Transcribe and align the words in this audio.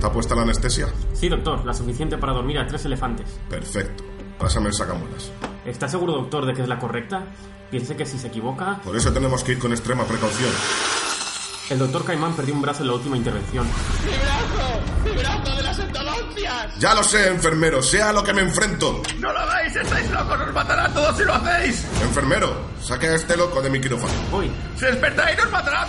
¿Está 0.00 0.10
puesta 0.10 0.34
la 0.34 0.40
anestesia? 0.40 0.86
Sí, 1.12 1.28
doctor, 1.28 1.62
la 1.66 1.74
suficiente 1.74 2.16
para 2.16 2.32
dormir 2.32 2.58
a 2.58 2.66
tres 2.66 2.86
elefantes. 2.86 3.26
Perfecto. 3.50 4.02
Pásame 4.38 4.68
el 4.68 4.72
sacamuelas. 4.72 5.30
¿Está 5.66 5.88
seguro, 5.90 6.14
doctor, 6.14 6.46
de 6.46 6.54
que 6.54 6.62
es 6.62 6.68
la 6.68 6.78
correcta? 6.78 7.26
Piense 7.70 7.94
que 7.94 8.06
si 8.06 8.18
se 8.18 8.28
equivoca... 8.28 8.80
Por 8.82 8.96
eso 8.96 9.12
tenemos 9.12 9.44
que 9.44 9.52
ir 9.52 9.58
con 9.58 9.72
extrema 9.72 10.04
precaución. 10.04 10.48
El 11.68 11.78
doctor 11.80 12.06
Caimán 12.06 12.32
perdió 12.32 12.54
un 12.54 12.62
brazo 12.62 12.80
en 12.80 12.88
la 12.88 12.94
última 12.94 13.18
intervención. 13.18 13.66
¡Mi 13.66 14.10
brazo! 14.10 14.80
¡Mi 15.04 15.10
brazo 15.10 15.56
de 15.56 15.62
las 15.62 15.78
endologias! 15.78 16.78
Ya 16.78 16.94
lo 16.94 17.04
sé, 17.04 17.28
enfermero, 17.28 17.82
sea 17.82 18.08
a 18.08 18.12
lo 18.14 18.24
que 18.24 18.32
me 18.32 18.40
enfrento. 18.40 19.02
¡No 19.18 19.30
lo 19.30 19.38
hagáis! 19.38 19.76
¡Estáis 19.76 20.10
locos! 20.10 20.40
¡Os 20.40 20.54
matará 20.54 20.86
a 20.86 20.94
todos 20.94 21.14
si 21.18 21.24
lo 21.24 21.34
hacéis! 21.34 21.86
Enfermero, 22.00 22.56
saque 22.80 23.06
a 23.06 23.16
este 23.16 23.36
loco 23.36 23.60
de 23.60 23.68
mi 23.68 23.78
quirófano. 23.78 24.14
Voy. 24.30 24.50
¡Si 24.76 24.86
despertáis, 24.86 25.36
nos 25.36 25.50
matará! 25.50 25.86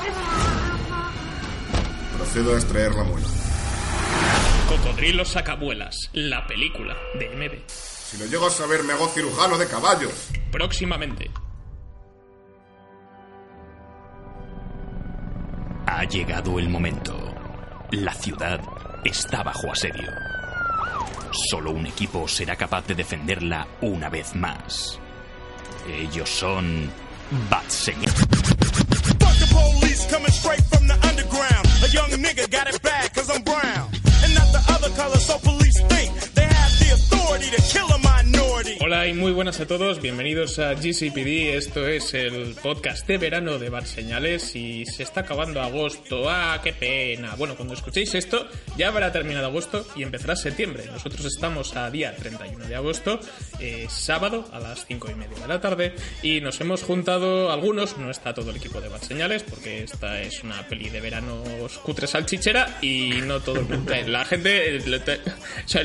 Procedo 2.18 2.54
a 2.54 2.58
extraer 2.58 2.94
la 2.94 3.04
muela. 3.06 3.28
Cocodrilos 4.72 5.28
Sacabuelas, 5.28 6.10
la 6.14 6.48
película 6.48 6.96
de 7.20 7.28
MB. 7.28 7.60
Si 7.68 8.18
lo 8.18 8.26
llego 8.26 8.48
a 8.48 8.50
saber, 8.50 8.86
me 8.86 8.94
hago 8.94 9.10
cirujano 9.10 9.58
de 9.58 9.68
caballos. 9.68 10.30
Próximamente. 10.50 11.30
Ha 15.86 16.06
llegado 16.06 16.58
el 16.58 16.70
momento. 16.70 17.36
La 17.92 18.14
ciudad 18.14 18.62
está 19.04 19.44
bajo 19.44 19.70
asedio. 19.70 20.10
Solo 21.50 21.72
un 21.72 21.86
equipo 21.86 22.26
será 22.30 22.56
capaz 22.56 22.88
de 22.88 22.96
defenderla 22.96 23.68
una 23.82 24.08
vez 24.08 24.34
más. 24.36 24.98
Ellos 25.86 26.30
son 26.30 26.90
Bat 27.50 27.70
Señor. 27.70 28.10
Fuck 28.10 29.38
the 29.38 29.54
police 29.54 30.08
coming 30.10 30.32
straight 30.32 30.64
from 30.70 30.88
the 30.88 30.94
underground. 31.10 31.68
A 31.84 31.88
young 31.92 32.24
nigga 32.24 32.50
got 32.50 32.74
it 32.74 32.82
bad 32.82 33.14
cause 33.14 33.30
I'm 33.30 33.44
brown. 33.44 33.91
Color, 35.02 35.18
so 35.18 35.51
Hola 38.92 39.08
y 39.08 39.14
muy 39.14 39.32
buenas 39.32 39.62
a 39.62 39.68
todos, 39.68 40.02
bienvenidos 40.02 40.60
a 40.60 40.74
GCPD, 40.74 41.56
esto 41.56 41.88
es 41.88 42.14
el 42.14 42.56
podcast 42.62 43.08
de 43.08 43.18
verano 43.18 43.58
de 43.58 43.70
Bar 43.70 43.86
Señales 43.86 44.54
y 44.54 44.86
se 44.86 45.04
está 45.04 45.22
acabando 45.22 45.62
agosto, 45.62 46.30
ah, 46.30 46.60
qué 46.62 46.74
pena. 46.74 47.36
Bueno, 47.38 47.56
cuando 47.56 47.74
escuchéis 47.74 48.14
esto 48.16 48.50
ya 48.76 48.90
habrá 48.90 49.14
terminado 49.14 49.48
agosto 49.48 49.88
y 49.96 50.04
empezará 50.04 50.36
septiembre. 50.36 50.88
Nosotros 50.92 51.24
estamos 51.24 51.74
a 51.78 51.90
día 51.90 52.14
31 52.18 52.68
de 52.68 52.76
agosto, 52.76 53.22
eh, 53.62 53.88
sábado 53.90 54.50
a 54.52 54.60
las 54.60 54.86
5 54.86 55.10
y 55.10 55.16
media 55.16 55.40
de 55.40 55.48
la 55.48 55.62
tarde 55.62 55.96
y 56.22 56.42
nos 56.42 56.60
hemos 56.60 56.84
juntado 56.84 57.50
algunos, 57.50 57.98
no 57.98 58.12
está 58.12 58.34
todo 58.34 58.50
el 58.50 58.58
equipo 58.58 58.82
de 58.82 58.90
Bar 58.90 59.06
Señales 59.06 59.44
porque 59.44 59.84
esta 59.84 60.22
es 60.22 60.44
una 60.44 60.68
peli 60.68 60.90
de 60.90 61.00
verano 61.00 61.42
cutre 61.82 62.08
salchichera 62.08 62.80
y 62.82 63.12
no 63.24 63.40
todo 63.40 63.62
el 63.62 63.70
mundo, 63.70 63.94
la 64.08 64.26
gente, 64.26 64.82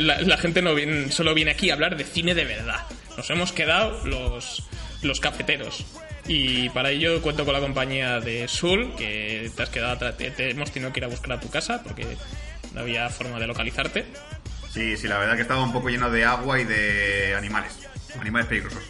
la, 0.00 0.20
la 0.22 0.36
gente 0.38 0.60
no 0.60 0.74
viene, 0.74 1.12
solo 1.12 1.34
viene 1.34 1.52
aquí 1.52 1.70
a 1.70 1.74
hablar 1.74 1.96
de 1.96 2.02
cine 2.02 2.34
de 2.34 2.44
verdad. 2.44 2.84
Nos 3.16 3.28
hemos 3.30 3.52
quedado 3.52 3.98
los, 4.04 4.62
los 5.02 5.20
cafeteros. 5.20 5.84
Y 6.28 6.68
para 6.70 6.90
ello 6.90 7.22
cuento 7.22 7.44
con 7.44 7.54
la 7.54 7.60
compañía 7.60 8.18
de 8.20 8.48
Sul, 8.48 8.92
que 8.96 9.50
te 9.54 9.62
has 9.62 9.68
quedado 9.70 9.92
atrás, 9.92 10.16
te, 10.16 10.30
te 10.32 10.50
hemos 10.50 10.70
tenido 10.72 10.92
que 10.92 11.00
ir 11.00 11.04
a 11.04 11.08
buscar 11.08 11.32
a 11.32 11.40
tu 11.40 11.48
casa 11.50 11.82
porque 11.84 12.16
no 12.74 12.80
había 12.80 13.08
forma 13.10 13.38
de 13.38 13.46
localizarte. 13.46 14.06
Sí, 14.70 14.96
sí, 14.96 15.06
la 15.08 15.18
verdad 15.18 15.36
que 15.36 15.42
estaba 15.42 15.62
un 15.62 15.72
poco 15.72 15.88
lleno 15.88 16.10
de 16.10 16.24
agua 16.24 16.60
y 16.60 16.64
de 16.64 17.34
animales. 17.36 17.78
Animales 18.20 18.48
peligrosos. 18.48 18.82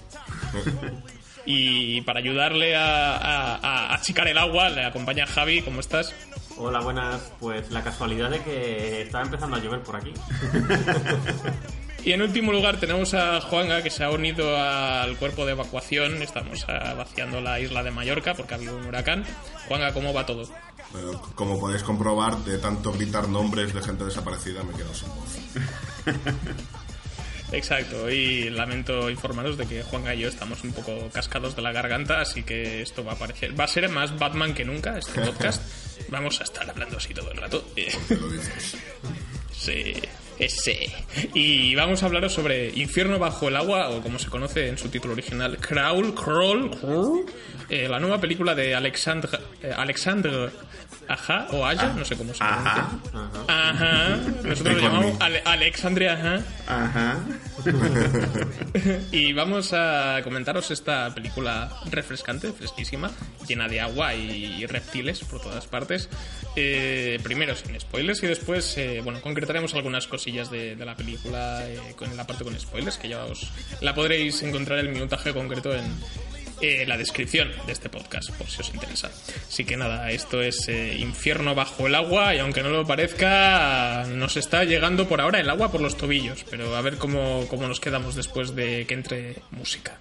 Y 1.48 2.00
para 2.00 2.19
ayudarle 2.19 2.75
a, 2.75 3.15
a- 3.16 3.54
a 3.54 3.94
achicar 3.94 4.26
el 4.26 4.36
agua, 4.36 4.69
le 4.69 4.84
acompaña 4.84 5.28
Javi. 5.28 5.62
¿Cómo 5.62 5.78
estás? 5.78 6.12
Hola, 6.56 6.81
buenas. 6.81 7.20
Pues 7.38 7.70
la 7.70 7.84
casualidad 7.84 8.31
de 8.31 8.41
que 8.42 9.03
estaba 9.03 9.22
empezando 9.22 9.54
a 9.56 9.60
llover 9.60 9.81
por 9.82 9.94
aquí. 9.94 10.12
Y 12.06 12.12
en 12.12 12.22
último 12.22 12.53
lugar 12.53 12.78
tenemos 12.78 13.15
a 13.15 13.41
Juanga, 13.41 13.83
que 13.83 13.91
se 13.91 14.05
ha 14.05 14.11
unido 14.11 14.56
al 14.56 15.17
cuerpo 15.17 15.44
de 15.44 15.53
evacuación. 15.53 16.22
Estamos 16.22 16.65
ah, 16.69 16.94
vaciando 16.97 17.41
la 17.41 17.59
isla 17.59 17.83
de 17.83 17.91
Mallorca 17.91 18.33
porque 18.34 18.55
ha 18.55 18.59
habido 18.59 18.77
un 18.77 18.87
huracán. 18.87 19.25
Juanga, 19.67 19.93
¿cómo 19.93 20.15
va 20.15 20.25
todo? 20.25 20.49
Pero 20.93 21.21
como 21.34 21.59
podéis 21.59 21.83
comprobar, 21.83 22.37
de 22.45 22.59
tanto 22.59 22.93
gritar 22.93 23.28
nombres 23.28 23.75
de 23.75 23.83
gente 23.83 24.05
desaparecida 24.05 24.62
me 24.62 24.72
quedo 24.75 24.95
sin 24.95 25.09
voz. 25.09 25.37
Exacto, 27.50 28.09
y 28.09 28.50
lamento 28.50 29.11
informaros 29.11 29.56
de 29.56 29.66
que 29.66 29.83
Juanga 29.83 30.15
y 30.15 30.21
yo 30.21 30.28
estamos 30.28 30.62
un 30.62 30.71
poco 30.75 31.09
cascados 31.12 31.56
de 31.56 31.62
la 31.62 31.72
garganta, 31.72 32.21
así 32.21 32.45
que 32.45 32.83
esto 32.83 33.05
va 33.05 33.15
a 33.15 33.16
parecer, 33.16 33.59
va 33.59 33.65
a 33.65 33.69
ser 33.69 33.89
más 33.89 34.16
Batman 34.16 34.55
que 34.55 34.65
nunca 34.65 34.97
este 34.97 35.21
podcast. 35.27 35.61
Vamos 36.09 36.41
a 36.41 36.45
estar 36.45 36.71
hablando 36.71 36.99
así 36.99 37.12
todo 37.12 37.33
el 37.33 37.39
rato. 37.39 37.62
Te 37.75 38.15
lo 38.15 38.28
dices. 38.28 38.77
Sí, 39.59 39.95
ese. 40.38 40.91
Y 41.34 41.74
vamos 41.74 42.02
a 42.02 42.06
hablaros 42.06 42.32
sobre 42.32 42.70
Infierno 42.74 43.19
bajo 43.19 43.48
el 43.48 43.56
agua, 43.56 43.88
o 43.91 44.00
como 44.02 44.19
se 44.19 44.28
conoce 44.28 44.69
en 44.69 44.78
su 44.78 44.88
título 44.88 45.14
original, 45.14 45.58
Crawl, 45.58 46.14
Crawl, 46.14 46.70
Crawl, 46.78 47.24
eh, 47.69 47.88
la 47.88 47.98
nueva 47.98 48.20
película 48.20 48.54
de 48.54 48.74
Alexandre, 48.74 49.38
eh, 49.62 49.72
Alexandre 49.76 50.50
Aja, 51.08 51.47
o 51.52 51.64
Aya, 51.64 51.92
no 51.97 52.04
sé 52.04 52.16
cómo 52.16 52.32
se 52.34 52.41
pronuncia. 52.41 52.72
Ajá. 52.72 53.70
Ajá. 53.70 54.16
Nosotros 54.42 54.74
lo 54.76 54.80
llamamos. 54.82 55.20
Ale- 55.20 55.42
Alexandre 55.44 56.08
Ajá. 56.10 56.41
Ajá. 56.66 57.18
Y 59.12 59.32
vamos 59.32 59.72
a 59.72 60.21
comentaros 60.22 60.71
esta 60.71 61.15
película 61.15 61.71
refrescante, 61.91 62.53
fresquísima, 62.53 63.10
llena 63.47 63.69
de 63.69 63.81
agua 63.81 64.15
y 64.15 64.65
reptiles 64.66 65.21
por 65.21 65.41
todas 65.41 65.66
partes. 65.66 66.09
Eh, 66.59 67.21
primero 67.22 67.54
sin 67.54 67.78
spoilers 67.78 68.22
y 68.22 68.27
después, 68.27 68.78
eh, 68.78 69.03
bueno, 69.04 69.21
concretaremos 69.21 69.75
algunas 69.75 70.06
cosillas 70.06 70.50
de, 70.50 70.75
la 70.77 70.97
película 70.97 71.69
eh, 71.69 71.78
con 71.97 72.16
la 72.16 72.27
parte 72.27 72.44
con 72.44 72.59
spoilers, 72.59 72.97
que 72.97 73.10
ya 73.10 73.25
os 73.25 73.53
la 73.83 73.94
podréis 73.94 74.43
encontrar 74.43 74.78
el 74.78 74.88
minutaje 74.88 75.34
concreto 75.34 75.75
en 75.75 75.84
eh, 76.61 76.84
la 76.87 76.97
descripción 76.97 77.50
de 77.67 77.72
este 77.72 77.89
podcast, 77.89 78.31
por 78.33 78.49
si 78.49 78.61
os 78.61 78.72
interesa. 78.72 79.11
Así 79.49 79.65
que 79.65 79.77
nada, 79.77 80.11
esto 80.11 80.43
es 80.43 80.69
eh, 80.69 80.97
Infierno 80.99 81.55
bajo 81.55 81.87
el 81.87 81.94
agua 81.94 82.34
y 82.34 82.39
aunque 82.39 82.62
no 82.62 82.71
lo 82.71 82.87
parezca, 82.87 84.05
nos 84.09 84.37
está 84.37 84.65
llegando 84.65 85.09
por 85.09 85.21
ahora 85.21 85.41
el 85.41 85.50
agua 85.50 85.71
por 85.71 85.81
los 85.81 85.97
tobillos, 85.97 86.45
pero 86.50 86.77
a 86.77 86.81
ver 86.81 86.97
cómo, 86.97 87.47
cómo 87.49 87.69
nos 87.69 87.81
quedamos 87.81 88.15
después 88.15 88.55
de 88.55 88.87
que 88.87 88.95
entre 88.95 89.37
música. 89.50 89.99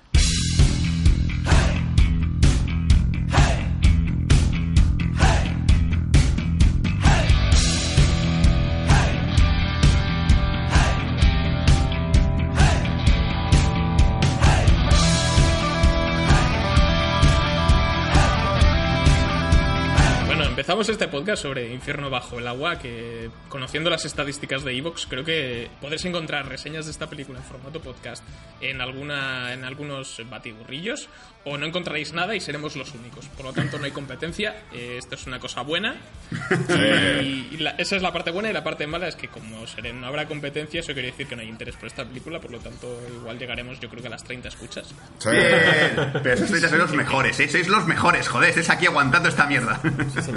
Empezamos 20.76 20.90
este 21.02 21.08
podcast 21.08 21.42
sobre 21.44 21.72
Infierno 21.74 22.10
bajo 22.10 22.38
el 22.38 22.46
agua, 22.50 22.78
que 22.80 23.30
conociendo 23.48 23.90
las 23.90 24.04
estadísticas 24.04 24.66
de 24.66 24.76
Evox, 24.78 25.06
creo 25.10 25.24
que 25.24 25.70
podréis 25.80 26.04
encontrar 26.04 26.50
reseñas 26.50 26.84
de 26.84 26.92
esta 26.92 27.08
película 27.10 27.40
en 27.40 27.46
formato 27.46 27.80
podcast 27.80 28.22
en 28.60 28.82
alguna 28.82 29.54
en 29.54 29.64
algunos 29.64 30.22
batiburrillos 30.30 31.08
o 31.46 31.58
no 31.58 31.66
encontraréis 31.66 32.12
nada 32.12 32.36
y 32.36 32.42
seremos 32.42 32.76
los 32.76 32.94
únicos. 32.94 33.26
Por 33.38 33.46
lo 33.46 33.54
tanto, 33.54 33.78
no 33.80 33.86
hay 33.86 33.92
competencia. 33.92 34.64
eh, 34.74 34.96
esto 34.98 35.16
es 35.16 35.26
una 35.28 35.40
cosa 35.40 35.62
buena. 35.62 35.96
Y, 37.22 37.48
y 37.52 37.58
la- 37.60 37.72
esa 37.78 37.96
es 37.96 38.02
la 38.02 38.12
parte 38.12 38.32
buena 38.32 38.50
y 38.50 38.54
la 38.54 38.64
parte 38.64 38.86
mala 38.88 39.08
es 39.08 39.16
que 39.16 39.30
como 39.30 39.66
seré- 39.68 39.94
no 39.94 40.08
habrá 40.08 40.26
competencia, 40.28 40.82
eso 40.82 40.92
quiere 40.94 41.12
decir 41.12 41.28
que 41.28 41.36
no 41.38 41.42
hay 41.44 41.48
interés 41.48 41.76
por 41.78 41.88
esta 41.88 42.04
película, 42.04 42.40
por 42.42 42.52
lo 42.52 42.60
tanto, 42.60 43.00
igual 43.16 43.40
llegaremos 43.40 43.80
yo 43.80 43.90
creo 43.90 44.02
que 44.02 44.08
a 44.08 44.12
las 44.12 44.24
30 44.26 44.50
escuchas. 44.50 44.88
Sí. 45.20 45.30
Pero 45.30 46.34
esos 46.34 46.50
sois 46.50 46.70
los 46.74 46.92
mejores, 46.94 47.40
¿eh? 47.40 47.48
Sois 47.48 47.68
los 47.70 47.86
mejores, 47.88 48.28
joder. 48.28 48.50
Estáis 48.50 48.70
aquí 48.72 48.88
aguantando 48.88 49.30
esta 49.30 49.46
mierda. 49.46 49.80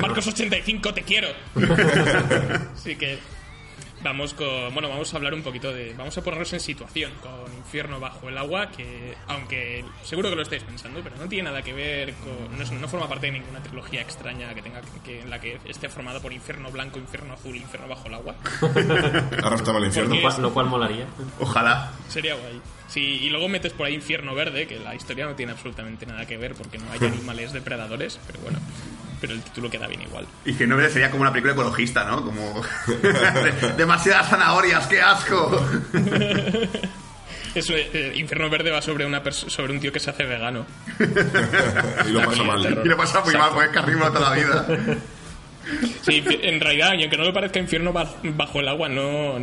Marcos 0.00 0.27
85, 0.28 0.94
te 0.94 1.02
quiero. 1.02 1.28
Así 2.75 2.96
que 2.96 3.19
Vamos 4.00 4.32
con, 4.32 4.72
bueno, 4.75 4.88
vamos 4.88 5.12
a 5.12 5.16
hablar 5.16 5.34
un 5.34 5.42
poquito 5.42 5.72
de, 5.72 5.92
vamos 5.98 6.16
a 6.16 6.22
ponernos 6.22 6.52
en 6.52 6.60
situación 6.60 7.10
con 7.20 7.52
Infierno 7.56 7.98
bajo 7.98 8.28
el 8.28 8.38
agua, 8.38 8.70
que 8.70 9.12
aunque 9.26 9.84
seguro 10.04 10.30
que 10.30 10.36
lo 10.36 10.42
estáis 10.42 10.62
pensando, 10.62 11.00
pero 11.02 11.16
no 11.16 11.28
tiene 11.28 11.50
nada 11.50 11.62
que 11.62 11.72
ver 11.72 12.14
con, 12.14 12.56
no, 12.56 12.62
es- 12.62 12.70
no 12.70 12.86
forma 12.86 13.08
parte 13.08 13.26
de 13.26 13.32
ninguna 13.32 13.60
trilogía 13.60 14.00
extraña 14.00 14.54
que 14.54 14.62
tenga 14.62 14.82
que, 14.82 15.00
que- 15.04 15.20
en 15.22 15.30
la 15.30 15.40
que 15.40 15.58
esté 15.64 15.88
formada 15.88 16.20
por 16.20 16.32
Infierno 16.32 16.70
blanco, 16.70 17.00
Infierno 17.00 17.34
azul, 17.34 17.56
Infierno 17.56 17.88
bajo 17.88 18.06
el 18.06 18.14
agua. 18.14 18.36
Arrastrame 19.42 19.78
al 19.80 19.84
infierno. 19.86 20.14
Cual- 20.22 20.42
Lo 20.42 20.54
cual 20.54 20.66
molaría. 20.66 21.06
Ojalá. 21.40 21.90
Sería 22.08 22.34
guay. 22.36 22.60
Sí, 22.86 23.00
y 23.00 23.30
luego 23.30 23.48
metes 23.48 23.72
por 23.72 23.86
ahí 23.86 23.94
Infierno 23.94 24.32
Verde, 24.32 24.69
que 24.69 24.78
la 24.78 24.94
historia 24.94 25.26
no 25.26 25.34
tiene 25.34 25.50
absolutamente 25.50 26.06
nada 26.06 26.25
que 26.25 26.36
ver 26.36 26.54
porque 26.54 26.78
no 26.78 26.84
hay 26.92 27.00
animales 27.04 27.52
depredadores, 27.52 28.20
pero 28.28 28.38
bueno, 28.42 28.60
pero 29.20 29.32
el 29.34 29.42
título 29.42 29.68
queda 29.70 29.86
bien 29.86 30.02
igual. 30.02 30.26
Y 30.44 30.54
que 30.54 30.66
no 30.66 30.78
sería 30.88 31.10
como 31.10 31.22
una 31.22 31.30
película 31.32 31.52
ecologista, 31.54 32.04
¿no? 32.04 32.24
Como. 32.24 32.62
Demasiadas 33.76 34.28
zanahorias, 34.28 34.86
qué 34.86 35.00
asco. 35.02 35.64
Eso, 37.54 37.72
eh, 37.74 38.12
Infierno 38.14 38.50
Verde 38.50 38.70
va 38.70 38.80
sobre 38.82 39.06
una 39.06 39.22
sobre 39.32 39.72
un 39.72 39.80
tío 39.80 39.90
que 39.90 39.98
se 40.00 40.10
hace 40.10 40.24
vegano. 40.24 40.66
Y 42.06 42.10
lo 42.10 42.22
pasa 42.24 42.42
mal. 42.44 42.80
Y 42.84 42.88
lo 42.88 42.96
pasa 42.96 43.20
muy 43.24 43.34
mal, 43.34 43.50
porque 43.52 43.66
es 43.68 43.72
carnívoro 43.74 44.12
toda 44.12 44.30
la 44.30 44.36
vida. 44.36 44.66
Sí, 46.02 46.22
en 46.42 46.60
realidad, 46.60 46.92
y 46.94 47.02
aunque 47.02 47.16
no 47.16 47.24
lo 47.24 47.32
parezca 47.32 47.58
Infierno 47.58 47.92
ba- 47.92 48.14
bajo 48.22 48.60
el 48.60 48.68
agua, 48.68 48.88
no 48.88 49.38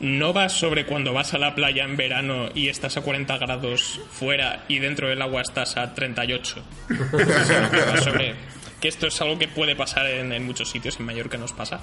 no 0.00 0.32
va 0.32 0.48
sobre 0.48 0.86
cuando 0.86 1.12
vas 1.12 1.34
a 1.34 1.38
la 1.38 1.54
playa 1.54 1.84
en 1.84 1.96
verano 1.96 2.48
y 2.54 2.68
estás 2.68 2.96
a 2.96 3.02
40 3.02 3.36
grados 3.38 4.00
fuera 4.10 4.64
y 4.68 4.78
dentro 4.78 5.08
del 5.08 5.20
agua 5.22 5.42
estás 5.42 5.76
a 5.76 5.94
38. 5.94 6.62
Sino 6.88 7.70
que 7.70 7.80
va 7.80 7.96
sobre 7.98 8.34
que 8.80 8.88
esto 8.88 9.08
es 9.08 9.20
algo 9.20 9.38
que 9.38 9.48
puede 9.48 9.74
pasar 9.74 10.06
en, 10.06 10.32
en 10.32 10.46
muchos 10.46 10.70
sitios, 10.70 10.98
en 11.00 11.06
Mallorca 11.06 11.36
nos 11.36 11.52
pasa 11.52 11.80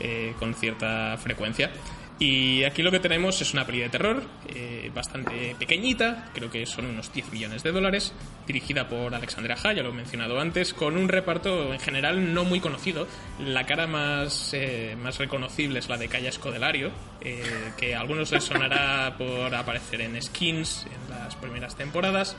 eh, 0.00 0.34
con 0.38 0.54
cierta 0.54 1.16
frecuencia. 1.18 1.70
Y 2.18 2.62
aquí 2.62 2.82
lo 2.82 2.92
que 2.92 3.00
tenemos 3.00 3.40
es 3.40 3.52
una 3.54 3.66
peli 3.66 3.80
de 3.80 3.88
terror 3.88 4.22
eh, 4.48 4.90
bastante 4.94 5.56
pequeñita, 5.58 6.30
creo 6.32 6.48
que 6.48 6.64
son 6.64 6.86
unos 6.86 7.12
10 7.12 7.32
millones 7.32 7.64
de 7.64 7.72
dólares, 7.72 8.12
dirigida 8.46 8.88
por 8.88 9.12
Alexandra 9.14 9.56
Ha, 9.60 9.72
ya 9.72 9.82
lo 9.82 9.90
he 9.90 9.94
mencionado 9.94 10.38
antes, 10.38 10.74
con 10.74 10.96
un 10.96 11.08
reparto 11.08 11.72
en 11.72 11.80
general 11.80 12.32
no 12.32 12.44
muy 12.44 12.60
conocido. 12.60 13.08
La 13.40 13.66
cara 13.66 13.88
más, 13.88 14.50
eh, 14.54 14.96
más 15.02 15.18
reconocible 15.18 15.80
es 15.80 15.88
la 15.88 15.96
de 15.96 16.08
Calla 16.08 16.28
Escodelario, 16.28 16.92
eh, 17.20 17.42
que 17.76 17.96
a 17.96 18.00
algunos 18.00 18.30
les 18.30 18.44
sonará 18.44 19.14
por 19.18 19.52
aparecer 19.52 20.00
en 20.02 20.20
Skins 20.22 20.86
en 20.86 21.10
las 21.10 21.34
primeras 21.34 21.74
temporadas. 21.74 22.36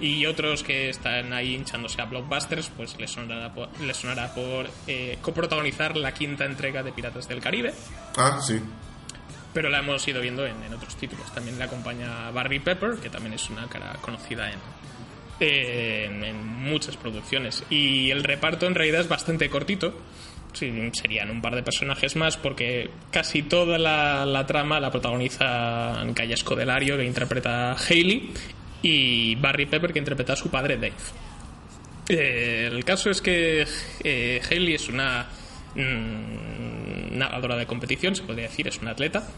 Y 0.00 0.26
otros 0.26 0.64
que 0.64 0.88
están 0.88 1.32
ahí 1.32 1.54
hinchándose 1.54 2.02
a 2.02 2.06
blockbusters, 2.06 2.70
pues 2.70 2.98
les 2.98 3.08
sonará 3.12 3.54
por, 3.54 3.68
les 3.82 3.96
sonará 3.96 4.34
por 4.34 4.68
eh, 4.88 5.18
coprotagonizar 5.22 5.96
la 5.96 6.12
quinta 6.12 6.44
entrega 6.44 6.82
de 6.82 6.90
Piratas 6.90 7.28
del 7.28 7.40
Caribe 7.40 7.72
Ah, 8.16 8.40
sí. 8.42 8.60
Pero 9.52 9.68
la 9.68 9.78
hemos 9.78 10.06
ido 10.06 10.20
viendo 10.20 10.46
en, 10.46 10.72
otros 10.72 10.96
títulos. 10.96 11.32
También 11.32 11.58
le 11.58 11.64
acompaña 11.64 12.30
Barry 12.30 12.58
Pepper, 12.58 12.96
que 12.96 13.10
también 13.10 13.34
es 13.34 13.48
una 13.50 13.68
cara 13.68 13.96
conocida 14.00 14.50
en, 14.50 16.46
muchas 16.46 16.96
producciones. 16.96 17.64
Y 17.68 18.10
el 18.10 18.22
reparto 18.22 18.66
en 18.66 18.74
realidad 18.74 19.00
es 19.00 19.08
bastante 19.08 19.50
cortito. 19.50 19.94
Serían 20.52 21.30
un 21.30 21.40
par 21.40 21.54
de 21.54 21.62
personajes 21.62 22.14
más 22.14 22.36
porque 22.36 22.90
casi 23.10 23.42
toda 23.42 23.78
la, 23.78 24.26
la 24.26 24.46
trama 24.46 24.78
la 24.78 24.90
protagoniza 24.90 26.04
Calla 26.14 26.34
Escodelario, 26.34 26.96
que 26.96 27.04
interpreta 27.04 27.72
a 27.72 27.76
Hailey, 27.76 28.32
y 28.82 29.34
Barry 29.36 29.66
Pepper, 29.66 29.92
que 29.92 29.98
interpreta 29.98 30.34
a 30.34 30.36
su 30.36 30.50
padre 30.50 30.76
Dave. 30.76 30.92
Eh, 32.08 32.68
el 32.70 32.84
caso 32.84 33.10
es 33.10 33.22
que 33.22 33.66
eh, 34.02 34.40
Hailey 34.50 34.74
es 34.74 34.88
una 34.88 35.26
mm, 35.74 36.51
nadadora 37.12 37.56
de 37.56 37.66
competición, 37.66 38.16
se 38.16 38.22
podría 38.22 38.48
decir, 38.48 38.68
es 38.68 38.78
una 38.78 38.92
atleta 38.92 39.28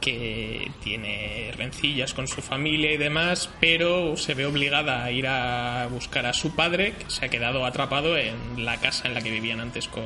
que 0.00 0.70
tiene 0.82 1.52
rencillas 1.56 2.14
con 2.14 2.28
su 2.28 2.40
familia 2.40 2.92
y 2.92 2.96
demás, 2.96 3.50
pero 3.60 4.16
se 4.16 4.34
ve 4.34 4.46
obligada 4.46 5.04
a 5.04 5.10
ir 5.10 5.26
a 5.26 5.88
buscar 5.90 6.26
a 6.26 6.32
su 6.32 6.54
padre, 6.54 6.92
que 6.92 7.10
se 7.10 7.26
ha 7.26 7.28
quedado 7.28 7.66
atrapado 7.66 8.16
en 8.16 8.64
la 8.64 8.78
casa 8.78 9.08
en 9.08 9.14
la 9.14 9.20
que 9.20 9.30
vivían 9.30 9.60
antes 9.60 9.88
con 9.88 10.04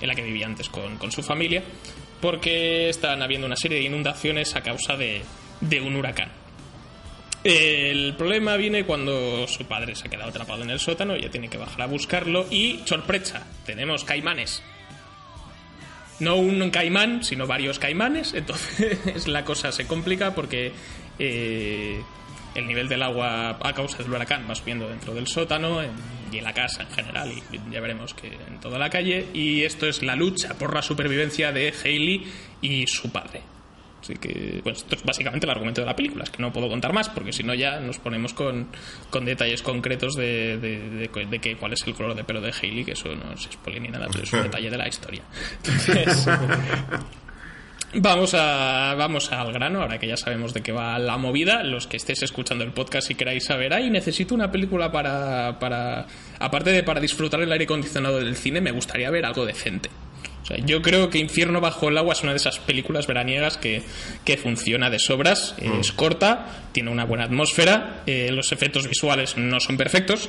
en 0.00 0.08
la 0.08 0.14
que 0.16 0.22
vivía 0.22 0.46
antes 0.46 0.68
con, 0.68 0.98
con 0.98 1.12
su 1.12 1.22
familia, 1.22 1.62
porque 2.20 2.88
están 2.88 3.22
habiendo 3.22 3.46
una 3.46 3.56
serie 3.56 3.78
de 3.78 3.84
inundaciones 3.84 4.56
a 4.56 4.60
causa 4.60 4.96
de, 4.96 5.22
de 5.60 5.80
un 5.80 5.94
huracán. 5.94 6.30
El 7.44 8.14
problema 8.14 8.56
viene 8.56 8.84
cuando 8.84 9.46
su 9.48 9.64
padre 9.64 9.96
se 9.96 10.06
ha 10.06 10.10
quedado 10.10 10.30
atrapado 10.30 10.62
en 10.62 10.70
el 10.70 10.78
sótano, 10.78 11.14
ella 11.14 11.30
tiene 11.30 11.48
que 11.48 11.58
bajar 11.58 11.82
a 11.82 11.86
buscarlo 11.86 12.46
y, 12.50 12.80
sorpresa, 12.84 13.46
tenemos 13.64 14.04
caimanes. 14.04 14.62
No 16.20 16.36
un 16.36 16.70
caimán, 16.70 17.24
sino 17.24 17.46
varios 17.46 17.78
caimanes, 17.78 18.34
entonces 18.34 19.26
la 19.26 19.44
cosa 19.44 19.72
se 19.72 19.86
complica 19.86 20.34
porque 20.34 20.72
eh, 21.18 22.00
el 22.54 22.66
nivel 22.66 22.88
del 22.88 23.02
agua 23.02 23.58
a 23.60 23.72
causa 23.72 23.98
del 23.98 24.10
huracán 24.10 24.46
va 24.48 24.54
subiendo 24.54 24.88
dentro 24.88 25.14
del 25.14 25.26
sótano 25.26 25.80
y 26.30 26.38
en 26.38 26.44
la 26.44 26.54
casa 26.54 26.82
en 26.82 26.90
general, 26.90 27.30
y 27.30 27.70
ya 27.70 27.80
veremos 27.80 28.14
que 28.14 28.28
en 28.28 28.58
toda 28.60 28.78
la 28.78 28.88
calle, 28.88 29.26
y 29.34 29.62
esto 29.62 29.86
es 29.86 30.02
la 30.02 30.16
lucha 30.16 30.54
por 30.54 30.74
la 30.74 30.80
supervivencia 30.80 31.52
de 31.52 31.74
Hailey 31.84 32.24
y 32.62 32.86
su 32.86 33.10
padre. 33.12 33.51
Así 34.02 34.14
que, 34.16 34.60
pues 34.64 34.78
esto 34.78 34.96
es 34.96 35.04
básicamente 35.04 35.46
el 35.46 35.50
argumento 35.50 35.80
de 35.80 35.86
la 35.86 35.94
película. 35.96 36.24
Es 36.24 36.30
que 36.30 36.42
no 36.42 36.52
puedo 36.52 36.68
contar 36.68 36.92
más, 36.92 37.08
porque 37.08 37.32
si 37.32 37.44
no 37.44 37.54
ya 37.54 37.78
nos 37.80 37.98
ponemos 38.00 38.34
con, 38.34 38.66
con 39.10 39.24
detalles 39.24 39.62
concretos 39.62 40.14
de, 40.16 40.58
de, 40.58 40.88
de- 41.08 41.26
de 41.26 41.38
que, 41.38 41.56
cuál 41.56 41.72
es 41.72 41.86
el 41.86 41.94
color 41.94 42.14
de 42.16 42.24
pelo 42.24 42.40
de 42.40 42.52
Hailey, 42.52 42.84
que 42.84 42.92
eso 42.92 43.14
no 43.14 43.32
es 43.32 43.42
spoiler 43.52 43.80
ni 43.80 43.88
nada, 43.88 44.08
pero 44.10 44.24
es 44.24 44.32
un 44.32 44.42
detalle 44.44 44.68
de 44.70 44.76
la 44.76 44.88
historia. 44.88 45.22
Entonces, 45.64 46.26
vamos, 47.94 48.34
a, 48.34 48.94
vamos 48.96 49.30
al 49.32 49.52
grano, 49.52 49.82
ahora 49.82 49.98
que 49.98 50.06
ya 50.08 50.16
sabemos 50.16 50.54
de 50.54 50.62
qué 50.62 50.72
va 50.72 50.98
la 50.98 51.16
movida. 51.18 51.62
Los 51.62 51.86
que 51.86 51.96
estéis 51.98 52.22
escuchando 52.22 52.64
el 52.64 52.72
podcast 52.72 53.10
y 53.10 53.14
queráis 53.14 53.44
saber, 53.44 53.72
ay, 53.72 53.90
necesito 53.90 54.34
una 54.34 54.50
película 54.50 54.90
para, 54.90 55.58
para... 55.58 56.06
Aparte 56.40 56.70
de 56.70 56.82
para 56.82 57.00
disfrutar 57.00 57.40
el 57.40 57.52
aire 57.52 57.64
acondicionado 57.64 58.18
del 58.18 58.34
cine, 58.36 58.60
me 58.60 58.72
gustaría 58.72 59.10
ver 59.10 59.24
algo 59.26 59.44
decente. 59.46 59.90
O 60.42 60.44
sea, 60.44 60.56
yo 60.58 60.82
creo 60.82 61.08
que 61.08 61.18
Infierno 61.18 61.60
bajo 61.60 61.88
el 61.88 61.96
agua 61.98 62.14
es 62.14 62.22
una 62.22 62.32
de 62.32 62.38
esas 62.38 62.58
películas 62.58 63.06
veraniegas 63.06 63.58
que, 63.58 63.82
que 64.24 64.36
funciona 64.36 64.90
de 64.90 64.98
sobras, 64.98 65.54
eh, 65.58 65.70
es 65.80 65.92
corta, 65.92 66.64
tiene 66.72 66.90
una 66.90 67.04
buena 67.04 67.24
atmósfera, 67.24 68.02
eh, 68.06 68.30
los 68.32 68.50
efectos 68.50 68.88
visuales 68.88 69.36
no 69.36 69.60
son 69.60 69.76
perfectos, 69.76 70.28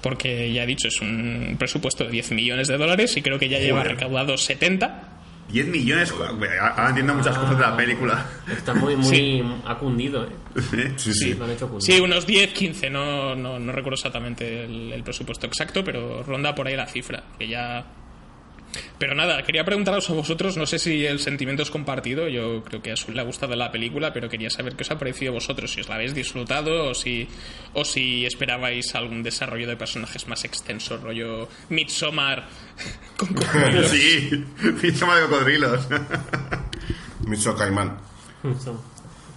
porque 0.00 0.52
ya 0.52 0.64
he 0.64 0.66
dicho, 0.66 0.88
es 0.88 1.00
un 1.00 1.56
presupuesto 1.58 2.04
de 2.04 2.10
10 2.10 2.32
millones 2.32 2.68
de 2.68 2.76
dólares 2.78 3.16
y 3.16 3.22
creo 3.22 3.38
que 3.38 3.48
ya 3.48 3.58
lleva 3.58 3.80
Joder. 3.80 3.92
recaudado 3.92 4.36
70. 4.36 5.08
10 5.50 5.66
millones. 5.66 6.12
Ahora 6.12 6.88
entiendo 6.88 7.14
muchas 7.14 7.36
cosas 7.36 7.56
de 7.58 7.62
la 7.62 7.76
película. 7.76 8.26
Está 8.50 8.72
muy, 8.72 8.96
muy. 8.96 9.14
Sí. 9.14 9.42
Ha 9.66 9.76
cundido, 9.76 10.24
¿eh? 10.24 10.92
Sí, 10.96 11.12
sí. 11.12 11.34
Lo 11.34 11.44
han 11.44 11.50
hecho 11.50 11.68
cundir. 11.68 11.94
Sí, 11.94 12.00
unos 12.00 12.26
10, 12.26 12.52
15, 12.52 12.88
no, 12.88 13.34
no, 13.34 13.58
no 13.58 13.72
recuerdo 13.72 13.96
exactamente 13.96 14.64
el, 14.64 14.92
el 14.92 15.02
presupuesto 15.02 15.46
exacto, 15.46 15.84
pero 15.84 16.22
ronda 16.22 16.54
por 16.54 16.66
ahí 16.66 16.74
la 16.76 16.86
cifra, 16.86 17.22
que 17.38 17.48
ya... 17.48 17.84
Pero 18.98 19.14
nada, 19.14 19.42
quería 19.42 19.64
preguntaros 19.64 20.08
a 20.08 20.12
vosotros, 20.14 20.56
no 20.56 20.64
sé 20.66 20.78
si 20.78 21.04
el 21.04 21.18
sentimiento 21.18 21.62
es 21.62 21.70
compartido, 21.70 22.28
yo 22.28 22.62
creo 22.64 22.80
que 22.82 22.90
a 22.90 22.94
Azul 22.94 23.14
le 23.14 23.20
ha 23.20 23.24
gustado 23.24 23.54
la 23.56 23.70
película, 23.70 24.12
pero 24.12 24.28
quería 24.28 24.48
saber 24.50 24.76
qué 24.76 24.82
os 24.82 24.90
ha 24.90 24.98
parecido 24.98 25.32
a 25.32 25.34
vosotros, 25.34 25.72
si 25.72 25.80
os 25.80 25.88
la 25.88 25.96
habéis 25.96 26.14
disfrutado 26.14 26.90
o 26.90 26.94
si, 26.94 27.28
o 27.74 27.84
si 27.84 28.24
esperabais 28.24 28.94
algún 28.94 29.22
desarrollo 29.22 29.66
de 29.68 29.76
personajes 29.76 30.26
más 30.28 30.44
extenso, 30.44 30.96
rollo 30.96 31.48
Midsommar 31.68 32.48
con 33.16 33.28
cocodrilos. 33.34 33.88
Sí, 33.90 34.44
fichama 34.78 35.16
de 35.18 35.26
cocodrilos. 35.28 35.88
Caimán. 37.58 37.98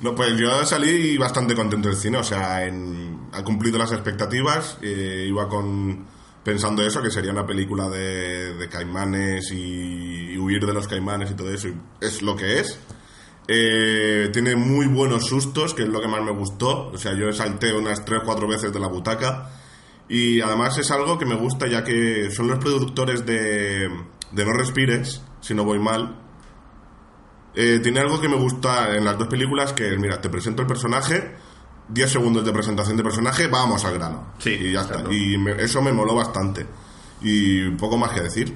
No, 0.01 0.13
pues 0.15 0.37
yo 0.37 0.65
salí 0.65 1.17
bastante 1.17 1.55
contento 1.55 1.87
del 1.89 1.97
cine, 1.97 2.17
o 2.17 2.23
sea, 2.23 2.65
en- 2.65 3.27
ha 3.31 3.43
cumplido 3.43 3.77
las 3.77 3.91
expectativas, 3.91 4.77
eh, 4.81 5.25
iba 5.27 5.47
con 5.47 6.05
pensando 6.45 6.83
eso, 6.83 7.01
que 7.01 7.09
sería 7.09 7.31
una 7.31 7.47
película 7.47 7.89
de, 7.89 8.53
de 8.53 8.69
caimanes 8.69 9.51
y, 9.51 10.37
huir 10.37 10.63
de 10.63 10.73
los 10.73 10.87
caimanes 10.87 11.31
y 11.31 11.33
todo 11.33 11.51
eso, 11.51 11.69
y 11.69 11.75
es 11.99 12.21
lo 12.21 12.35
que 12.35 12.59
es. 12.59 12.79
Eh, 13.47 14.29
tiene 14.31 14.55
muy 14.55 14.85
buenos 14.85 15.25
sustos, 15.25 15.73
que 15.73 15.83
es 15.83 15.89
lo 15.89 15.99
que 15.99 16.07
más 16.07 16.21
me 16.21 16.31
gustó, 16.31 16.89
o 16.89 16.97
sea, 16.99 17.13
yo 17.15 17.33
salté 17.33 17.73
unas 17.73 18.05
3 18.05 18.21
o 18.21 18.25
4 18.25 18.47
veces 18.47 18.71
de 18.71 18.79
la 18.79 18.87
butaca, 18.87 19.49
y 20.07 20.39
además 20.39 20.77
es 20.77 20.91
algo 20.91 21.17
que 21.17 21.25
me 21.25 21.35
gusta 21.35 21.67
ya 21.67 21.83
que 21.83 22.29
son 22.29 22.47
los 22.47 22.59
productores 22.59 23.25
de, 23.25 23.89
de 24.31 24.45
No 24.45 24.53
Respires, 24.53 25.23
si 25.41 25.55
no 25.55 25.63
voy 25.63 25.79
mal, 25.79 26.21
eh, 27.55 27.79
tiene 27.81 28.01
algo 28.01 28.21
que 28.21 28.29
me 28.29 28.35
gusta 28.35 28.95
en 28.95 29.03
las 29.03 29.17
dos 29.17 29.27
películas, 29.27 29.73
que 29.73 29.93
es, 29.93 29.99
mira, 29.99 30.21
te 30.21 30.29
presento 30.29 30.61
el 30.61 30.67
personaje, 30.67 31.33
10 31.89 32.11
segundos 32.11 32.43
de 32.45 32.51
presentación 32.51 32.97
de 32.97 33.03
personaje, 33.03 33.47
vamos 33.47 33.83
al 33.85 33.93
grano. 33.95 34.33
Sí, 34.39 34.51
y 34.51 34.71
ya 34.71 34.81
está. 34.81 35.03
Y 35.11 35.37
me- 35.37 35.51
eso 35.61 35.81
me 35.81 35.91
moló 35.93 36.15
bastante. 36.15 36.65
Y 37.21 37.69
poco 37.71 37.97
más 37.97 38.11
que 38.11 38.21
decir. 38.21 38.53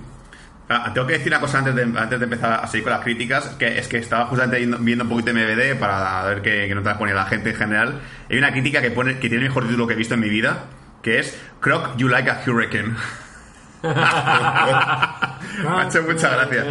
Ah, 0.71 0.91
Tengo 0.93 1.07
que 1.07 1.13
decir 1.13 1.29
una 1.31 1.39
cosa 1.39 1.59
antes 1.59 1.74
de, 1.75 1.81
antes 1.83 2.19
de 2.19 2.24
empezar 2.25 2.59
a 2.63 2.67
seguir 2.67 2.83
con 2.83 2.93
las 2.93 3.01
críticas, 3.01 3.45
que 3.57 3.79
es 3.79 3.88
que 3.88 3.98
estaba 3.98 4.27
justamente 4.27 4.63
viendo, 4.79 5.03
un 5.03 5.09
poquito 5.09 5.31
MVD 5.33 5.79
para 5.79 6.24
ver 6.25 6.41
qué, 6.43 6.65
qué 6.67 6.75
notas 6.75 6.98
ponía 6.98 7.15
la 7.15 7.25
gente 7.25 7.50
en 7.51 7.55
general. 7.55 8.01
Hay 8.29 8.38
una 8.38 8.51
crítica 8.51 8.79
que 8.81 8.91
pone 8.91 9.15
que 9.17 9.29
tiene 9.29 9.38
el 9.45 9.50
mejor 9.50 9.63
título 9.65 9.88
que 9.88 9.93
he 9.93 9.98
visto 9.98 10.13
en 10.13 10.19
mi 10.19 10.29
vida, 10.29 10.65
que 11.01 11.19
es 11.19 11.36
Croc, 11.59 11.95
You 11.98 12.07
Like 12.07 12.29
a 12.29 12.41
Hurricane. 12.45 12.93
Me 13.83 15.69
ha 15.69 15.88
hecho 15.88 16.03
mucha 16.03 16.29
gracia. 16.29 16.63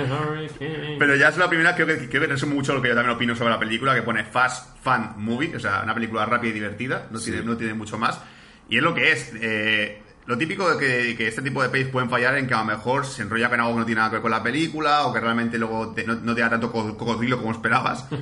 Pero 0.99 1.17
ya 1.17 1.29
es 1.29 1.37
la 1.37 1.49
primera, 1.49 1.75
creo 1.75 1.87
que, 1.87 2.09
creo 2.09 2.23
que 2.23 2.29
resume 2.29 2.55
mucho 2.55 2.75
lo 2.75 2.83
que 2.83 2.89
yo 2.89 2.95
también 2.95 3.15
opino 3.17 3.35
sobre 3.35 3.51
la 3.51 3.59
película, 3.59 3.95
que 3.95 4.03
pone 4.03 4.25
Fast 4.25 4.77
Fun 4.83 5.13
Movie, 5.17 5.57
o 5.57 5.61
sea, 5.61 5.81
una 5.83 5.95
película 5.95 6.25
rápida 6.27 6.51
y 6.51 6.55
divertida, 6.55 7.07
no, 7.11 7.19
tiene, 7.19 7.43
no 7.43 7.57
tiene 7.57 7.75
mucho 7.75 7.99
más. 7.99 8.21
Y 8.69 8.77
es 8.79 8.83
lo 8.83 8.95
que 8.95 9.13
es. 9.13 9.33
eh, 9.41 10.03
lo 10.27 10.37
típico 10.37 10.69
de 10.71 10.79
que, 10.79 11.17
que 11.17 11.29
este 11.29 11.41
tipo 11.41 11.63
de 11.63 11.71
pelis 11.71 11.89
pueden 11.89 12.11
fallar 12.11 12.37
en 12.37 12.47
que 12.47 12.53
a 12.53 12.59
lo 12.59 12.67
mejor 12.67 13.07
se 13.07 13.23
enrolla 13.23 13.49
con 13.49 13.61
algo 13.61 13.73
que 13.73 13.79
no 13.81 13.87
tiene 13.87 13.99
nada 14.01 14.11
que 14.11 14.17
ver 14.17 14.23
con 14.23 14.31
la 14.31 14.43
película 14.43 15.07
o 15.07 15.13
que 15.15 15.21
realmente 15.21 15.57
luego 15.57 15.95
te- 15.95 16.05
no, 16.05 16.17
no 16.17 16.35
te 16.35 16.43
da 16.43 16.51
tanto 16.51 16.71
co- 16.71 16.99
cocodrilo 16.99 17.39
como 17.39 17.53
esperabas. 17.53 18.05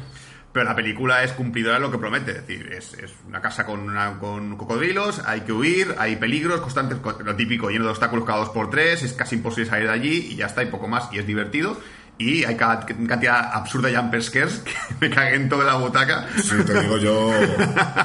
Pero 0.57 0.71
la 0.71 0.75
película 0.75 1.23
es 1.23 1.33
cumplidora 1.33 1.75
de 1.75 1.81
lo 1.83 1.91
que 1.91 1.99
promete. 1.99 2.31
Es 2.31 2.47
decir, 2.47 2.73
es, 2.73 2.95
es 2.95 3.13
una 3.29 3.43
casa 3.43 3.67
con, 3.67 3.81
una- 3.81 4.19
con 4.19 4.57
cocodrilos, 4.57 5.21
hay 5.27 5.43
que 5.43 5.53
huir, 5.53 5.95
hay 5.99 6.17
peligros 6.17 6.63
constantes, 6.63 6.97
co- 6.99 7.19
lo 7.23 7.37
típico, 7.37 7.69
lleno 7.69 7.85
de 7.85 7.91
obstáculos 7.91 8.25
cada 8.25 8.39
dos 8.39 8.49
por 8.49 8.71
tres, 8.71 9.03
es 9.03 9.13
casi 9.13 9.35
imposible 9.35 9.69
salir 9.69 9.87
de 9.87 9.93
allí 9.93 10.29
y 10.31 10.37
ya 10.37 10.47
está, 10.47 10.63
y 10.63 10.67
poco 10.67 10.89
más. 10.89 11.11
Y 11.13 11.19
es 11.19 11.27
divertido. 11.27 11.79
Y 12.17 12.45
hay 12.45 12.57
ca- 12.57 12.87
cantidad 12.87 13.51
absurda 13.53 13.91
de 13.91 13.97
jump 13.99 14.15
scares 14.23 14.61
que 14.65 14.73
me 14.99 15.11
cagué 15.15 15.35
en 15.37 15.51
toda 15.51 15.67
la 15.67 15.75
butaca. 15.75 16.27
Sí, 16.43 16.57
te 16.65 16.81
digo 16.81 16.97
yo. 16.97 17.35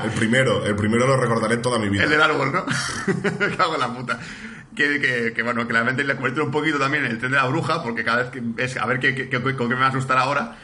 El 0.03 0.12
primero, 0.17 0.65
el 0.65 0.75
primero 0.75 1.08
lo 1.08 1.15
recordaré 1.15 1.55
toda 1.55 1.79
mi 1.79 1.88
vida. 1.88 2.03
El 2.03 2.10
del 2.10 2.22
árbol, 2.22 2.51
¿no? 2.51 2.65
Me 3.39 3.55
cago 3.55 3.75
en 3.75 3.79
la 3.79 3.93
puta. 3.93 4.20
Que, 4.75 5.00
que, 5.00 5.31
que, 5.34 5.41
bueno, 5.43 5.65
que 5.65 5.72
la 5.74 5.86
mente 5.86 6.03
le 6.03 6.15
convierte 6.15 6.41
un 6.41 6.51
poquito 6.51 6.77
también 6.79 7.05
en 7.05 7.12
el 7.12 7.17
tren 7.17 7.31
de 7.31 7.38
la 7.38 7.46
bruja, 7.48 7.81
porque 7.81 8.03
cada 8.03 8.24
vez 8.24 8.31
que 8.31 8.41
es 8.62 8.75
a 8.75 8.86
ver 8.86 9.00
qué, 9.00 9.15
qué- 9.15 9.29
qué- 9.29 9.41
con 9.41 9.70
qué 9.70 9.75
me 9.75 9.79
va 9.81 9.86
a 9.88 9.89
asustar 9.89 10.17
ahora. 10.17 10.58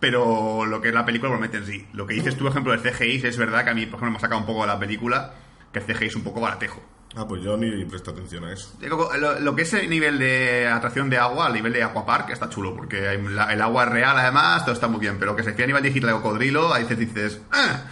Pero 0.00 0.66
lo 0.66 0.80
que 0.80 0.88
es 0.88 0.94
la 0.94 1.04
película 1.04 1.30
promete 1.30 1.58
en 1.58 1.66
sí. 1.66 1.86
Lo 1.92 2.06
que 2.06 2.14
dices 2.14 2.36
tú, 2.36 2.44
por 2.44 2.50
ejemplo, 2.50 2.72
del 2.72 2.80
CGI, 2.82 3.26
es 3.26 3.36
verdad 3.38 3.64
que 3.64 3.70
a 3.70 3.74
mí, 3.74 3.86
por 3.86 3.96
ejemplo, 3.98 4.10
me 4.10 4.16
ha 4.18 4.20
sacado 4.20 4.40
un 4.40 4.46
poco 4.46 4.60
de 4.62 4.66
la 4.68 4.78
película, 4.78 5.32
que 5.72 5.78
el 5.78 5.84
CGI 5.86 6.06
es 6.06 6.16
un 6.16 6.24
poco 6.24 6.40
baratejo. 6.40 6.82
Ah, 7.16 7.26
pues 7.28 7.42
yo 7.42 7.56
ni 7.56 7.84
presto 7.84 8.10
atención 8.10 8.44
a 8.44 8.52
eso. 8.52 8.72
Lo, 8.80 9.38
lo 9.38 9.54
que 9.54 9.62
es 9.62 9.72
el 9.74 9.88
nivel 9.88 10.18
de 10.18 10.66
atracción 10.68 11.08
de 11.08 11.16
agua, 11.18 11.46
el 11.46 11.54
nivel 11.54 11.72
de 11.72 11.84
Aquapark, 11.84 12.28
está 12.30 12.48
chulo, 12.50 12.74
porque 12.74 13.06
hay 13.08 13.22
la- 13.22 13.52
el 13.52 13.62
agua 13.62 13.84
es 13.84 13.90
real 13.90 14.18
además, 14.18 14.64
todo 14.64 14.74
está 14.74 14.88
muy 14.88 14.98
bien. 14.98 15.16
Pero 15.20 15.36
que 15.36 15.44
se 15.44 15.50
refiere 15.50 15.72
a 15.72 15.76
nivel 15.78 15.82
digital 15.84 16.10
de 16.10 16.16
cocodrilo, 16.16 16.74
ahí 16.74 16.82
dices, 16.82 16.98
dices 16.98 17.40
ah, 17.52 17.84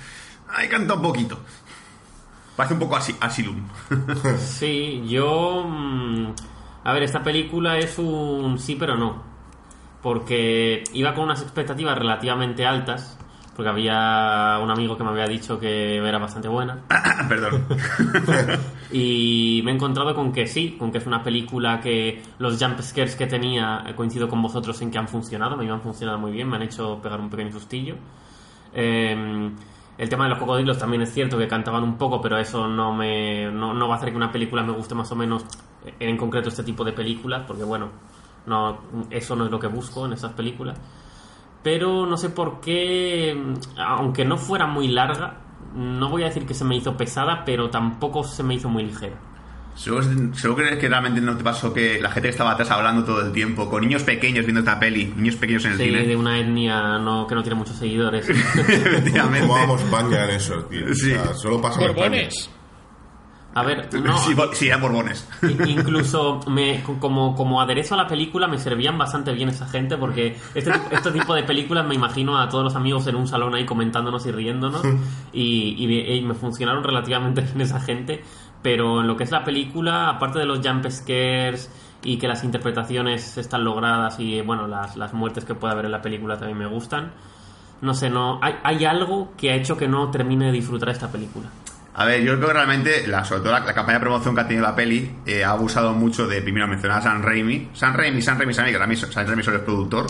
ahí 0.49 0.67
canta 0.69 0.95
un 0.95 1.03
poquito. 1.03 1.39
Parece 2.57 2.75
un 2.75 2.81
poco 2.81 2.97
así, 2.97 3.17
Asylum. 3.21 3.63
Sí, 4.39 5.05
yo... 5.09 5.65
mm, 5.69 6.35
A 6.85 6.93
ver, 6.93 7.05
esta 7.05 7.23
película 7.23 7.79
es 7.79 7.99
un 7.99 8.59
sí 8.59 8.75
pero 8.75 8.97
no. 8.97 9.32
Porque 10.03 10.85
iba 10.93 11.15
con 11.15 11.25
unas 11.25 11.43
expectativas 11.43 11.97
relativamente 11.97 12.67
altas. 12.67 13.19
Porque 13.55 13.69
había 13.69 14.59
un 14.63 14.71
amigo 14.71 14.97
que 14.97 15.05
me 15.05 15.11
había 15.11 15.27
dicho 15.27 15.61
que 15.61 15.97
era 15.97 16.19
bastante 16.19 16.49
buena. 16.49 16.79
Perdón. 17.29 17.67
Y 18.93 19.63
me 19.65 19.71
he 19.71 19.75
encontrado 19.75 20.15
con 20.15 20.33
que 20.33 20.47
sí, 20.47 20.77
con 20.79 20.93
que 20.93 20.99
es 20.99 21.07
una 21.07 21.23
película 21.23 21.81
que 21.81 22.23
los 22.39 22.63
jump 22.63 22.79
scares 22.83 23.17
que 23.17 23.27
tenía, 23.27 23.85
eh, 23.87 23.95
coincido 23.95 24.29
con 24.29 24.43
vosotros 24.43 24.81
en 24.83 24.91
que 24.91 24.99
han 24.99 25.09
funcionado, 25.09 25.57
me 25.57 25.69
han 25.71 25.81
funcionado 25.81 26.19
muy 26.19 26.31
bien, 26.31 26.47
me 26.47 26.57
han 26.57 26.63
hecho 26.63 27.01
pegar 27.01 27.19
un 27.19 27.31
pequeño 27.31 27.51
sustillo. 27.53 27.97
Eh, 28.75 29.51
el 29.97 30.09
tema 30.09 30.25
de 30.25 30.31
los 30.31 30.39
cocodrilos 30.39 30.79
también 30.79 31.03
es 31.03 31.13
cierto 31.13 31.39
que 31.39 31.49
cantaban 31.49 31.83
un 31.83 31.97
poco, 31.97 32.21
pero 32.21 32.39
eso 32.39 32.69
no 32.69 32.93
me 32.95 33.51
no, 33.51 33.73
no 33.73 33.89
va 33.89 33.95
a 33.95 33.97
hacer 33.97 34.11
que 34.11 34.17
una 34.17 34.31
película 34.31 34.63
me 34.63 34.73
guste 34.73 34.95
más 34.95 35.11
o 35.11 35.17
menos, 35.17 35.45
eh, 35.87 35.95
en 36.01 36.19
concreto 36.19 36.51
este 36.51 36.63
tipo 36.63 36.85
de 36.85 36.93
películas, 36.93 37.45
porque 37.47 37.65
bueno, 37.65 37.91
no 38.47 38.81
eso 39.11 39.37
no 39.37 39.45
es 39.47 39.51
lo 39.51 39.59
que 39.61 39.67
busco 39.69 40.07
en 40.07 40.13
esas 40.15 40.33
películas. 40.33 40.79
Pero 41.63 42.07
no 42.07 42.17
sé 42.17 42.31
por 42.31 42.61
qué, 42.61 43.37
aunque 43.77 44.25
no 44.25 44.37
fuera 44.37 44.67
muy 44.67 44.89
larga, 44.89 45.39
no 45.77 46.09
voy 46.11 46.23
a 46.23 46.27
decir 46.27 46.45
que 46.45 46.55
se 46.55 46.65
me 46.65 46.77
hizo 46.77 46.97
pesada, 46.97 47.45
pero 47.45 47.71
tampoco 47.71 48.25
se 48.25 48.43
me 48.43 48.55
hizo 48.55 48.69
muy 48.69 48.85
ligera. 48.85 49.15
Seguro, 49.75 50.05
seguro 50.35 50.57
crees 50.65 50.79
que 50.79 50.89
realmente 50.89 51.21
no 51.23 51.35
te 51.35 51.43
pasó 51.45 51.73
que 51.73 51.99
la 51.99 52.11
gente 52.11 52.29
que 52.29 52.33
estaba 52.33 52.51
atrás 52.51 52.71
hablando 52.73 53.05
todo 53.05 53.23
el 53.25 53.33
tiempo, 53.33 53.71
con 53.71 53.81
niños 53.81 54.03
pequeños 54.03 54.45
viendo 54.45 54.61
esta 54.61 54.79
peli, 54.79 55.15
niños 55.17 55.37
pequeños 55.37 55.65
en 55.65 55.73
el 55.73 55.79
Sí, 55.79 55.85
cine. 55.85 56.07
de 56.07 56.15
una 56.17 56.39
etnia 56.39 56.99
no, 56.99 57.27
que 57.27 57.35
no 57.35 57.43
tiene 57.43 57.57
muchos 57.57 57.77
seguidores. 57.77 58.29
Efectivamente. 58.29 59.47
¿Cómo 59.47 59.55
vamos 59.55 59.81
España 59.83 60.25
en 60.25 60.31
eso, 60.31 60.65
tío? 60.65 60.95
Sí. 60.95 61.13
O 61.13 61.25
sea, 61.25 61.35
solo 61.35 61.61
pasa 61.63 61.83
en 61.85 61.91
España. 61.91 62.29
A 63.55 63.63
ver, 63.65 63.89
no, 64.03 64.17
sí, 64.55 64.67
eran 64.69 64.81
borbones. 64.81 65.29
Incluso 65.67 66.41
me, 66.49 66.83
como, 67.01 67.35
como 67.35 67.61
aderezo 67.61 67.95
a 67.95 67.99
la 67.99 68.07
película 68.07 68.49
me 68.49 68.59
servían 68.59 68.97
bastante 68.99 69.33
bien 69.33 69.49
esa 69.51 69.67
gente 69.67 69.97
porque 69.99 70.37
este, 70.55 70.71
tipo- 70.73 70.89
este 70.91 71.11
tipo 71.13 71.35
de 71.35 71.43
películas 71.43 71.87
me 71.87 71.95
imagino 71.95 72.39
a 72.39 72.49
todos 72.49 72.65
los 72.65 72.75
amigos 72.77 73.07
en 73.09 73.17
un 73.17 73.29
salón 73.29 73.55
ahí 73.55 73.65
comentándonos 73.67 74.25
y 74.27 74.33
riéndonos 74.33 74.83
y, 75.33 75.75
y- 75.79 76.13
y 76.17 76.23
me 76.23 76.35
funcionaron 76.35 76.83
relativamente 76.83 77.41
bien 77.55 77.61
esa 77.61 77.81
gente 77.81 78.23
pero 78.63 79.01
en 79.01 79.09
lo 79.09 79.17
que 79.17 79.25
es 79.25 79.31
la 79.33 79.45
película 79.45 80.09
aparte 80.09 80.39
de 80.39 80.47
los 80.47 80.61
jump 80.67 80.87
scares 80.89 81.71
y 82.05 82.17
que 82.19 82.29
las 82.29 82.45
interpretaciones 82.45 83.37
están 83.37 83.65
logradas 83.65 84.19
y 84.21 84.41
bueno 84.41 84.67
las, 84.69 84.97
las 84.97 85.13
muertes 85.15 85.45
que 85.45 85.55
puede 85.55 85.73
haber 85.75 85.87
en 85.87 85.93
la 85.93 86.01
película 86.01 86.37
también 86.39 86.59
me 86.59 86.67
gustan 86.67 87.13
no 87.81 87.93
sé 87.95 88.09
no 88.09 88.39
hay, 88.43 88.55
hay 88.63 88.85
algo 88.85 89.33
que 89.37 89.51
ha 89.51 89.57
hecho 89.57 89.77
que 89.77 89.89
no 89.89 90.11
termine 90.11 90.47
de 90.47 90.53
disfrutar 90.53 90.89
esta 90.91 91.11
película 91.11 91.49
A 91.95 92.07
ver, 92.07 92.23
yo 92.23 92.37
creo 92.37 92.49
que 92.49 92.55
realmente, 92.55 93.07
la, 93.07 93.23
sobre 93.25 93.43
todo 93.43 93.53
la, 93.53 93.61
la 93.61 93.75
campaña 93.75 93.99
de 93.99 94.03
promoción 94.05 94.35
que 94.35 94.41
ha 94.41 94.47
tenido 94.49 94.65
la 94.67 94.75
peli, 94.75 95.11
eh, 95.27 95.45
ha 95.45 95.51
abusado 95.51 95.93
mucho 95.93 96.27
de, 96.27 96.41
primero 96.41 96.67
mencionar 96.67 96.99
a 96.99 97.03
San 97.03 97.23
Raimi. 97.23 97.69
San 97.75 97.93
Raimi, 97.95 98.23
San 98.23 98.39
Raimi, 98.39 98.55
San 98.55 98.65
Raimi, 98.65 98.95
que 98.97 99.07
San 99.13 99.27
Raimi 99.27 99.43
solo 99.43 99.59
es 99.59 99.63
productor. 99.63 100.07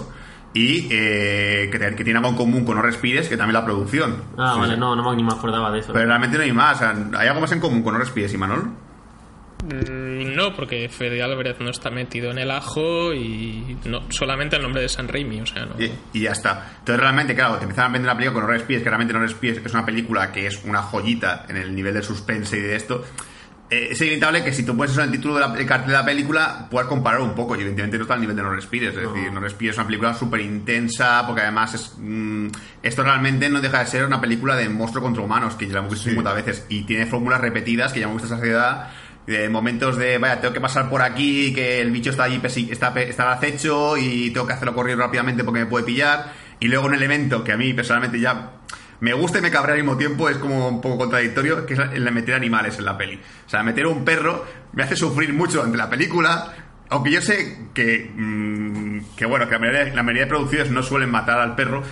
Y 0.54 0.86
eh, 0.92 1.70
que, 1.72 2.04
tiene 2.04 2.18
algo 2.18 2.28
en 2.30 2.36
común 2.36 2.64
con 2.64 2.76
No 2.76 2.82
Respires, 2.82 3.28
que 3.28 3.36
también 3.36 3.54
la 3.54 3.64
producción. 3.64 4.16
ah 4.38 4.52
Sí, 4.54 4.60
vale 4.60 4.74
sí. 4.74 4.80
no, 4.80 4.94
no 4.94 5.10
me- 5.10 5.16
ni 5.16 5.24
me 5.24 5.32
acordaba 5.32 5.70
de 5.72 5.78
eso 5.80 5.92
Pero 5.94 6.06
realmente 6.06 6.36
no 6.36 6.44
hay 6.44 6.52
más. 6.52 6.76
o 6.76 6.78
sea, 6.80 6.94
¿Hay 7.18 7.26
algo 7.28 7.40
más 7.40 7.50
en 7.52 7.58
común 7.60 7.82
con 7.82 7.94
No 7.94 7.98
Respires 8.00 8.32
y 8.34 8.38
Manol? 8.38 8.64
Mm, 9.64 10.01
No, 10.12 10.54
porque 10.54 10.88
Fede 10.88 11.22
Álvarez 11.22 11.56
no 11.60 11.70
está 11.70 11.90
metido 11.90 12.30
en 12.30 12.38
el 12.38 12.50
ajo 12.50 13.12
y 13.12 13.76
no 13.84 14.10
solamente 14.10 14.56
el 14.56 14.62
nombre 14.62 14.82
de 14.82 14.88
San 14.88 15.08
Raimi, 15.08 15.40
o 15.40 15.46
sea, 15.46 15.66
no. 15.66 15.80
Y, 15.80 15.90
y 16.12 16.20
ya 16.22 16.32
está. 16.32 16.74
Entonces, 16.78 17.00
realmente, 17.00 17.34
claro, 17.34 17.56
te 17.56 17.64
empiezan 17.64 17.86
a 17.86 17.88
vender 17.88 18.10
una 18.10 18.16
película 18.16 18.40
con 18.40 18.50
No 18.50 18.58
Respires, 18.58 18.82
que 18.82 18.88
realmente 18.88 19.14
No 19.14 19.20
Respires 19.20 19.60
es 19.64 19.74
una 19.74 19.86
película 19.86 20.32
que 20.32 20.46
es 20.46 20.62
una 20.64 20.82
joyita 20.82 21.46
en 21.48 21.56
el 21.56 21.74
nivel 21.74 21.94
de 21.94 22.02
suspense 22.02 22.58
y 22.58 22.60
de 22.60 22.76
esto. 22.76 23.04
Eh, 23.72 23.88
es 23.92 24.00
inevitable 24.02 24.44
que 24.44 24.52
si 24.52 24.66
tú 24.66 24.76
pones 24.76 24.92
eso 24.92 25.00
en 25.00 25.06
el 25.06 25.12
título 25.12 25.34
del 25.38 25.66
cartel 25.66 25.92
de 25.92 25.96
la 25.96 26.04
película, 26.04 26.66
puedas 26.70 26.86
comparar 26.88 27.22
un 27.22 27.34
poco. 27.34 27.56
Y 27.56 27.60
evidentemente 27.60 27.96
no 27.96 28.02
está 28.02 28.14
al 28.14 28.20
nivel 28.20 28.36
de 28.36 28.42
No 28.42 28.50
Respires. 28.50 28.94
Es 28.94 29.00
decir, 29.00 29.32
No 29.32 29.40
Respires 29.40 29.72
es 29.72 29.78
una 29.78 29.86
película 29.86 30.12
súper 30.12 30.40
intensa, 30.42 31.24
porque 31.26 31.40
además 31.40 31.72
es, 31.72 31.94
mm, 31.96 32.48
esto 32.82 33.02
realmente 33.02 33.48
no 33.48 33.62
deja 33.62 33.78
de 33.78 33.86
ser 33.86 34.04
una 34.04 34.20
película 34.20 34.56
de 34.56 34.68
monstruo 34.68 35.02
contra 35.02 35.22
humanos, 35.22 35.54
que 35.54 35.66
ya 35.66 35.72
la 35.72 35.78
hemos 35.78 35.92
visto 35.92 36.10
50 36.10 36.34
veces. 36.34 36.66
Y 36.68 36.82
tiene 36.82 37.06
fórmulas 37.06 37.40
repetidas 37.40 37.94
que 37.94 38.00
ya 38.00 38.04
hemos 38.04 38.20
visto 38.20 38.26
esa 38.26 38.36
sociedad 38.36 38.90
de 39.26 39.48
momentos 39.48 39.96
de, 39.96 40.18
vaya, 40.18 40.40
tengo 40.40 40.52
que 40.52 40.60
pasar 40.60 40.90
por 40.90 41.00
aquí, 41.02 41.52
que 41.54 41.80
el 41.80 41.90
bicho 41.90 42.10
está 42.10 42.24
allí, 42.24 42.40
está, 42.70 42.88
está 43.00 43.22
al 43.24 43.38
acecho 43.38 43.96
y 43.96 44.30
tengo 44.30 44.46
que 44.46 44.52
hacerlo 44.54 44.74
correr 44.74 44.98
rápidamente 44.98 45.44
porque 45.44 45.60
me 45.60 45.66
puede 45.66 45.84
pillar. 45.84 46.32
Y 46.60 46.68
luego 46.68 46.86
un 46.86 46.94
elemento 46.94 47.42
que 47.44 47.52
a 47.52 47.56
mí 47.56 47.72
personalmente 47.74 48.20
ya 48.20 48.52
me 49.00 49.12
gusta 49.14 49.38
y 49.38 49.42
me 49.42 49.50
cabrea 49.50 49.74
al 49.74 49.82
mismo 49.82 49.96
tiempo, 49.96 50.28
es 50.28 50.36
como 50.38 50.68
un 50.68 50.80
poco 50.80 50.98
contradictorio, 50.98 51.66
que 51.66 51.74
es 51.74 51.80
el 51.92 52.10
meter 52.12 52.34
animales 52.34 52.78
en 52.78 52.84
la 52.84 52.96
peli. 52.96 53.20
O 53.46 53.48
sea, 53.48 53.62
meter 53.62 53.86
un 53.86 54.04
perro 54.04 54.44
me 54.72 54.82
hace 54.84 54.94
sufrir 54.96 55.32
mucho 55.32 55.58
durante 55.58 55.76
la 55.76 55.90
película. 55.90 56.54
Aunque 56.88 57.10
yo 57.10 57.20
sé 57.22 57.66
que, 57.74 58.10
mm, 58.14 59.16
que 59.16 59.24
bueno, 59.26 59.46
que 59.46 59.52
la 59.54 59.58
mayoría, 59.58 59.94
la 59.94 60.02
mayoría 60.02 60.22
de 60.24 60.28
producciones 60.28 60.70
no 60.70 60.82
suelen 60.82 61.10
matar 61.10 61.38
al 61.40 61.54
perro, 61.56 61.82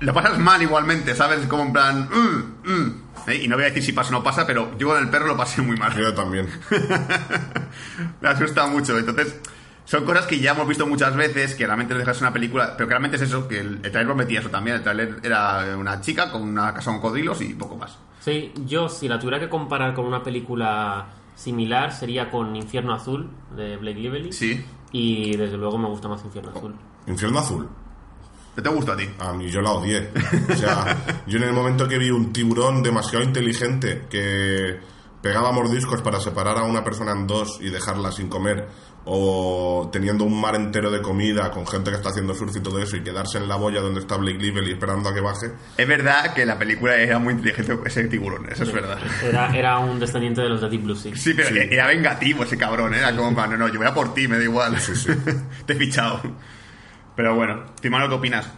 lo 0.00 0.12
pasas 0.14 0.38
mal 0.38 0.60
igualmente, 0.62 1.14
¿sabes? 1.14 1.46
Como 1.46 1.64
en 1.64 1.72
plan... 1.72 2.08
"Mm, 2.10 2.70
mm". 2.70 3.02
¿Eh? 3.26 3.42
Y 3.44 3.48
no 3.48 3.56
voy 3.56 3.64
a 3.64 3.68
decir 3.68 3.82
si 3.82 3.92
pasa 3.92 4.10
o 4.10 4.12
no 4.12 4.22
pasa, 4.22 4.46
pero 4.46 4.76
yo 4.78 4.88
con 4.88 4.98
el 4.98 5.08
perro 5.08 5.26
lo 5.26 5.36
pasé 5.36 5.62
muy 5.62 5.76
mal. 5.76 5.94
Yo 5.96 6.12
también. 6.14 6.48
Me 8.20 8.28
asusta 8.28 8.66
mucho. 8.66 8.98
Entonces, 8.98 9.40
son 9.84 10.04
cosas 10.04 10.26
que 10.26 10.38
ya 10.38 10.52
hemos 10.52 10.66
visto 10.66 10.86
muchas 10.86 11.14
veces, 11.16 11.54
que 11.54 11.66
realmente 11.66 11.94
no 11.94 12.00
dejas 12.00 12.20
una 12.20 12.32
película, 12.32 12.74
pero 12.76 12.88
que 12.88 12.92
realmente 12.92 13.16
es 13.16 13.22
eso, 13.22 13.48
que 13.48 13.60
el, 13.60 13.74
el 13.82 13.90
trailer 13.90 14.06
prometía 14.06 14.40
eso 14.40 14.50
también. 14.50 14.76
El 14.76 14.82
trailer 14.82 15.20
era 15.22 15.76
una 15.76 16.00
chica 16.00 16.30
con 16.30 16.42
una 16.42 16.72
casa 16.72 16.90
con 16.90 17.00
cocodrilos 17.00 17.40
y 17.42 17.54
poco 17.54 17.76
más. 17.76 17.98
Sí, 18.20 18.52
yo 18.66 18.88
si 18.88 19.08
la 19.08 19.18
tuviera 19.18 19.40
que 19.40 19.48
comparar 19.48 19.94
con 19.94 20.06
una 20.06 20.22
película 20.22 21.06
similar 21.34 21.92
sería 21.92 22.30
con 22.30 22.54
Infierno 22.54 22.94
Azul 22.94 23.28
de 23.56 23.76
Blake 23.76 23.98
Lively. 23.98 24.32
Sí. 24.32 24.64
Y 24.92 25.36
desde 25.36 25.56
luego 25.56 25.78
me 25.78 25.88
gusta 25.88 26.08
más 26.08 26.24
Infierno 26.24 26.52
Azul. 26.54 26.74
Infierno 27.06 27.38
Azul. 27.40 27.68
¿Qué 28.54 28.60
te 28.60 28.68
gusta 28.68 28.92
a 28.92 28.96
ti? 28.96 29.08
A 29.18 29.32
mí 29.32 29.50
yo 29.50 29.62
la 29.62 29.70
odié. 29.70 30.10
O 30.50 30.56
sea, 30.56 31.22
yo 31.26 31.38
en 31.38 31.44
el 31.44 31.52
momento 31.52 31.88
que 31.88 31.98
vi 31.98 32.10
un 32.10 32.32
tiburón 32.32 32.82
demasiado 32.82 33.24
inteligente 33.24 34.02
que 34.10 34.78
pegaba 35.22 35.52
mordiscos 35.52 36.02
para 36.02 36.20
separar 36.20 36.58
a 36.58 36.64
una 36.64 36.84
persona 36.84 37.12
en 37.12 37.26
dos 37.26 37.58
y 37.60 37.70
dejarla 37.70 38.10
sin 38.12 38.28
comer, 38.28 38.66
o 39.04 39.88
teniendo 39.92 40.24
un 40.24 40.38
mar 40.38 40.54
entero 40.56 40.90
de 40.90 41.00
comida 41.00 41.50
con 41.50 41.66
gente 41.66 41.90
que 41.90 41.96
está 41.96 42.10
haciendo 42.10 42.34
surf 42.34 42.54
y 42.56 42.60
todo 42.60 42.78
eso, 42.80 42.96
y 42.96 43.02
quedarse 43.02 43.38
en 43.38 43.48
la 43.48 43.56
boya 43.56 43.80
donde 43.80 44.00
está 44.00 44.16
Blake 44.16 44.38
Lively 44.38 44.72
esperando 44.72 45.08
a 45.08 45.14
que 45.14 45.20
baje, 45.20 45.46
Es 45.76 45.88
verdad 45.88 46.34
que 46.34 46.44
la 46.44 46.58
película 46.58 46.96
era 46.96 47.18
muy 47.18 47.34
inteligente 47.34 47.78
ese 47.86 48.04
tiburón, 48.04 48.48
eso 48.50 48.64
es 48.64 48.72
verdad. 48.72 48.98
Era, 49.22 49.56
era 49.56 49.78
un 49.78 49.98
descendiente 49.98 50.42
de 50.42 50.48
los 50.48 50.60
de 50.60 50.68
Deep 50.68 50.82
Blue 50.82 50.96
Sea. 50.96 51.16
Sí, 51.16 51.32
pero 51.34 51.48
era 51.56 51.86
vengativo 51.86 52.42
ese 52.44 52.58
cabrón, 52.58 52.94
¿eh? 52.94 52.98
era 52.98 53.14
como, 53.16 53.30
no, 53.30 53.56
no, 53.56 53.68
yo 53.68 53.78
voy 53.78 53.86
a 53.86 53.94
por 53.94 54.12
ti, 54.12 54.28
me 54.28 54.36
da 54.36 54.44
igual. 54.44 54.76
Te 55.66 55.72
he 55.72 55.76
fichado. 55.76 56.20
Pero 57.16 57.34
bueno, 57.34 57.64
Timano, 57.80 58.08
¿qué 58.08 58.14
opinas? 58.14 58.50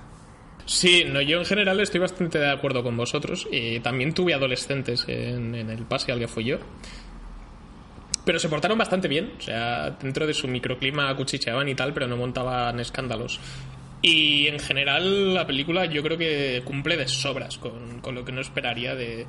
Sí, 0.66 1.04
no, 1.04 1.20
yo 1.20 1.38
en 1.38 1.44
general 1.44 1.78
estoy 1.80 2.00
bastante 2.00 2.38
de 2.38 2.50
acuerdo 2.50 2.82
con 2.82 2.96
vosotros. 2.96 3.46
Y 3.50 3.80
también 3.80 4.14
tuve 4.14 4.34
adolescentes 4.34 5.04
en, 5.08 5.54
el 5.54 5.84
pase 5.84 6.12
al 6.12 6.18
que 6.18 6.28
fui 6.28 6.44
yo. 6.44 6.58
pero 8.25 8.38
se 8.38 8.49
portaron 8.49 8.78
bastante 8.78 9.08
bien. 9.08 9.32
O 9.38 9.40
sea, 9.40 9.90
dentro 9.90 10.26
de 10.26 10.34
su 10.34 10.49
microclima 10.49 11.11
acuchicheaban 11.11 11.68
y 11.68 11.75
tal, 11.75 11.92
pero 11.92 12.06
no 12.06 12.16
montaban 12.16 12.80
escándalos. 12.80 13.40
Y 14.00 14.49
en 14.49 14.58
general 14.58 15.34
la 15.34 15.46
película 15.46 15.87
yo 15.87 16.02
creo 16.02 16.18
que 16.18 16.62
cumple 16.64 16.96
de 16.96 17.08
sobras 17.08 17.58
con, 17.58 18.00
con 18.00 18.14
lo 18.14 18.25
que 18.25 18.32
no 18.32 18.40
esperaría 18.42 18.94
de, 18.94 19.26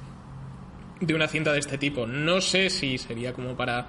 de 1.00 1.14
una 1.14 1.28
cinta 1.28 1.52
de 1.54 1.60
este 1.60 1.78
tipo. 1.78 2.06
No 2.06 2.42
sé 2.42 2.70
si 2.70 2.98
sería 2.98 3.34
como 3.34 3.56
para, 3.56 3.88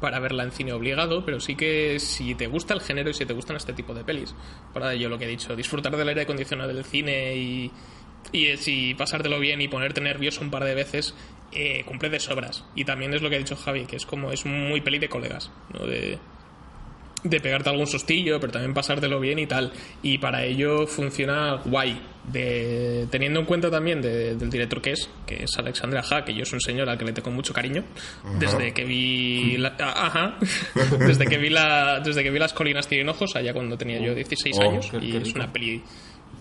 para 0.00 0.20
verla 0.20 0.44
en 0.44 0.52
cine 0.52 0.72
obligado, 0.72 1.24
pero 1.24 1.40
sí 1.40 1.56
que 1.56 1.98
si 1.98 2.34
te 2.34 2.46
gusta 2.46 2.74
el 2.74 2.80
género 2.80 3.10
y 3.10 3.14
si 3.14 3.26
te 3.26 3.34
gustan 3.34 3.56
este 3.56 3.72
tipo 3.72 3.94
de 3.94 4.04
pelis, 4.04 4.34
para 4.72 4.94
yo 4.94 5.08
lo 5.08 5.18
que 5.18 5.24
he 5.24 5.28
dicho, 5.28 5.56
disfrutar 5.56 5.96
del 5.96 6.08
aire 6.08 6.22
acondicionado 6.22 6.72
del 6.72 6.84
cine 6.84 7.36
y, 7.36 7.72
y 8.32 8.56
si 8.56 8.94
pasártelo 8.94 9.40
bien 9.40 9.60
y 9.60 9.68
ponerte 9.68 10.00
nervioso 10.00 10.40
un 10.40 10.50
par 10.50 10.64
de 10.64 10.74
veces, 10.74 11.14
eh, 11.52 11.82
cumple 11.86 12.10
de 12.10 12.20
sobras. 12.20 12.64
Y 12.74 12.84
también 12.84 13.14
es 13.14 13.22
lo 13.22 13.30
que 13.30 13.36
ha 13.36 13.38
dicho 13.38 13.56
Javi, 13.56 13.86
que 13.86 13.96
es 13.96 14.06
como 14.06 14.32
es 14.32 14.44
muy 14.44 14.80
peli 14.80 14.98
de 14.98 15.08
colegas, 15.08 15.50
¿no? 15.72 15.86
De, 15.86 16.18
de 17.24 17.40
pegarte 17.40 17.70
algún 17.70 17.86
sustillo, 17.86 18.38
pero 18.40 18.52
también 18.52 18.74
pasártelo 18.74 19.18
bien 19.20 19.38
y 19.38 19.46
tal. 19.46 19.72
Y 20.02 20.18
para 20.18 20.44
ello 20.44 20.86
funciona 20.86 21.60
guay. 21.64 22.00
De, 22.32 23.06
teniendo 23.10 23.40
en 23.40 23.46
cuenta 23.46 23.70
también 23.70 24.02
de- 24.02 24.34
del 24.36 24.50
director 24.50 24.82
que 24.82 24.92
es, 24.92 25.08
que 25.26 25.44
es 25.44 25.56
Alexandra 25.58 26.02
Ha, 26.10 26.24
que 26.24 26.34
yo 26.34 26.42
es 26.42 26.52
un 26.52 26.60
señor 26.60 26.88
al 26.88 26.98
que 26.98 27.04
le 27.04 27.12
tengo 27.12 27.30
mucho 27.30 27.54
cariño. 27.54 27.84
Desde 28.38 28.72
que 28.74 28.84
vi. 28.84 29.56
la- 29.56 29.74
ah, 29.80 30.06
ajá. 30.06 30.36
desde 30.98 31.26
que 31.26 31.38
vi 31.38 31.48
la, 31.48 32.00
desde 32.00 32.22
que 32.22 32.30
vi 32.30 32.38
las 32.38 32.52
colinas 32.52 32.86
tienen 32.86 33.08
ojos, 33.08 33.34
allá 33.36 33.52
cuando 33.54 33.78
tenía 33.78 33.98
yo 34.00 34.14
16 34.14 34.56
Oh, 34.58 34.62
años. 34.62 34.90
y 35.00 35.16
es 35.16 35.34
una 35.34 35.52
peli. 35.52 35.82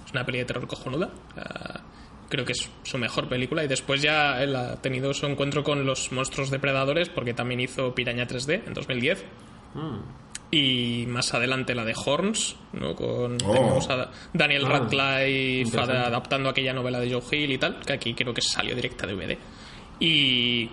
Es 0.06 0.12
una 0.12 0.25
peli 0.25 0.39
de 0.39 0.46
terror 0.46 0.67
cojonuda. 0.67 1.10
Ah, 1.38 1.82
creo 2.29 2.44
que 2.44 2.51
es 2.53 2.70
su 2.84 2.98
mejor 2.98 3.29
película. 3.29 3.63
Y 3.63 3.67
después 3.67 4.01
ya 4.01 4.41
él 4.44 4.56
ha 4.56 4.75
tenido 4.82 5.13
su 5.13 5.25
encuentro 5.25 5.63
con 5.63 5.86
los 5.86 6.12
monstruos 6.12 6.50
depredadores, 6.51 7.08
porque 7.10 7.34
también 7.34 7.60
hizo 7.62 7.94
Piraña 7.96 8.27
3D 8.27 8.63
en 8.67 8.74
2010 8.74 9.24
y 10.51 11.06
más 11.08 11.34
adelante 11.34 11.75
la 11.75 11.84
de 11.86 11.94
Horns, 11.96 12.56
¿no? 12.74 12.96
Con 12.96 13.38
Oh. 13.46 13.54
tenemos 13.54 13.89
a 13.89 14.10
Daniel 14.34 14.66
Ah, 14.66 14.70
Radcliffe 14.80 15.77
adaptando 15.80 16.50
aquella 16.50 16.74
novela 16.74 17.00
de 17.00 17.12
Joe 17.12 17.22
Hill 17.44 17.51
y 17.51 17.58
tal, 17.58 17.80
que 17.86 17.94
aquí 17.94 18.13
creo 18.13 18.34
que 18.34 18.42
salió 18.42 18.75
directa 18.75 19.06
de 19.08 19.13
DVD. 19.16 19.38
Y 20.00 20.70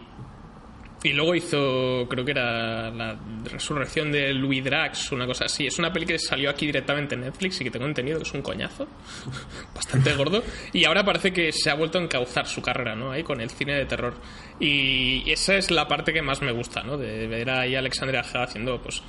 y 1.02 1.12
luego 1.12 1.34
hizo, 1.34 2.06
creo 2.08 2.24
que 2.24 2.30
era 2.30 2.90
la 2.90 3.14
resurrección 3.44 4.10
de 4.10 4.32
Louis 4.32 4.64
Drax, 4.64 5.12
una 5.12 5.26
cosa 5.26 5.44
así. 5.44 5.66
Es 5.66 5.78
una 5.78 5.92
peli 5.92 6.06
que 6.06 6.18
salió 6.18 6.48
aquí 6.48 6.64
directamente 6.64 7.14
en 7.14 7.20
Netflix 7.20 7.60
y 7.60 7.64
que 7.64 7.70
tengo 7.70 7.84
entendido 7.84 8.16
que 8.16 8.22
es 8.22 8.32
un 8.32 8.40
coñazo, 8.40 8.86
bastante 9.74 10.14
gordo. 10.14 10.42
Y 10.72 10.86
ahora 10.86 11.04
parece 11.04 11.30
que 11.30 11.52
se 11.52 11.68
ha 11.68 11.74
vuelto 11.74 11.98
a 11.98 12.02
encauzar 12.02 12.46
su 12.46 12.62
carrera, 12.62 12.94
¿no? 12.96 13.10
Ahí 13.10 13.22
con 13.22 13.38
el 13.42 13.50
cine 13.50 13.74
de 13.74 13.84
terror. 13.84 14.14
Y 14.58 15.30
esa 15.30 15.56
es 15.56 15.70
la 15.70 15.86
parte 15.86 16.10
que 16.14 16.22
más 16.22 16.40
me 16.40 16.52
gusta, 16.52 16.82
¿no? 16.82 16.96
De 16.96 17.26
ver 17.26 17.50
ahí 17.50 17.74
a 17.76 17.80
Alexandria 17.80 18.20
Haga 18.20 18.44
haciendo, 18.44 18.80
pues, 18.80 19.02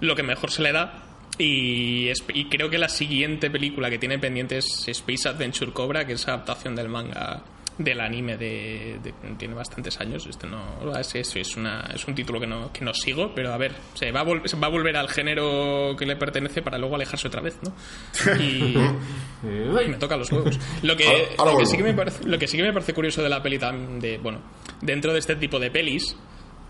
lo 0.00 0.14
que 0.16 0.22
mejor 0.22 0.50
se 0.50 0.62
le 0.62 0.72
da. 0.72 1.02
Y, 1.38 2.08
es- 2.08 2.24
y 2.32 2.46
creo 2.46 2.70
que 2.70 2.78
la 2.78 2.88
siguiente 2.88 3.50
película 3.50 3.90
que 3.90 3.98
tiene 3.98 4.18
pendiente 4.18 4.56
es 4.58 4.88
Space 4.88 5.28
Adventure 5.28 5.70
Cobra, 5.72 6.06
que 6.06 6.14
es 6.14 6.26
adaptación 6.28 6.74
del 6.74 6.88
manga 6.88 7.42
del 7.78 8.00
anime 8.00 8.38
de, 8.38 8.98
de- 9.02 9.12
tiene 9.36 9.52
bastantes 9.52 10.00
años 10.00 10.26
este 10.26 10.46
no 10.46 10.98
es, 10.98 11.14
es, 11.14 11.36
es 11.36 11.56
una, 11.58 11.82
es 11.94 12.06
un 12.08 12.14
título 12.14 12.40
que 12.40 12.46
no, 12.46 12.72
que 12.72 12.82
no 12.82 12.94
sigo 12.94 13.34
pero 13.34 13.52
a 13.52 13.58
ver 13.58 13.74
se 13.92 14.10
va 14.12 14.20
a, 14.20 14.24
vol- 14.24 14.46
se 14.46 14.56
va 14.56 14.68
a 14.68 14.70
volver 14.70 14.96
al 14.96 15.10
género 15.10 15.94
que 15.98 16.06
le 16.06 16.16
pertenece 16.16 16.62
para 16.62 16.78
luego 16.78 16.94
alejarse 16.94 17.28
otra 17.28 17.42
vez 17.42 17.58
¿no? 17.62 17.74
y 18.42 18.78
me 19.88 19.96
toca 19.98 20.16
los 20.16 20.32
huevos 20.32 20.58
lo 20.82 20.96
que, 20.96 21.06
Ahora- 21.06 21.24
ahora 21.36 21.52
lo, 21.52 21.58
que 21.58 21.66
sí 21.66 21.76
que 21.76 21.82
me 21.82 21.92
parece, 21.92 22.24
lo 22.26 22.38
que 22.38 22.48
sí 22.48 22.56
que 22.56 22.62
me 22.62 22.72
parece 22.72 22.94
curioso 22.94 23.22
de 23.22 23.28
la 23.28 23.42
peli 23.42 23.58
de 23.58 24.16
bueno 24.22 24.40
dentro 24.80 25.12
de 25.12 25.18
este 25.18 25.36
tipo 25.36 25.58
de 25.60 25.70
pelis 25.70 26.16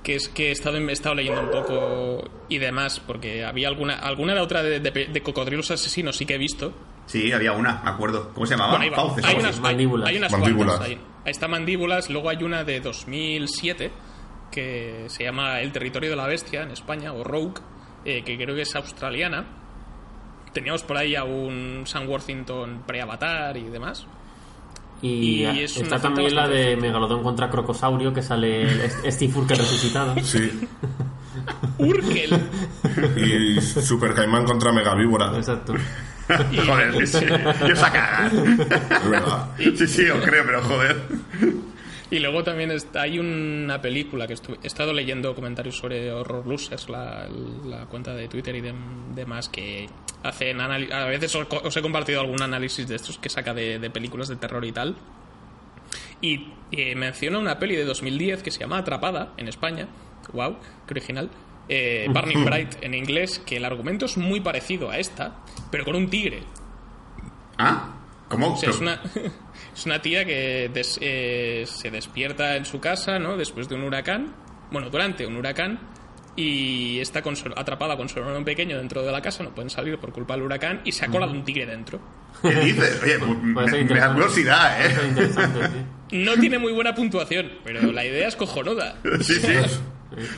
que 0.03 0.15
es 0.15 0.29
que 0.29 0.49
he 0.49 0.53
estado, 0.53 0.77
he 0.79 0.93
estado 0.93 1.15
leyendo 1.17 1.41
un 1.43 1.51
poco 1.51 2.31
y 2.49 2.59
demás 2.59 3.01
porque 3.01 3.45
había 3.45 3.69
alguna 3.69 3.95
alguna 3.95 4.35
de 4.35 4.41
otra 4.41 4.63
de, 4.63 4.79
de- 4.81 4.91
de 5.07 5.23
cocodrilos 5.23 5.71
asesinos 5.71 6.17
sí 6.17 6.27
que 6.27 6.35
he 6.35 6.39
visto 6.39 6.73
Sí, 7.07 7.31
había 7.31 7.53
una, 7.53 7.81
me 7.85 7.91
acuerdo. 7.91 8.33
¿Cómo 8.35 8.47
se 8.47 8.55
llamaba? 8.57 8.79
bueno. 8.79 8.97
Fauces, 8.97 9.25
hay, 9.25 9.37
unas. 9.37 9.61
Mandíbulas. 9.61 10.09
hay, 10.09 10.15
hay 10.15 10.19
unas 10.19 10.33
Mandíbulas. 10.33 10.77
cuantas. 10.77 10.89
Ahí, 10.89 11.01
ahí 11.25 11.31
está 11.31 11.47
Mandíbulas, 11.47 12.11
luego 12.11 12.31
hay 12.31 12.43
una 12.43 12.65
de 12.65 12.81
2007 12.81 13.93
que 14.51 15.05
se 15.07 15.23
llama 15.23 15.61
El 15.61 15.71
territorio 15.71 16.11
de 16.11 16.17
la 16.17 16.27
bestia 16.27 16.63
en 16.65 16.73
España, 16.73 17.13
o 17.13 17.23
Rogue, 17.23 17.61
eh, 18.05 18.25
que 18.25 18.37
creo 18.37 18.57
que 18.57 18.63
es 18.63 18.75
australiana. 18.75 19.47
Teníamos 20.53 20.83
por 20.83 20.97
ahí 20.97 21.15
a 21.15 21.23
un 21.23 21.83
Sam 21.87 22.09
Worthington 22.09 22.83
pre-avatar 22.87 23.57
y 23.57 23.65
demás. 23.65 24.05
Y, 25.03 25.45
Y 25.45 25.45
es 25.61 25.77
una 25.77 25.85
está 25.85 26.01
también 26.01 26.35
la 26.35 26.49
de 26.49 26.77
Megalodón 26.77 27.23
contra 27.23 27.51
Crocosaurio, 27.51 28.13
que 28.13 28.23
sale 28.23 28.89
Steve 29.11 29.33
Urkel 29.37 29.59
resucitado. 29.59 30.15
Sí. 30.23 30.51
Urkel. 31.79 32.41
Y 33.17 33.61
Super 33.61 34.15
Caimán 34.15 34.45
contra 34.45 34.73
Megavíbora. 34.73 35.37
Exacto. 35.37 35.75
Joder, 36.29 37.07
sí, 37.07 37.19
sí. 37.21 37.27
Yo 37.69 37.77
saca. 37.77 38.27
Es 38.27 39.11
verdad. 39.11 39.49
Sí, 39.59 39.87
sí, 39.87 40.09
os 40.09 40.25
creo, 40.25 40.45
pero 40.45 40.63
joder. 40.63 41.03
Y 42.11 42.21
luego 42.21 42.45
también 42.45 42.71
está, 42.71 43.03
hay 43.03 43.19
una 43.19 43.81
película 43.81 44.29
que 44.29 44.35
he 44.35 44.67
estado 44.67 44.93
leyendo 44.93 45.35
comentarios 45.35 45.77
sobre 45.77 46.13
Horror 46.13 46.47
Losers, 46.47 46.89
la, 46.89 47.27
la 47.65 47.87
cuenta 47.87 48.15
de 48.15 48.29
Twitter 48.29 48.55
y 48.55 48.61
dem- 48.61 49.13
demás, 49.15 49.49
que 49.49 49.89
hacen 50.23 50.61
A 50.61 51.05
veces 51.07 51.35
os, 51.35 51.47
os 51.51 51.77
he 51.77 51.83
compartido 51.83 52.21
algún 52.21 52.41
análisis 52.43 52.87
de 52.87 52.95
estos 52.95 53.19
que 53.19 53.29
saca 53.29 53.53
de, 53.55 53.81
de 53.81 53.91
películas 53.91 54.29
de 54.29 54.37
terror 54.37 54.65
y 54.65 54.71
tal. 54.73 54.95
Y 56.21 56.53
eh, 56.71 56.95
menciona 56.95 57.39
una 57.39 57.59
peli 57.59 57.75
de 57.75 57.85
2010 57.85 58.43
que 58.43 58.51
se 58.53 58.61
llama 58.61 58.79
Atrapada 58.79 59.33
en 59.37 59.49
España. 59.49 59.89
¡Wow! 60.33 60.59
¡Qué 60.87 60.95
original! 60.95 61.29
Eh, 61.69 62.07
Burning 62.13 62.45
Bright 62.45 62.77
en 62.83 62.95
inglés, 62.95 63.41
que 63.45 63.57
el 63.57 63.65
argumento 63.65 64.07
es 64.07 64.17
muy 64.17 64.41
parecido 64.41 64.91
a 64.91 64.99
esta, 64.99 65.39
pero 65.73 65.85
con 65.85 65.97
un 65.97 66.09
tigre. 66.09 66.45
¿Ah? 67.59 67.95
¿Cómo? 68.29 68.55
O 68.55 68.57
sea, 68.57 68.71
es 68.71 68.81
una, 68.81 69.01
es 69.75 69.87
una 69.87 70.01
tía 70.03 70.25
que 70.25 70.71
des- 70.73 70.99
eh, 71.01 71.65
se 71.67 71.91
despierta 71.91 72.57
en 72.57 72.65
su 72.65 72.81
casa, 72.81 73.19
¿no? 73.19 73.37
Después 73.37 73.69
de 73.69 73.75
un 73.77 73.83
huracán. 73.85 74.35
Bueno, 74.71 74.91
durante 74.91 75.27
un 75.27 75.37
huracán. 75.37 75.79
Y 76.39 76.99
está 77.01 77.23
con 77.23 77.35
atrapada 77.57 77.97
con 77.97 78.11
su 78.11 78.19
hermano 78.19 78.45
pequeño 78.45 78.77
dentro 78.77 79.03
de 79.03 79.11
la 79.11 79.23
casa. 79.23 79.43
No 79.43 79.55
pueden 79.55 79.71
salir 79.71 79.97
por 79.99 80.13
culpa 80.13 80.35
del 80.35 80.43
huracán. 80.43 80.83
Y 80.85 80.93
se 80.93 81.07
ha 81.07 81.09
colado 81.09 81.33
un 81.33 81.43
tigre 81.45 81.65
dentro. 81.65 81.99
¿Qué 82.43 82.51
dices? 82.57 83.01
Oye, 83.03 83.19
pues, 83.55 83.73
me, 83.73 83.85
da 83.99 84.13
curiosidad, 84.13 84.85
¿eh? 84.87 84.95
sí. 86.11 86.19
No 86.19 86.35
tiene 86.35 86.59
muy 86.59 86.73
buena 86.73 86.95
puntuación, 86.95 87.53
pero 87.65 87.91
la 87.91 88.05
idea 88.05 88.29
es 88.29 88.37
cojonuda. 88.37 88.97
Sí, 89.23 89.35
sí. 89.41 89.55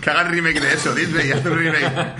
Que 0.00 0.10
hagan 0.10 0.30
remake 0.30 0.60
de 0.60 0.72
eso, 0.72 0.94
Disney, 0.94 1.32
haz 1.32 1.44
un 1.44 1.58
remake. 1.58 2.14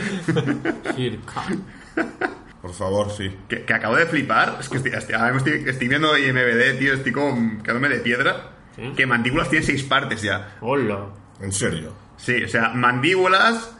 Por 2.62 2.72
favor, 2.74 3.10
sí. 3.12 3.36
Que, 3.48 3.64
que 3.64 3.72
acabo 3.74 3.96
de 3.96 4.06
flipar. 4.06 4.56
Es 4.60 4.68
que 4.68 4.78
estoy, 4.78 4.92
estoy, 4.92 5.14
ahora 5.14 5.32
me 5.32 5.38
estoy, 5.38 5.64
estoy 5.66 5.88
viendo 5.88 6.16
IMBD, 6.18 6.78
tío, 6.78 6.94
estoy 6.94 7.12
como 7.12 7.62
quedándome 7.62 7.88
de 7.88 8.00
piedra. 8.00 8.50
¿Sí? 8.74 8.92
Que 8.96 9.06
mandíbulas 9.06 9.48
tiene 9.50 9.64
seis 9.64 9.82
partes 9.84 10.22
ya. 10.22 10.56
Hola. 10.60 11.06
En 11.40 11.52
serio. 11.52 11.92
Sí, 12.16 12.42
o 12.42 12.48
sea, 12.48 12.70
mandíbulas, 12.70 13.76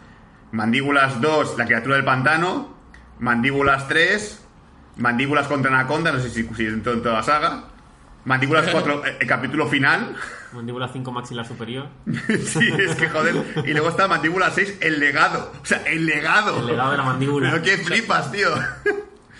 mandíbulas 0.53 1.21
2, 1.21 1.59
la 1.59 1.65
criatura 1.67 1.97
del 1.97 2.05
pantano, 2.05 2.77
mandíbulas 3.19 3.89
3, 3.89 4.45
mandíbulas 4.97 5.49
contra 5.49 5.71
anaconda, 5.73 6.13
no 6.13 6.21
sé 6.21 6.31
si, 6.31 6.43
si 6.45 6.81
to- 6.81 6.93
en 6.93 7.03
toda 7.03 7.17
la 7.17 7.23
saga, 7.25 7.65
mandíbulas 8.25 8.69
4, 8.73 9.03
el, 9.21 9.27
capítulo 9.27 9.67
final, 9.69 10.15
Mandíbula 10.53 10.89
5 10.89 11.13
maxilar 11.13 11.47
superior. 11.47 11.89
sí, 12.07 12.69
es 12.79 12.95
que 12.97 13.09
joder, 13.09 13.37
y 13.67 13.73
luego 13.73 13.89
está 13.91 14.09
mandíbula 14.09 14.51
6, 14.51 14.79
el 14.81 14.99
legado, 15.01 15.53
o 15.61 15.65
sea, 15.67 15.83
el 15.87 16.07
legado. 16.07 16.59
El 16.61 16.67
legado 16.67 16.91
de 16.93 16.97
la 16.97 17.03
mandíbula. 17.05 17.51
Pero 17.51 17.63
qué 17.63 17.77
flipas, 17.79 18.33
tío. 18.33 18.49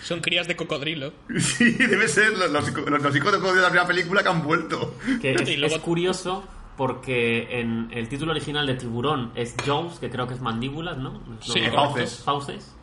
Son 0.03 0.21
crías 0.21 0.47
de 0.47 0.55
cocodrilo. 0.55 1.11
Sí, 1.39 1.71
debe 1.71 2.07
ser 2.07 2.37
los, 2.37 2.49
los, 2.51 2.71
los- 2.73 3.01
los 3.01 3.15
hijos 3.15 3.31
de 3.33 3.39
Código 3.39 3.55
de 3.55 3.61
la 3.61 3.67
primera 3.69 3.87
película 3.87 4.23
que 4.23 4.29
han 4.29 4.43
vuelto. 4.43 4.95
Que 5.21 5.33
es, 5.33 5.49
Y 5.49 5.57
luego- 5.57 5.75
es 5.75 5.81
curioso 5.81 6.47
porque 6.77 7.59
en 7.59 7.89
el 7.91 8.07
título 8.07 8.31
original 8.31 8.65
de 8.65 8.75
Tiburón 8.75 9.31
es 9.35 9.53
Jaws, 9.65 9.99
que 9.99 10.09
creo 10.09 10.27
que 10.27 10.35
es 10.35 10.41
mandíbulas, 10.41 10.97
¿no? 10.97 11.21
Sí, 11.41 11.59
no, 11.61 11.73
fauces. 11.73 12.21
Fauces. 12.23 12.75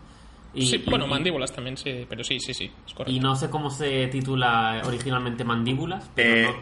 Y- 0.57 0.67
sí, 0.67 0.83
bueno, 0.89 1.07
y- 1.07 1.11
mandíbulas 1.11 1.53
también, 1.53 1.77
sí, 1.77 2.07
pero 2.09 2.25
sí, 2.25 2.41
sí, 2.41 2.55
sí, 2.55 2.71
es 2.87 2.93
correcto. 2.95 3.13
Y 3.13 3.21
no 3.21 3.37
sé 3.37 3.51
cómo 3.51 3.71
se 3.71 4.07
titula 4.09 4.83
originalmente 4.85 5.45
mandíbulas, 5.45 6.11
pero 6.15 6.51
Eh, 6.51 6.55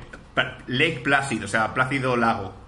Lake 0.66 1.00
Placid, 1.04 1.44
o 1.44 1.48
sea, 1.48 1.72
Plácido 1.72 2.16
Lago. 2.16 2.63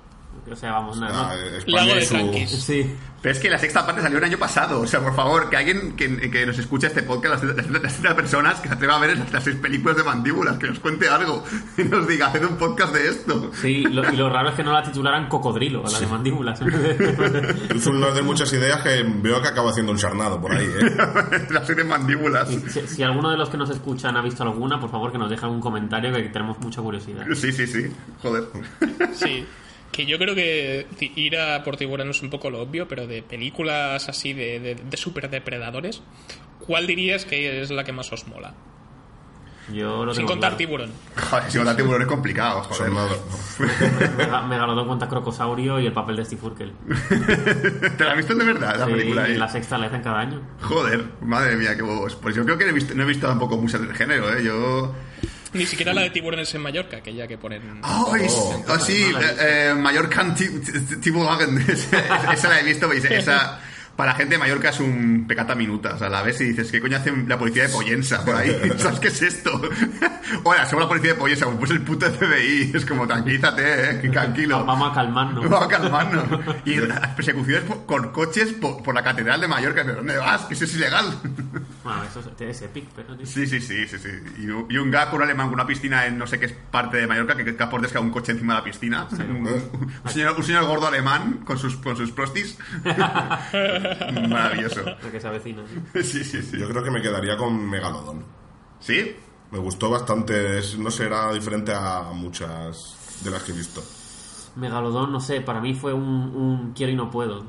O 0.50 0.56
sea, 0.56 0.72
vamos, 0.72 0.96
no, 0.98 1.06
Ah, 1.08 1.34
Lago 1.66 1.94
de 1.94 2.02
su... 2.06 2.56
Sí. 2.56 2.94
Pero 3.22 3.32
es 3.34 3.40
que 3.40 3.50
la 3.50 3.58
sexta 3.58 3.84
parte 3.84 4.02
salió 4.02 4.18
el 4.18 4.24
año 4.24 4.38
pasado. 4.38 4.80
O 4.82 4.86
sea, 4.86 5.00
por 5.00 5.14
favor, 5.16 5.50
que 5.50 5.56
alguien 5.56 5.96
que, 5.96 6.30
que 6.30 6.46
nos 6.46 6.56
escuche 6.58 6.86
este 6.86 7.02
podcast, 7.02 7.42
las, 7.42 7.56
las, 7.56 7.70
las 7.82 7.92
30 7.94 8.14
personas 8.14 8.60
que 8.60 8.68
se 8.68 8.74
atreva 8.74 8.96
a 8.96 9.00
ver 9.00 9.18
las, 9.18 9.32
las 9.32 9.42
seis 9.42 9.56
películas 9.56 9.96
de 9.96 10.04
mandíbulas, 10.04 10.58
que 10.58 10.68
nos 10.68 10.78
cuente 10.78 11.08
algo 11.08 11.42
y 11.76 11.82
nos 11.84 12.06
diga, 12.06 12.28
haced 12.28 12.44
un 12.44 12.56
podcast 12.56 12.94
de 12.94 13.08
esto. 13.08 13.50
Sí, 13.60 13.82
lo- 13.84 14.12
y 14.12 14.16
lo 14.16 14.28
raro 14.30 14.50
es 14.50 14.54
que 14.54 14.62
no 14.62 14.72
la 14.72 14.82
titularan 14.84 15.28
Cocodrilo, 15.28 15.82
la 15.90 15.98
de 15.98 16.06
mandíbulas. 16.06 16.60
Es 17.74 17.86
uno 17.86 18.12
de 18.12 18.22
muchas 18.22 18.52
ideas 18.52 18.80
que 18.82 19.02
veo 19.22 19.42
que 19.42 19.48
acaba 19.48 19.70
haciendo 19.70 19.90
un 19.92 19.98
charnado 19.98 20.40
por 20.40 20.52
ahí, 20.54 20.64
¿eh? 20.66 21.46
la 21.50 21.64
serie 21.64 21.82
de 21.82 21.88
mandíbulas. 21.90 22.48
si, 22.48 22.86
si 22.86 23.02
alguno 23.02 23.30
de 23.30 23.36
los 23.38 23.48
que 23.48 23.56
nos 23.56 23.70
escuchan 23.70 24.16
ha 24.16 24.22
visto 24.22 24.42
alguna, 24.44 24.78
por 24.80 24.90
favor 24.90 25.10
que 25.10 25.18
nos 25.18 25.28
deje 25.30 25.44
algún 25.44 25.60
comentario 25.60 26.12
que 26.12 26.22
tenemos 26.28 26.58
mucha 26.60 26.80
curiosidad. 26.80 27.24
Sí, 27.34 27.50
sí, 27.50 27.66
sí. 27.66 27.90
Joder. 28.22 28.44
Sí. 29.14 29.44
Que 29.92 30.04
yo 30.06 30.18
creo 30.18 30.34
que 30.34 30.86
ir 31.00 31.38
a 31.38 31.62
por 31.64 31.76
tiburón 31.76 32.10
es 32.10 32.22
un 32.22 32.30
poco 32.30 32.50
lo 32.50 32.60
obvio, 32.60 32.86
pero 32.88 33.06
de 33.06 33.22
películas 33.22 34.08
así 34.08 34.32
de, 34.34 34.60
de, 34.60 34.74
de 34.74 34.96
super 34.96 35.30
depredadores, 35.30 36.02
¿cuál 36.66 36.86
dirías 36.86 37.24
que 37.24 37.62
es 37.62 37.70
la 37.70 37.84
que 37.84 37.92
más 37.92 38.12
os 38.12 38.26
mola? 38.26 38.54
Yo 39.72 40.04
lo 40.04 40.14
Sin 40.14 40.26
contar 40.26 40.50
claro. 40.50 40.56
tiburón. 40.58 40.90
Joder, 41.28 41.50
si 41.50 41.56
contar 41.58 41.74
tiburón 41.76 42.02
es 42.02 42.06
complicado, 42.08 42.62
joder. 42.62 42.92
Megalodón 44.48 44.86
contra 44.86 45.08
Crocosaurio 45.08 45.80
y 45.80 45.86
el 45.86 45.92
papel 45.92 46.14
de 46.16 46.24
Steve 46.24 46.40
Urkel. 46.44 46.72
¿Te 47.98 48.04
la 48.04 48.12
has 48.12 48.16
visto 48.16 48.34
de 48.36 48.44
verdad, 48.44 48.76
la 48.78 48.86
Sí, 48.86 48.92
película 48.92 49.24
ahí? 49.24 49.34
la 49.36 49.48
sexta 49.48 49.76
la 49.78 49.86
hacen 49.86 50.02
cada 50.02 50.20
año. 50.20 50.40
Joder, 50.62 51.04
madre 51.22 51.56
mía, 51.56 51.74
qué 51.74 51.82
huevos. 51.82 52.14
Pues 52.14 52.36
yo 52.36 52.44
creo 52.44 52.56
que 52.58 52.64
no 52.64 52.70
he 52.70 52.74
visto, 52.74 52.94
no 52.94 53.02
he 53.02 53.06
visto 53.06 53.26
tampoco 53.26 53.56
muchas 53.56 53.80
del 53.80 53.92
género, 53.94 54.32
¿eh? 54.36 54.44
Yo... 54.44 54.94
Ni 55.52 55.66
siquiera 55.66 55.94
la 55.94 56.02
de 56.02 56.10
tiburones 56.10 56.54
en 56.54 56.60
Mallorca, 56.62 56.98
aquella 56.98 57.26
que 57.26 57.38
ponen... 57.38 57.80
¡Ay! 57.82 58.26
Oh, 58.28 58.64
ah, 58.68 58.78
sí, 58.78 59.06
no 59.12 59.18
la 59.18 59.26
he 59.26 59.28
visto. 59.30 59.42
eh, 59.42 59.68
eh, 59.70 59.74
Mallorca 59.74 60.34
Ti- 60.34 60.48
Ti- 60.60 60.96
Tiburon. 60.96 61.58
esa, 61.68 62.32
esa 62.32 62.48
la 62.48 62.60
he 62.60 62.64
visto, 62.64 62.88
veis, 62.88 63.04
esa... 63.04 63.60
Para 63.96 64.12
la 64.12 64.18
gente 64.18 64.34
de 64.34 64.38
Mallorca 64.38 64.68
es 64.68 64.78
un 64.80 65.24
pecata 65.26 65.54
minuta. 65.54 65.94
O 65.94 65.98
sea, 65.98 66.10
la 66.10 66.20
ves 66.20 66.38
y 66.42 66.44
dices, 66.48 66.70
¿qué 66.70 66.82
coño 66.82 66.98
hace 66.98 67.10
la 67.26 67.38
policía 67.38 67.62
de 67.62 67.70
Pollensa 67.70 68.22
por 68.26 68.34
ahí? 68.36 68.54
¿Sabes 68.76 69.00
qué 69.00 69.08
es 69.08 69.22
esto? 69.22 69.50
Hola, 70.44 70.66
somos 70.66 70.84
la 70.84 70.88
policía 70.90 71.14
de 71.14 71.18
Pollensa. 71.18 71.46
Pues 71.58 71.70
el 71.70 71.80
puto 71.80 72.04
FBI. 72.04 72.72
Es 72.74 72.84
como, 72.84 73.06
tranquilízate, 73.06 73.62
eh, 74.06 74.10
tranquilo. 74.10 74.66
Vamos 74.66 74.90
a 74.92 74.94
calmarnos. 74.96 75.48
Vamos 75.48 75.62
a 75.64 75.68
calmarnos. 75.68 76.24
Y 76.66 76.74
las 76.74 77.08
persecuciones 77.14 77.64
por- 77.64 77.86
con 77.86 78.12
coches 78.12 78.52
por, 78.52 78.82
por 78.82 78.94
la 78.94 79.02
catedral 79.02 79.40
de 79.40 79.48
Mallorca. 79.48 79.80
¿Pero 79.82 79.96
dónde 79.96 80.18
vas? 80.18 80.42
Que 80.42 80.52
eso 80.52 80.64
es 80.66 80.74
ilegal. 80.74 81.18
Bueno, 81.86 82.04
eso 82.04 82.20
es, 82.20 82.40
es 82.40 82.62
epic, 82.62 82.88
pero... 82.94 83.16
Sí, 83.24 83.46
sí, 83.46 83.60
sí, 83.60 83.86
sí, 83.86 83.98
sí. 83.98 84.08
Y, 84.38 84.48
un- 84.48 84.66
y 84.70 84.76
un 84.78 84.90
gag, 84.90 85.12
un 85.14 85.22
alemán 85.22 85.46
con 85.46 85.54
una 85.54 85.66
piscina 85.66 86.06
en 86.06 86.18
no 86.18 86.26
sé 86.26 86.38
qué 86.38 86.46
es 86.46 86.52
parte 86.52 86.96
de 86.98 87.06
Mallorca, 87.06 87.36
que 87.36 87.44
que 87.44 87.56
capaz 87.56 87.78
un 88.00 88.10
coche 88.10 88.32
encima 88.32 88.54
de 88.54 88.58
la 88.60 88.64
piscina. 88.64 89.06
Un, 89.12 89.46
un 90.04 90.10
señor, 90.10 90.34
un 90.36 90.42
señor 90.44 90.64
gordo 90.66 90.86
alemán 90.88 91.42
con 91.44 91.58
sus, 91.58 91.76
con 91.76 91.96
sus 91.96 92.10
prostis. 92.12 92.58
Maravilloso. 94.28 94.82
Lo 95.02 95.10
que 95.10 95.20
se 95.20 95.28
avecina. 95.28 95.62
Sí, 95.94 96.24
sí, 96.24 96.42
sí. 96.42 96.58
Yo 96.58 96.68
creo 96.68 96.82
que 96.82 96.90
me 96.90 97.00
quedaría 97.02 97.36
con 97.36 97.68
Megalodón. 97.68 98.24
¿Sí? 98.80 99.16
Me 99.50 99.58
gustó 99.58 99.90
bastante, 99.90 100.58
es- 100.58 100.78
no 100.78 100.90
sé, 100.90 101.06
era 101.06 101.32
diferente 101.32 101.72
a 101.74 102.02
muchas 102.12 102.96
de 103.22 103.30
las 103.30 103.42
que 103.42 103.52
he 103.52 103.54
visto. 103.54 103.82
Megalodón, 104.56 105.12
no 105.12 105.20
sé, 105.20 105.40
para 105.40 105.60
mí 105.60 105.74
fue 105.74 105.92
un, 105.92 106.02
un 106.04 106.72
quiero 106.72 106.92
y 106.92 106.96
no 106.96 107.10
puedo. 107.10 107.44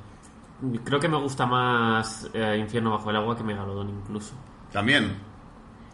Creo 0.84 1.00
que 1.00 1.08
me 1.08 1.18
gusta 1.18 1.46
más 1.46 2.30
eh, 2.34 2.58
Infierno 2.60 2.92
bajo 2.92 3.10
el 3.12 3.16
agua 3.18 3.38
que 3.38 3.44
Megalodón 3.44 3.90
incluso. 3.90 4.34
También. 4.72 5.18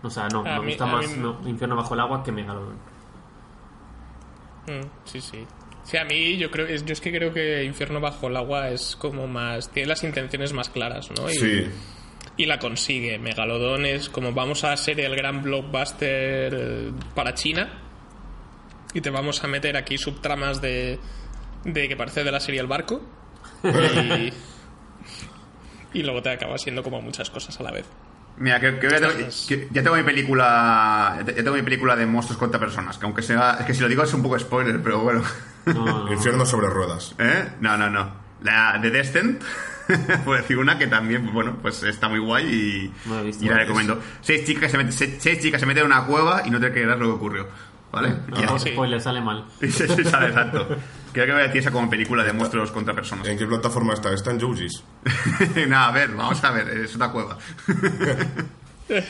O 0.02 0.10
sea, 0.10 0.28
no, 0.30 0.39
A 0.41 0.43
me 0.43 0.60
mí- 0.60 0.65
gusta 0.67 0.86
más 0.86 1.17
no, 1.17 1.38
Infierno 1.45 1.76
bajo 1.76 1.93
el 1.93 1.99
agua 1.99 2.23
que 2.23 2.32
Megalodón. 2.32 2.76
Mm, 4.67 4.86
sí, 5.06 5.19
sí. 5.21 5.45
Sí, 5.84 5.97
a 5.97 6.06
mí 6.06 6.38
yo 6.38 6.49
creo 6.49 6.67
yo 6.67 6.93
es 6.93 7.02
que 7.02 7.12
creo 7.12 7.34
que 7.34 7.63
Infierno 7.65 7.99
bajo 7.99 8.28
el 8.28 8.38
agua 8.38 8.69
es 8.69 8.95
como 8.95 9.28
más 9.28 9.69
tiene 9.69 9.89
las 9.89 10.04
intenciones 10.06 10.54
más 10.54 10.69
claras, 10.69 11.10
¿no? 11.12 11.30
Y, 11.30 11.34
Sí, 11.34 11.65
y 12.38 12.45
la 12.45 12.58
consigue. 12.60 13.19
Megalodón 13.19 13.86
es 13.86 14.08
como 14.10 14.32
vamos 14.32 14.63
a 14.63 14.76
ser 14.78 14.99
el 15.02 15.13
gran 15.15 15.43
blockbuster 15.43 16.54
eh, 16.54 16.91
para 17.13 17.34
China 17.34 17.82
y 18.93 19.02
te 19.02 19.10
vamos 19.10 19.43
a 19.43 19.47
meter 19.47 19.76
aquí 19.76 19.97
subtramas 19.97 20.62
de 20.62 20.99
de 21.65 21.88
que 21.89 21.97
parece 21.97 22.23
de 22.23 22.32
la 22.32 22.39
serie 22.39 22.62
El 22.62 22.67
Barco 22.67 23.02
y 23.63 24.32
y 25.94 26.04
luego 26.04 26.22
te 26.22 26.32
acaba 26.32 26.58
siendo 26.58 26.84
como 26.84 27.02
muchas 27.02 27.30
cosas 27.30 27.60
a 27.60 27.63
la 27.63 27.72
vez. 27.72 27.86
Mira, 28.38 28.60
ya, 28.60 28.72
tengo, 29.00 29.13
que 29.48 29.68
ya 29.72 29.84
tengo 29.84 29.96
mi 29.96 30.04
película. 30.04 31.20
Ya 31.26 31.36
tengo 31.36 31.54
mi 31.54 31.62
película 31.62 31.96
de 31.96 32.06
monstruos 32.08 32.39
contra 32.39 32.60
personas. 32.60 32.98
Que 32.98 33.06
aunque 33.06 33.22
sea. 33.22 33.58
Es 33.60 33.66
que 33.66 33.74
si 33.76 33.82
lo 33.82 33.88
digo 33.88 34.04
es 34.04 34.13
un 34.13 34.24
poco 34.24 34.39
spoiler, 34.39 34.82
pero 34.82 35.02
bueno. 35.02 35.22
No, 35.66 35.74
no, 35.74 36.06
no. 36.06 36.12
Infierno 36.13 36.46
sobre 36.46 36.68
ruedas. 36.68 37.16
¿Eh? 37.20 37.50
No, 37.62 37.78
no, 37.78 37.89
no. 37.89 38.12
La 38.42 38.78
de 38.82 38.89
Descent, 38.89 39.42
por 40.26 40.38
decir 40.38 40.58
una 40.58 40.78
que 40.78 40.88
también, 40.88 41.32
bueno, 41.32 41.58
pues 41.62 41.84
está 41.84 42.10
muy 42.10 42.20
guay 42.20 42.46
y, 42.46 42.94
No 43.08 43.24
visto. 43.24 43.46
y 43.46 43.50
la 43.50 43.58
recomiendo. 43.60 44.02
Seis 44.22 44.46
chicas, 44.46 44.72
se 44.72 44.78
meten, 44.78 44.92
seis, 44.92 45.16
seis 45.20 45.39
chicas 45.39 45.62
se 45.62 45.66
meten 45.66 45.86
en 45.86 45.92
una 45.92 46.06
cueva 46.06 46.42
y 46.46 46.50
no 46.50 46.60
te 46.60 46.72
creerás 46.72 47.00
lo 47.00 47.06
que 47.06 47.12
ocurrió. 47.13 47.48
¿Vale? 47.93 48.10
No, 48.27 48.38
Ya. 48.41 48.45
no, 48.47 48.60
sí. 48.60 48.71
spoiler, 48.71 48.99
sale 48.99 49.21
mal. 49.21 49.45
Y 49.62 49.67
se, 49.69 49.88
se 49.88 50.03
sale 50.03 50.27
exacto. 50.27 50.67
Creo 51.13 51.25
que 51.27 51.32
voy 51.32 51.41
a 51.41 51.43
decir 51.45 51.62
esa 51.62 51.71
como 51.71 51.89
película 51.89 52.23
de 52.23 52.34
monstruos 52.34 52.71
contra 52.71 52.93
personas. 52.93 53.27
¿En 53.27 53.38
qué 53.38 53.45
plataforma 53.45 53.93
está? 53.93 54.12
Está 54.12 54.32
en 54.32 54.41
Jojis. 54.41 54.84
Nada, 55.67 55.88
a 55.88 55.91
ver, 55.91 56.10
vamos 56.15 56.43
a 56.43 56.51
ver, 56.51 56.67
es 56.69 56.95
una 56.95 57.12
cueva. 57.12 57.38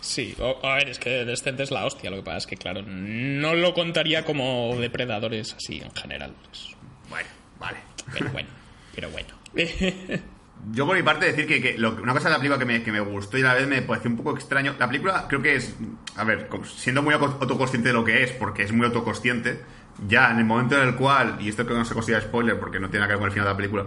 Sí, 0.00 0.34
o- 0.38 0.60
a 0.64 0.74
ver, 0.76 0.88
es 0.90 0.98
que 0.98 1.24
Descent 1.24 1.58
es 1.58 1.70
la 1.70 1.84
hostia, 1.86 2.10
lo 2.10 2.16
que 2.16 2.22
pasa 2.22 2.36
es 2.38 2.46
que 2.46 2.56
claro, 2.56 2.82
no 2.86 3.54
lo 3.54 3.72
contaría 3.74 4.24
como 4.24 4.76
depredadores 4.78 5.54
así 5.54 5.80
en 5.80 5.90
general. 5.94 6.32
pues, 6.44 6.76
Bueno, 7.08 7.28
vale. 7.58 7.78
Pero 8.12 8.30
bueno, 8.30 8.48
pero 8.94 9.10
bueno. 9.10 9.28
Yo 10.72 10.86
por 10.86 10.96
mi 10.96 11.02
parte 11.02 11.26
decir 11.26 11.46
que, 11.46 11.60
que 11.60 11.76
lo- 11.78 11.92
una 12.02 12.12
cosa 12.12 12.28
de 12.28 12.32
la 12.34 12.38
película 12.38 12.58
que 12.58 12.64
me, 12.64 12.82
que 12.82 12.92
me 12.92 13.00
gustó 13.00 13.36
y 13.38 13.42
a 13.42 13.46
la 13.48 13.54
vez 13.54 13.66
me 13.68 13.82
pareció 13.82 14.10
un 14.10 14.16
poco 14.16 14.34
extraño. 14.34 14.74
La 14.78 14.86
película 14.86 15.26
creo 15.28 15.42
que 15.42 15.56
es, 15.56 15.74
a 16.16 16.24
ver, 16.24 16.48
siendo 16.76 17.02
muy 17.02 17.12
auto- 17.14 17.38
autoconsciente 17.40 17.88
de 17.88 17.92
lo 17.94 18.04
que 18.04 18.22
es, 18.22 18.30
porque 18.32 18.62
es 18.62 18.72
muy 18.72 18.86
autoconsciente, 18.86 19.60
ya 20.08 20.30
en 20.30 20.38
el 20.38 20.44
momento 20.44 20.80
en 20.80 20.88
el 20.88 20.94
cual, 20.94 21.36
y 21.40 21.48
esto 21.48 21.64
creo 21.64 21.76
que 21.76 21.80
no 21.80 21.84
se 21.84 21.94
considera 21.94 22.20
spoiler 22.22 22.58
porque 22.58 22.80
no 22.80 22.88
tiene 22.88 23.06
nada 23.06 23.08
que 23.08 23.12
ver 23.14 23.18
con 23.20 23.26
el 23.28 23.32
final 23.32 23.46
de 23.46 23.52
la 23.52 23.56
película, 23.56 23.84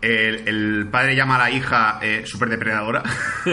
el, 0.00 0.48
el 0.48 0.88
padre 0.90 1.14
llama 1.16 1.36
a 1.36 1.38
la 1.38 1.50
hija 1.50 1.98
eh, 2.02 2.22
super 2.26 2.48
depredadora. 2.48 3.02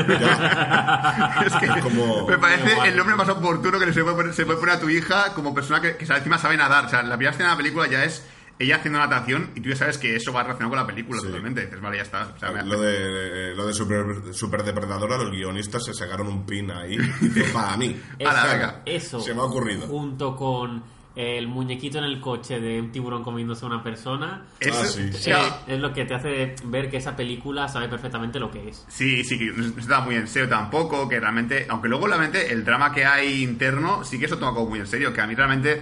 es 1.45 1.53
que 1.55 1.67
Como- 1.81 2.27
me 2.27 2.37
parece 2.37 2.87
el 2.87 2.95
nombre 2.97 3.15
más 3.15 3.29
oportuno 3.29 3.79
que 3.79 3.91
se 3.93 4.03
puede 4.03 4.15
poner, 4.15 4.33
se 4.33 4.45
puede 4.45 4.59
poner 4.59 4.75
a 4.75 4.79
tu 4.79 4.89
hija 4.89 5.33
como 5.33 5.53
persona 5.53 5.81
que, 5.81 5.95
que 5.97 6.05
encima 6.05 6.37
sabe 6.37 6.57
nadar. 6.57 6.85
O 6.85 6.89
sea, 6.89 7.03
la 7.03 7.15
primera 7.17 7.31
escena 7.31 7.49
de 7.49 7.53
la 7.55 7.57
película 7.57 7.87
ya 7.87 8.03
es 8.03 8.25
ella 8.61 8.77
haciendo 8.77 8.99
natación 8.99 9.49
y 9.55 9.61
tú 9.61 9.69
ya 9.69 9.75
sabes 9.75 9.97
que 9.97 10.15
eso 10.15 10.31
va 10.33 10.43
relacionado 10.43 10.69
con 10.71 10.79
la 10.79 10.87
película 10.87 11.19
Sí. 11.19 11.27
totalmente. 11.27 11.65
Dices, 11.65 11.81
vale, 11.81 11.97
ya 11.97 12.03
está. 12.03 12.31
O 12.35 12.39
sea, 12.39 12.51
me- 12.51 12.63
Lo 12.63 12.79
de, 12.81 13.55
lo 13.55 13.67
de 13.67 13.73
super, 13.73 14.03
super 14.33 14.63
depredadora, 14.63 15.17
los 15.17 15.31
guionistas 15.31 15.83
se 15.85 15.93
sacaron 15.93 16.27
un 16.27 16.45
pin 16.45 16.71
ahí. 16.71 16.97
y 17.21 17.39
Para 17.53 17.77
mí. 17.77 17.95
Eso, 18.19 18.39
eso 18.85 19.21
Se 19.21 19.33
me 19.33 19.41
ha 19.41 19.43
ocurrido. 19.45 19.87
junto 19.87 20.35
con 20.35 20.83
el 21.13 21.45
muñequito 21.49 21.97
en 21.97 22.05
el 22.05 22.21
coche 22.21 22.61
de 22.61 22.79
un 22.79 22.89
tiburón 22.89 23.21
comiéndose 23.21 23.65
a 23.65 23.67
una 23.67 23.83
persona 23.83 24.45
Eso- 24.61 24.79
Ah, 24.81 24.85
sí. 24.85 25.09
o 25.09 25.17
sea, 25.17 25.63
es 25.67 25.77
lo 25.77 25.91
que 25.91 26.05
te 26.05 26.13
hace 26.15 26.55
ver 26.63 26.89
que 26.89 26.95
esa 26.97 27.17
película 27.17 27.67
sabe 27.67 27.89
perfectamente 27.89 28.39
lo 28.39 28.49
que 28.49 28.69
es. 28.69 28.85
Sí, 28.87 29.21
sí, 29.25 29.37
que 29.37 29.51
no 29.51 29.63
se 29.81 29.81
toma 29.89 30.01
muy 30.05 30.15
en 30.15 30.25
serio 30.27 30.47
tampoco, 30.47 31.09
que 31.09 31.19
realmente, 31.19 31.65
aunque 31.67 31.89
luego 31.89 32.07
realmente 32.07 32.53
el 32.53 32.63
drama 32.63 32.93
que 32.93 33.03
hay 33.05 33.43
interno 33.43 34.05
sí 34.05 34.19
que 34.19 34.25
eso 34.27 34.37
toma 34.37 34.53
como 34.53 34.69
muy 34.69 34.79
en 34.79 34.87
serio, 34.87 35.11
que 35.11 35.19
a 35.19 35.27
mí 35.27 35.35
realmente 35.35 35.81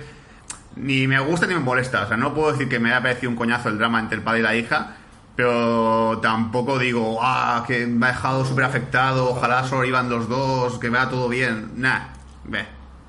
ni 0.80 1.08
me 1.08 1.20
gusta 1.20 1.46
ni 1.48 1.54
me 1.54 1.60
molesta, 1.60 2.04
o 2.04 2.08
sea, 2.08 2.18
no 2.18 2.34
puedo 2.34 2.52
decir 2.52 2.68
que 2.70 2.80
me 2.80 2.90
haya 2.92 3.02
parecido 3.02 3.30
un 3.30 3.36
coñazo 3.36 3.70
el 3.70 3.78
drama 3.78 4.00
entre 4.00 4.18
el 4.18 4.24
padre 4.24 4.40
y 4.40 4.44
la 4.44 4.56
hija, 4.56 4.96
pero 5.36 6.20
tampoco 6.22 6.78
digo, 6.80 7.20
ah, 7.22 7.64
que 7.68 7.86
me 7.88 8.08
ha 8.08 8.10
dejado 8.10 8.44
súper 8.46 8.66
afectado, 8.66 9.30
ojalá 9.30 9.64
sobrevivan 9.66 10.10
los 10.10 10.28
dos, 10.28 10.80
que 10.80 10.90
vaya 10.90 11.10
todo 11.10 11.30
bien, 11.30 11.72
nah, 11.76 12.00
ve. 12.46 12.66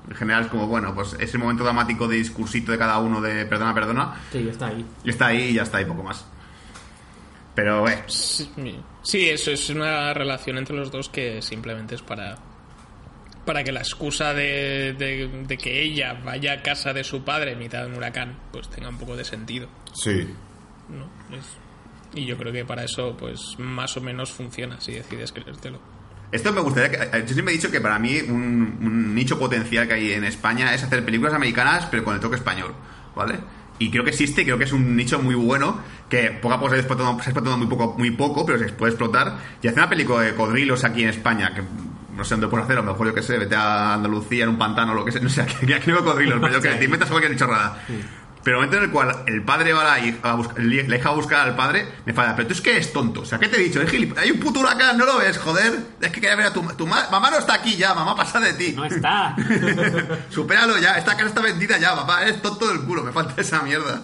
En 0.09 0.15
general 0.15 0.43
es 0.43 0.47
como, 0.49 0.67
bueno, 0.67 0.93
pues 0.95 1.15
ese 1.19 1.37
momento 1.37 1.63
dramático 1.63 2.07
de 2.07 2.17
discursito 2.17 2.71
de 2.71 2.77
cada 2.77 2.97
uno 2.99 3.21
de 3.21 3.45
perdona, 3.45 3.73
perdona, 3.73 4.15
Sí, 4.31 4.47
está 4.49 4.67
ahí. 4.67 4.85
y 5.03 5.09
está 5.09 5.27
ahí 5.27 5.41
y 5.49 5.53
ya 5.53 5.63
está, 5.63 5.79
y 5.81 5.85
poco 5.85 6.03
más. 6.03 6.25
Pero, 7.53 7.87
eh, 7.87 8.03
Sí, 8.07 9.29
eso 9.29 9.51
es 9.51 9.69
una 9.69 10.13
relación 10.13 10.57
entre 10.57 10.75
los 10.75 10.89
dos 10.91 11.09
que 11.09 11.41
simplemente 11.41 11.95
es 11.95 12.01
para 12.01 12.37
para 13.45 13.63
que 13.63 13.71
la 13.71 13.79
excusa 13.79 14.33
de, 14.33 14.93
de- 14.97 15.27
de 15.47 15.57
que 15.57 15.81
ella 15.83 16.13
vaya 16.23 16.53
a 16.53 16.61
casa 16.61 16.93
de 16.93 17.03
su 17.03 17.23
padre 17.23 17.53
en 17.53 17.59
mitad 17.59 17.81
de 17.81 17.87
un 17.87 17.95
huracán 17.95 18.37
pues 18.51 18.69
tenga 18.69 18.89
un 18.89 18.97
poco 18.97 19.15
de 19.15 19.23
sentido 19.25 19.67
Sí. 19.93 20.27
¿no? 20.89 21.09
Es- 21.35 21.57
y 22.13 22.25
yo 22.25 22.37
creo 22.37 22.51
que 22.53 22.65
para 22.65 22.83
eso 22.83 23.15
pues 23.17 23.55
más 23.57 23.95
o 23.97 24.01
menos 24.01 24.31
funciona 24.31 24.79
si 24.81 24.91
decides 24.93 25.31
creértelo 25.31 25.79
Esto 26.31 26.51
me 26.53 26.61
gustaría 26.61 26.91
que. 26.91 27.17
eh, 27.17 27.23
Yo 27.27 27.33
siempre 27.33 27.53
he 27.53 27.57
dicho 27.57 27.71
que 27.71 27.81
para 27.81 27.97
mí 27.99 28.19
un, 28.27 28.77
un 28.81 29.15
nicho 29.15 29.37
potencial 29.39 29.87
que 29.87 29.93
hay 29.95 30.11
en 30.13 30.23
España 30.25 30.73
es 30.73 30.83
hacer 30.83 31.03
películas 31.03 31.33
americanas, 31.33 31.87
pero 31.91 32.03
con 32.05 32.13
el 32.15 32.19
toque 32.21 32.35
español, 32.37 32.73
¿vale? 33.15 33.39
Y 33.79 33.89
creo 33.89 34.03
que 34.03 34.11
existe, 34.11 34.43
creo 34.45 34.57
que 34.57 34.63
es 34.65 34.71
un 34.73 34.95
nicho 34.95 35.19
muy 35.19 35.33
bueno, 35.35 35.81
que 36.07 36.29
poco 36.41 36.53
a 36.53 36.57
poco 36.59 36.69
se 36.69 36.75
ha 36.75 36.79
explotado, 36.79 37.13
se 37.15 37.21
ha 37.29 37.31
explotado 37.31 37.57
muy, 37.57 37.67
poco, 37.67 37.95
muy 37.97 38.11
poco, 38.11 38.45
pero 38.45 38.59
se 38.59 38.69
puede 38.73 38.91
explotar. 38.91 39.37
Y 39.61 39.67
hacer 39.67 39.79
una 39.79 39.89
película 39.89 40.21
de 40.21 40.35
codrilos 40.35 40.83
aquí 40.85 41.01
en 41.03 41.09
España, 41.09 41.51
que 41.55 41.63
no 42.15 42.23
sé 42.23 42.35
dónde 42.35 42.47
puedes 42.47 42.65
hacer, 42.65 42.77
a 42.77 42.81
lo 42.81 42.91
mejor 42.91 43.07
yo 43.07 43.13
que 43.13 43.21
sé, 43.23 43.37
vete 43.37 43.55
a 43.55 43.93
Andalucía 43.93 44.43
en 44.43 44.49
un 44.49 44.57
pantano 44.57 44.91
o 44.91 44.95
lo 44.95 45.05
que 45.05 45.11
sea, 45.11 45.21
no 45.23 45.29
sé, 45.29 45.41
aquí, 45.41 45.71
aquí 45.73 45.91
no 45.91 45.97
hay 45.99 46.03
codrilos, 46.03 46.39
pero 46.41 46.53
yo 46.53 46.61
que 46.61 46.69
te 46.69 46.85
inventas 46.85 47.09
cualquier 47.09 47.35
chorrada. 47.37 47.81
Pero 48.43 48.57
el 48.57 48.61
momento 48.65 48.77
en 48.77 48.83
el 48.85 48.89
cual 48.89 49.23
el 49.27 49.43
padre 49.43 49.71
va 49.71 49.81
a 49.81 49.99
la 49.99 50.03
hija 50.03 50.17
a, 50.23 50.33
buscar, 50.33 50.57
la 50.63 50.95
hija 50.97 51.09
va 51.09 51.11
a 51.13 51.15
buscar 51.15 51.47
al 51.47 51.55
padre, 51.55 51.85
me 52.07 52.11
falla. 52.13 52.35
Pero 52.35 52.47
tú 52.47 52.53
es 52.55 52.61
que 52.61 52.71
eres 52.71 52.91
tonto. 52.91 53.21
O 53.21 53.25
sea, 53.25 53.37
¿qué 53.37 53.47
te 53.47 53.57
he 53.57 53.59
dicho? 53.65 53.79
Hay 54.17 54.31
un 54.31 54.39
puto 54.39 54.61
huracán, 54.61 54.97
¿no 54.97 55.05
lo 55.05 55.19
ves? 55.19 55.37
Joder. 55.37 55.73
Es 56.01 56.09
que 56.11 56.19
quería 56.19 56.35
ver 56.35 56.47
a 56.47 56.51
tu, 56.53 56.63
tu 56.75 56.87
ma- 56.87 57.07
mamá. 57.11 57.29
no 57.29 57.37
está 57.37 57.53
aquí 57.53 57.75
ya, 57.75 57.93
mamá 57.93 58.15
pasa 58.15 58.39
de 58.39 58.53
ti. 58.53 58.73
No 58.75 58.83
está. 58.83 59.35
Supéralo 60.31 60.79
ya. 60.79 60.97
Esta 60.97 61.13
casa 61.15 61.27
está 61.27 61.41
vendida 61.41 61.77
ya, 61.77 61.93
papá. 61.95 62.23
Eres 62.23 62.41
tonto 62.41 62.67
del 62.67 62.81
culo. 62.81 63.03
Me 63.03 63.11
falta 63.11 63.39
esa 63.39 63.61
mierda. 63.61 64.01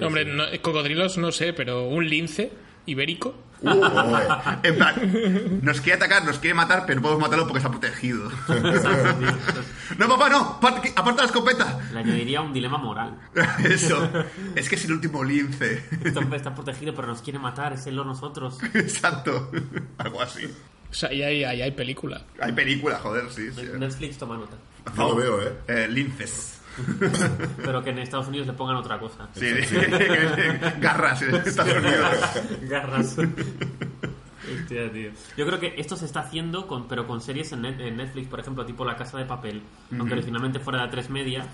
hombre 0.00 0.24
no- 0.24 0.44
cocodrilos 0.62 1.18
no 1.18 1.32
sé 1.32 1.52
pero 1.52 1.82
un 1.88 2.08
lince 2.08 2.52
ibérico 2.86 3.34
En 3.60 4.76
plan, 4.76 5.60
nos 5.62 5.80
quiere 5.80 5.96
atacar, 5.96 6.24
nos 6.24 6.38
quiere 6.38 6.54
matar, 6.54 6.84
pero 6.86 6.96
no 6.96 7.02
podemos 7.02 7.22
matarlo 7.22 7.44
porque 7.44 7.58
está 7.58 7.70
protegido. 7.70 8.30
no, 9.98 10.08
papá, 10.08 10.28
no, 10.28 10.40
aparte 10.40 10.92
aparta 10.94 11.22
la 11.22 11.26
escopeta. 11.26 11.80
Le 11.92 11.98
añadiría 11.98 12.40
un 12.40 12.52
dilema 12.52 12.78
moral. 12.78 13.18
Eso, 13.64 14.08
es 14.54 14.68
que 14.68 14.76
es 14.76 14.84
el 14.84 14.92
último 14.92 15.24
lince. 15.24 15.84
Está, 16.04 16.20
está 16.36 16.54
protegido, 16.54 16.94
pero 16.94 17.08
nos 17.08 17.22
quiere 17.22 17.38
matar, 17.38 17.72
es 17.72 17.86
él 17.86 17.98
o 17.98 18.04
nosotros. 18.04 18.58
Exacto, 18.74 19.50
algo 19.98 20.22
así. 20.22 20.44
O 20.90 20.94
sea, 20.94 21.12
y 21.12 21.22
hay, 21.22 21.44
hay, 21.44 21.62
hay 21.62 21.70
película. 21.72 22.22
Hay 22.40 22.52
película, 22.52 22.98
joder, 22.98 23.30
sí. 23.30 23.50
sí. 23.52 23.66
Netflix 23.78 24.18
toma 24.18 24.36
nota. 24.36 24.56
No 24.96 25.08
lo 25.08 25.16
veo, 25.16 25.42
¿eh? 25.42 25.52
Eh, 25.66 25.88
linces. 25.88 26.57
Pero 27.64 27.82
que 27.82 27.90
en 27.90 27.98
Estados 27.98 28.28
Unidos 28.28 28.46
le 28.46 28.52
pongan 28.52 28.76
otra 28.76 28.98
cosa. 28.98 29.28
Sí, 29.34 29.46
garras 30.80 31.22
en 31.22 31.34
Estados 31.34 31.72
Unidos. 31.74 32.16
Garras. 32.62 33.16
Hostia, 33.18 34.90
tío. 34.92 35.10
Yo 35.36 35.46
creo 35.46 35.60
que 35.60 35.74
esto 35.76 35.96
se 35.96 36.06
está 36.06 36.20
haciendo, 36.20 36.66
con, 36.66 36.88
pero 36.88 37.06
con 37.06 37.20
series 37.20 37.52
en, 37.52 37.62
Net- 37.62 37.80
en 37.80 37.96
Netflix, 37.98 38.28
por 38.28 38.40
ejemplo, 38.40 38.64
tipo 38.64 38.84
La 38.84 38.96
Casa 38.96 39.18
de 39.18 39.24
Papel, 39.26 39.62
aunque 39.98 40.14
originalmente 40.14 40.58
fuera 40.58 40.82
de 40.84 40.88
tres 40.88 41.10
media. 41.10 41.44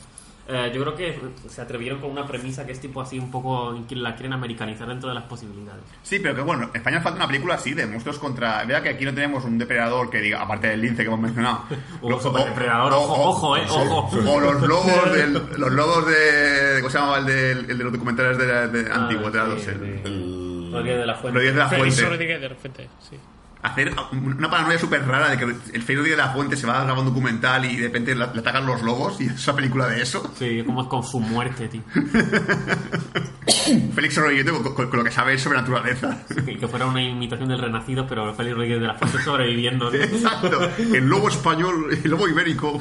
Eh, 0.47 0.71
yo 0.75 0.83
creo 0.83 0.95
que 0.95 1.19
se 1.49 1.63
atrevieron 1.63 2.01
con 2.01 2.11
una 2.11 2.27
premisa 2.27 2.67
que 2.67 2.73
es 2.73 2.81
tipo 2.81 3.01
así 3.01 3.19
un 3.19 3.31
poco 3.31 3.79
la 3.91 4.15
quieren 4.15 4.33
americanizar 4.35 4.87
dentro 4.89 5.09
de 5.09 5.15
las 5.15 5.25
posibilidades. 5.25 5.83
Sí, 6.03 6.19
pero 6.19 6.35
que 6.35 6.43
bueno, 6.43 6.65
en 6.71 6.77
España 6.77 7.01
falta 7.01 7.17
una 7.17 7.27
película 7.27 7.55
así 7.55 7.73
de 7.75 7.87
monstruos 7.87 8.19
contra. 8.19 8.65
Vea 8.65 8.83
que 8.83 8.91
aquí 8.91 9.05
no 9.05 9.15
tenemos 9.15 9.45
un 9.45 9.57
depredador 9.59 10.11
que 10.11 10.21
diga, 10.21 10.43
aparte 10.43 10.69
del 10.69 10.83
lince 10.83 11.03
que 11.03 11.09
hemos 11.09 11.21
mencionado. 11.21 11.63
Un 12.03 12.11
Lo- 12.13 12.21
superdepredador, 12.21 12.93
o- 12.93 12.97
ojo, 12.99 13.15
o- 13.15 13.29
ojo, 13.31 13.57
eh, 13.57 13.65
ojo. 13.69 14.11
O 14.31 14.41
los 14.41 14.61
lobos 14.63 15.13
del, 15.15 15.33
los 15.59 15.73
lobos 15.73 16.07
de. 16.07 16.77
¿Cómo 16.81 16.91
se 16.91 16.99
llamaba 16.99 17.19
el 17.19 17.27
de, 17.27 17.51
el 17.53 17.67
de 17.79 17.85
los 17.85 17.93
documentales 17.93 18.37
de, 18.39 18.69
de 18.69 18.91
Ah, 18.93 18.95
antiguos? 18.97 19.33
de 19.33 19.39
la 19.39 19.45
sí, 19.47 19.51
dos, 19.51 19.67
el- 19.69 19.81
de- 19.81 20.03
El- 20.05 20.71
Los 20.73 20.85
días 20.85 20.99
de 20.99 21.07
la 21.07 21.15
fuente. 21.15 21.39
Los 21.41 21.53
de 21.55 21.59
la 21.59 21.69
fuente. 21.69 22.03
Rodríguez 22.07 22.41
de 22.41 22.49
repente, 22.49 22.89
sí. 23.01 23.17
Hacer 23.65 23.95
una 24.13 24.51
paranoia 24.51 24.79
súper 24.79 25.07
rara 25.07 25.31
de 25.31 25.39
que 25.39 25.45
el 25.45 25.87
Día 25.87 26.03
de 26.13 26.17
la 26.17 26.29
Fuente 26.29 26.57
se 26.57 26.67
va 26.67 26.81
a 26.81 26.85
grabar 26.85 27.01
un 27.03 27.09
documental 27.09 27.65
y 27.65 27.77
de 27.77 27.87
repente 27.87 28.15
le 28.15 28.25
atacan 28.25 28.67
los 28.67 28.83
lobos 28.83 29.21
y 29.21 29.25
es 29.27 29.47
una 29.49 29.57
película 29.57 29.89
de 29.89 30.03
eso. 30.03 30.31
Sí, 30.39 30.63
como 30.67 30.83
es 30.83 30.89
con 30.89 31.03
su 31.03 31.19
muerte, 31.19 31.69
tío. 31.69 31.83
Félix 33.95 34.17
Rodríguez 34.17 34.51
con, 34.51 34.75
con- 34.75 34.89
con 34.91 34.99
lo 34.99 35.05
que 35.05 35.11
sabe 35.11 35.39
sobre 35.39 35.59
naturaleza. 35.59 36.19
Que, 36.45 36.59
que 36.59 36.69
fuera 36.69 36.87
una 36.87 37.03
imitación 37.03 37.49
del 37.49 37.59
Renacido, 37.61 38.07
pero 38.07 38.35
Félix 38.35 38.55
Rodríguez 38.57 38.81
de 38.81 38.87
la 38.87 38.95
Fuente 38.95 39.23
sobreviviendo. 39.23 39.91
¿no? 39.91 39.97
Exacto. 39.97 40.71
El 40.79 41.07
lobo 41.09 41.29
español, 41.29 41.99
el 42.05 42.11
lobo 42.11 42.29
ibérico. 42.29 42.81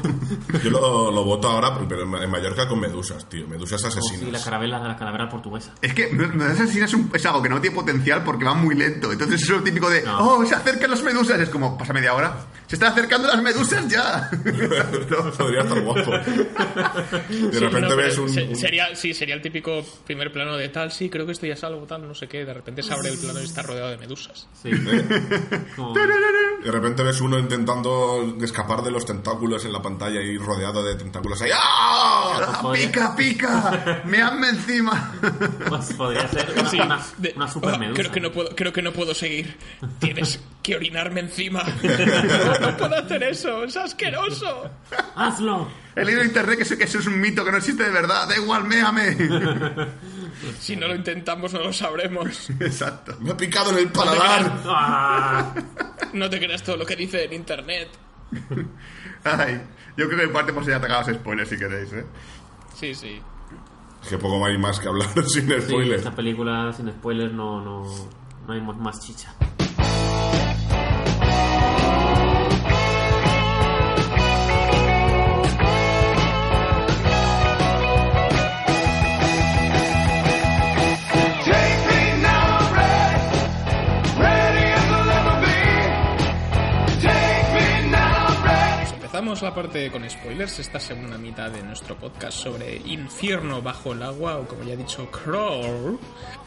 Yo 0.63 0.69
lo, 0.69 1.12
lo 1.12 1.24
voto 1.24 1.50
ahora, 1.50 1.78
pero 1.88 2.04
en 2.22 2.30
Mallorca 2.32 2.67
con 2.67 2.80
medusas, 2.80 3.28
tío. 3.30 3.48
Medusas 3.48 3.84
Oh, 3.84 3.91
sí, 3.91 3.98
la 3.98 4.02
asesinas. 4.15 4.43
carabela 4.46 4.80
de 4.80 4.88
la 4.89 4.98
calavera 4.98 5.30
portuguesa. 5.30 5.74
Es 5.82 5.93
que 5.93 6.08
Medusas 6.10 6.60
Asesinas 6.60 6.89
es, 6.89 6.93
un- 6.96 7.10
es 7.13 7.26
algo 7.26 7.41
que 7.41 7.50
no 7.50 7.60
tiene 7.62 7.76
potencial 7.76 8.24
porque 8.24 8.46
va 8.46 8.54
muy 8.54 8.76
lento. 8.76 9.12
Entonces 9.12 9.41
es 9.43 9.50
lo 9.50 9.62
típico 9.62 9.89
de, 9.89 10.04
No. 10.04 10.19
oh, 10.38 10.46
se 10.46 10.56
acercan 10.73 10.91
las 10.91 11.01
medusas. 11.03 11.39
Es 11.39 11.49
como, 11.49 11.77
pasa 11.77 11.93
media 11.93 12.13
hora. 12.13 12.36
Se 12.67 12.75
están 12.75 12.91
acercando 12.91 13.27
las 13.27 13.41
medusas 13.41 13.88
ya. 13.88 14.29
Podría 15.38 15.62
estar 15.62 15.81
guapo. 15.81 16.12
De 16.12 17.53
Sí, 17.53 17.59
repente 17.59 17.89
no, 17.89 17.95
ves 17.95 18.17
un, 18.17 18.29
se- 18.29 18.43
un- 18.43 18.55
sería, 18.55 18.95
sí, 18.95 19.13
sería 19.13 19.36
el 19.36 19.41
típico 19.41 19.83
primer 20.05 20.31
plano 20.31 20.55
de 20.57 20.69
tal, 20.69 20.91
sí, 20.91 21.09
creo 21.09 21.25
que 21.25 21.33
estoy 21.33 21.51
a 21.51 21.55
salvo, 21.55 21.86
tal, 21.86 22.07
no 22.07 22.15
sé 22.15 22.27
qué. 22.27 22.45
De 22.45 22.53
repente 22.53 22.81
se 22.83 22.93
abre 22.93 23.09
el 23.09 23.17
plano 23.17 23.41
y 23.41 23.45
está 23.45 23.62
rodeado 23.62 23.89
de 23.89 23.97
medusas. 23.97 24.47
Sí. 24.62 24.71
Como- 25.75 25.93
De 26.63 26.71
repente 26.71 27.03
ves 27.03 27.19
uno 27.19 27.38
intentando 27.38 28.38
escapar 28.41 28.81
de 28.83 28.89
los 28.91 29.05
tentáculos 29.05 29.65
en 29.65 29.73
la 29.73 29.81
pantalla 29.81 30.21
y 30.21 30.38
rodeado 30.38 30.81
de 30.83 30.95
tentáculos 30.95 31.41
ahí. 31.41 31.51
¡Ah! 31.53 32.59
Ah, 32.63 32.71
pica, 32.73 33.13
pica. 33.15 34.01
Me 34.05 34.21
hanme 34.21 34.49
encima. 34.49 35.13
pues 35.67 35.93
podría 35.93 36.25
ser 36.29 36.51
una, 36.57 36.69
Sí, 36.69 36.79
una, 37.36 37.47
super 37.51 37.73
"Ah, 37.73 37.77
medusa. 37.77 37.99
creo 38.01 38.12
que 38.13 38.19
no 38.21 38.31
puedo, 38.31 38.55
creo 38.55 38.71
que 38.71 38.81
no 38.81 38.93
puedo 38.93 39.13
seguir. 39.13 39.57
Tienes 39.99 40.39
que 40.63 40.76
orinarme 40.78 41.19
encima. 41.19 41.62
No, 41.62 42.60
no 42.71 42.78
puedo 42.78 42.95
hacer 42.95 43.21
eso, 43.23 43.63
es 43.65 43.76
asqueroso. 43.78 44.69
¡Hazlo! 45.15 45.67
He 45.95 46.04
leído 46.06 46.21
en 46.21 46.28
internet 46.28 46.58
que 46.58 46.63
eso, 46.63 46.78
que 46.78 46.86
eso 46.86 46.97
es 46.99 47.06
un 47.08 47.19
mito 47.21 47.43
que 47.45 47.52
no 47.52 47.58
existe 47.58 47.84
de 47.84 47.91
verdad. 47.91 48.28
Da 48.28 48.36
igual, 48.38 48.63
méame. 48.63 49.15
Si 50.60 50.76
no 50.76 50.88
lo 50.88 50.95
intentamos, 50.95 51.54
no 51.54 51.60
lo 51.60 51.73
sabremos. 51.73 52.49
Exacto. 52.60 53.15
Me 53.19 53.32
ha 53.32 53.38
picado 53.38 53.71
en 53.71 53.78
el 53.80 53.89
paladar. 53.89 54.52
¡Ah! 54.65 55.54
No 56.13 56.30
te 56.30 56.39
creas 56.39 56.63
todo 56.63 56.78
lo 56.78 56.86
que 56.86 56.95
dice 56.95 57.26
en 57.26 57.34
internet. 57.34 57.89
Ay, 59.23 59.62
yo 59.97 60.08
creo 60.08 60.17
que 60.19 60.23
en 60.26 60.34
parte 60.34 60.52
hemos 60.52 60.65
ya 60.65 60.78
atacado 60.78 61.08
los 61.12 61.17
spoilers 61.19 61.49
si 61.49 61.58
queréis, 61.58 61.93
¿eh? 61.93 62.06
Sí, 62.76 62.95
sí. 62.95 63.21
Es 64.02 64.10
que 64.10 64.17
poco 64.17 64.43
hay 64.45 64.58
más 64.58 64.80
que 64.80 64.88
hablar 64.88 65.08
sin 65.28 65.47
Sí, 65.47 65.62
spoilers. 65.62 65.99
esta 65.99 66.15
película 66.15 66.73
sin 66.73 66.89
spoilers 66.91 67.32
no, 67.34 67.62
no, 67.62 67.84
no 68.47 68.54
hay 68.54 68.60
más- 68.62 68.78
más 68.78 68.99
chicha. 68.99 69.34
La 89.41 89.54
parte 89.54 89.89
con 89.91 90.10
spoilers, 90.10 90.60
esta 90.60 90.80
segunda 90.80 91.17
mitad 91.17 91.50
de 91.50 91.62
nuestro 91.63 91.96
podcast 91.98 92.38
sobre 92.38 92.78
Infierno 92.86 93.62
bajo 93.62 93.93
el 93.93 94.04
agua, 94.04 94.38
o 94.38 94.48
como 94.48 94.63
ya 94.63 94.74
he 94.74 94.78
dicho, 94.78 95.10
Crawl, 95.12 95.98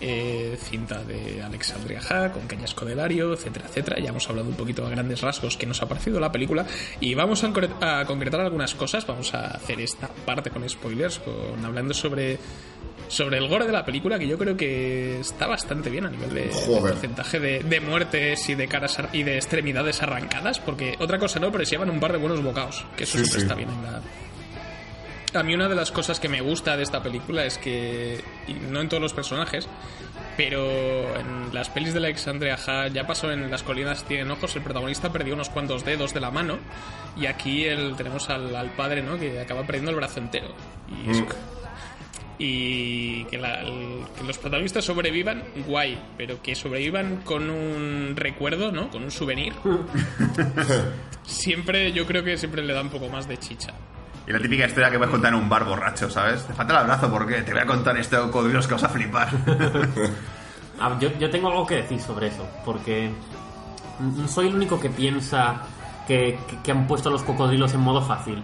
eh, 0.00 0.56
cinta 0.62 1.02
de 1.04 1.42
Alexandria 1.42 2.00
Ha, 2.08 2.30
con 2.32 2.46
Cañas 2.46 2.74
Codelario, 2.74 3.32
etcétera, 3.34 3.66
etcétera. 3.68 3.98
Ya 4.00 4.10
hemos 4.10 4.28
hablado 4.30 4.48
un 4.48 4.54
poquito 4.56 4.86
a 4.86 4.90
grandes 4.90 5.20
rasgos 5.20 5.56
que 5.56 5.66
nos 5.66 5.82
ha 5.82 5.88
parecido 5.88 6.20
la 6.20 6.30
película 6.32 6.64
y 7.00 7.14
vamos 7.14 7.42
a, 7.44 7.48
concre- 7.48 7.70
a 7.82 8.04
concretar 8.06 8.40
algunas 8.40 8.74
cosas. 8.74 9.06
Vamos 9.06 9.34
a 9.34 9.46
hacer 9.48 9.80
esta 9.80 10.08
parte 10.08 10.50
con 10.50 10.66
spoilers, 10.68 11.18
con, 11.18 11.64
hablando 11.64 11.92
sobre 11.94 12.38
sobre 13.08 13.38
el 13.38 13.46
gore 13.46 13.66
de 13.66 13.72
la 13.72 13.84
película, 13.84 14.18
que 14.18 14.26
yo 14.26 14.36
creo 14.36 14.56
que 14.56 15.20
está 15.20 15.46
bastante 15.46 15.90
bien 15.90 16.06
a 16.06 16.10
nivel 16.10 16.28
de, 16.34 16.40
de 16.46 16.80
porcentaje 16.90 17.38
de, 17.38 17.60
de 17.60 17.78
muertes 17.80 18.48
y 18.48 18.56
de 18.56 18.66
caras 18.66 18.98
ar- 18.98 19.10
y 19.12 19.22
de 19.22 19.36
extremidades 19.36 20.02
arrancadas, 20.02 20.58
porque 20.58 20.96
otra 20.98 21.16
cosa 21.16 21.38
no, 21.38 21.52
pero 21.52 21.64
se 21.64 21.70
llevan 21.72 21.88
un 21.90 22.00
par 22.00 22.10
de 22.10 22.18
buenos 22.18 22.42
bocados, 22.42 22.75
que 22.96 23.04
eso 23.04 23.18
Sí, 23.18 23.24
siempre 23.24 23.40
sí. 23.40 23.42
está 23.46 23.54
bien 23.54 23.68
en 23.70 23.82
la... 23.82 24.02
A 25.34 25.42
mí 25.42 25.54
una 25.54 25.68
de 25.68 25.74
las 25.74 25.90
cosas 25.92 26.18
que 26.18 26.28
me 26.30 26.40
gusta 26.40 26.76
de 26.78 26.82
esta 26.82 27.02
película 27.02 27.44
es 27.44 27.58
que, 27.58 28.22
y 28.48 28.54
no 28.54 28.80
en 28.80 28.88
todos 28.88 29.02
los 29.02 29.12
personajes, 29.12 29.68
pero 30.36 31.14
en 31.18 31.52
las 31.52 31.68
pelis 31.68 31.92
de 31.92 31.98
Alexandria 31.98 32.56
Ha 32.66 32.88
ya 32.88 33.06
pasó 33.06 33.30
en 33.30 33.50
Las 33.50 33.62
colinas 33.62 34.04
tienen 34.04 34.30
ojos, 34.30 34.56
el 34.56 34.62
protagonista 34.62 35.12
perdió 35.12 35.34
unos 35.34 35.50
cuantos 35.50 35.84
dedos 35.84 36.14
de 36.14 36.20
la 36.20 36.30
mano 36.30 36.58
y 37.18 37.26
aquí 37.26 37.64
el, 37.64 37.96
tenemos 37.96 38.30
al, 38.30 38.54
al 38.56 38.70
padre, 38.70 39.02
¿no? 39.02 39.18
Que 39.18 39.38
acaba 39.40 39.64
perdiendo 39.64 39.90
el 39.90 39.96
brazo 39.96 40.20
entero. 40.20 40.48
Y 40.88 41.10
es- 41.10 41.22
y 42.38 43.24
que, 43.24 43.38
la- 43.38 43.60
el- 43.62 44.04
que 44.16 44.24
los 44.24 44.36
protagonistas 44.38 44.84
sobrevivan, 44.84 45.42
guay, 45.66 45.98
pero 46.18 46.42
que 46.42 46.54
sobrevivan 46.54 47.22
con 47.24 47.48
un 47.50 48.12
recuerdo, 48.16 48.70
¿no? 48.72 48.88
Con 48.90 49.02
un 49.04 49.10
souvenir. 49.10 49.52
siempre, 51.22 51.92
yo 51.92 52.06
creo 52.06 52.22
que 52.24 52.36
siempre 52.36 52.62
le 52.62 52.72
da 52.72 52.82
un 52.82 52.90
poco 52.90 53.08
más 53.08 53.26
de 53.28 53.38
chicha. 53.38 53.72
Y 54.28 54.32
la 54.32 54.40
típica 54.40 54.66
historia 54.66 54.90
que 54.90 54.98
puedes 54.98 55.12
contar 55.12 55.32
en 55.32 55.38
un 55.40 55.48
bar 55.48 55.64
borracho, 55.64 56.10
¿sabes? 56.10 56.44
Te 56.46 56.52
falta 56.52 56.72
el 56.72 56.78
abrazo 56.80 57.10
porque 57.10 57.42
te 57.42 57.52
voy 57.52 57.60
a 57.62 57.66
contar 57.66 57.96
esto 57.96 58.20
cocodrilos 58.24 58.66
que 58.66 58.74
vas 58.74 58.84
a 58.84 58.88
flipar. 58.88 59.28
Ah, 60.78 60.94
yo, 61.00 61.08
yo 61.18 61.30
tengo 61.30 61.48
algo 61.48 61.66
que 61.66 61.76
decir 61.76 61.98
sobre 61.98 62.26
eso, 62.26 62.46
porque 62.62 63.10
soy 64.28 64.48
el 64.48 64.56
único 64.56 64.78
que 64.78 64.90
piensa 64.90 65.62
que, 66.06 66.38
que- 66.46 66.58
que 66.62 66.70
han 66.70 66.86
puesto 66.86 67.08
a 67.08 67.12
los 67.12 67.22
cocodrilos 67.22 67.72
en 67.72 67.80
modo 67.80 68.02
fácil. 68.02 68.42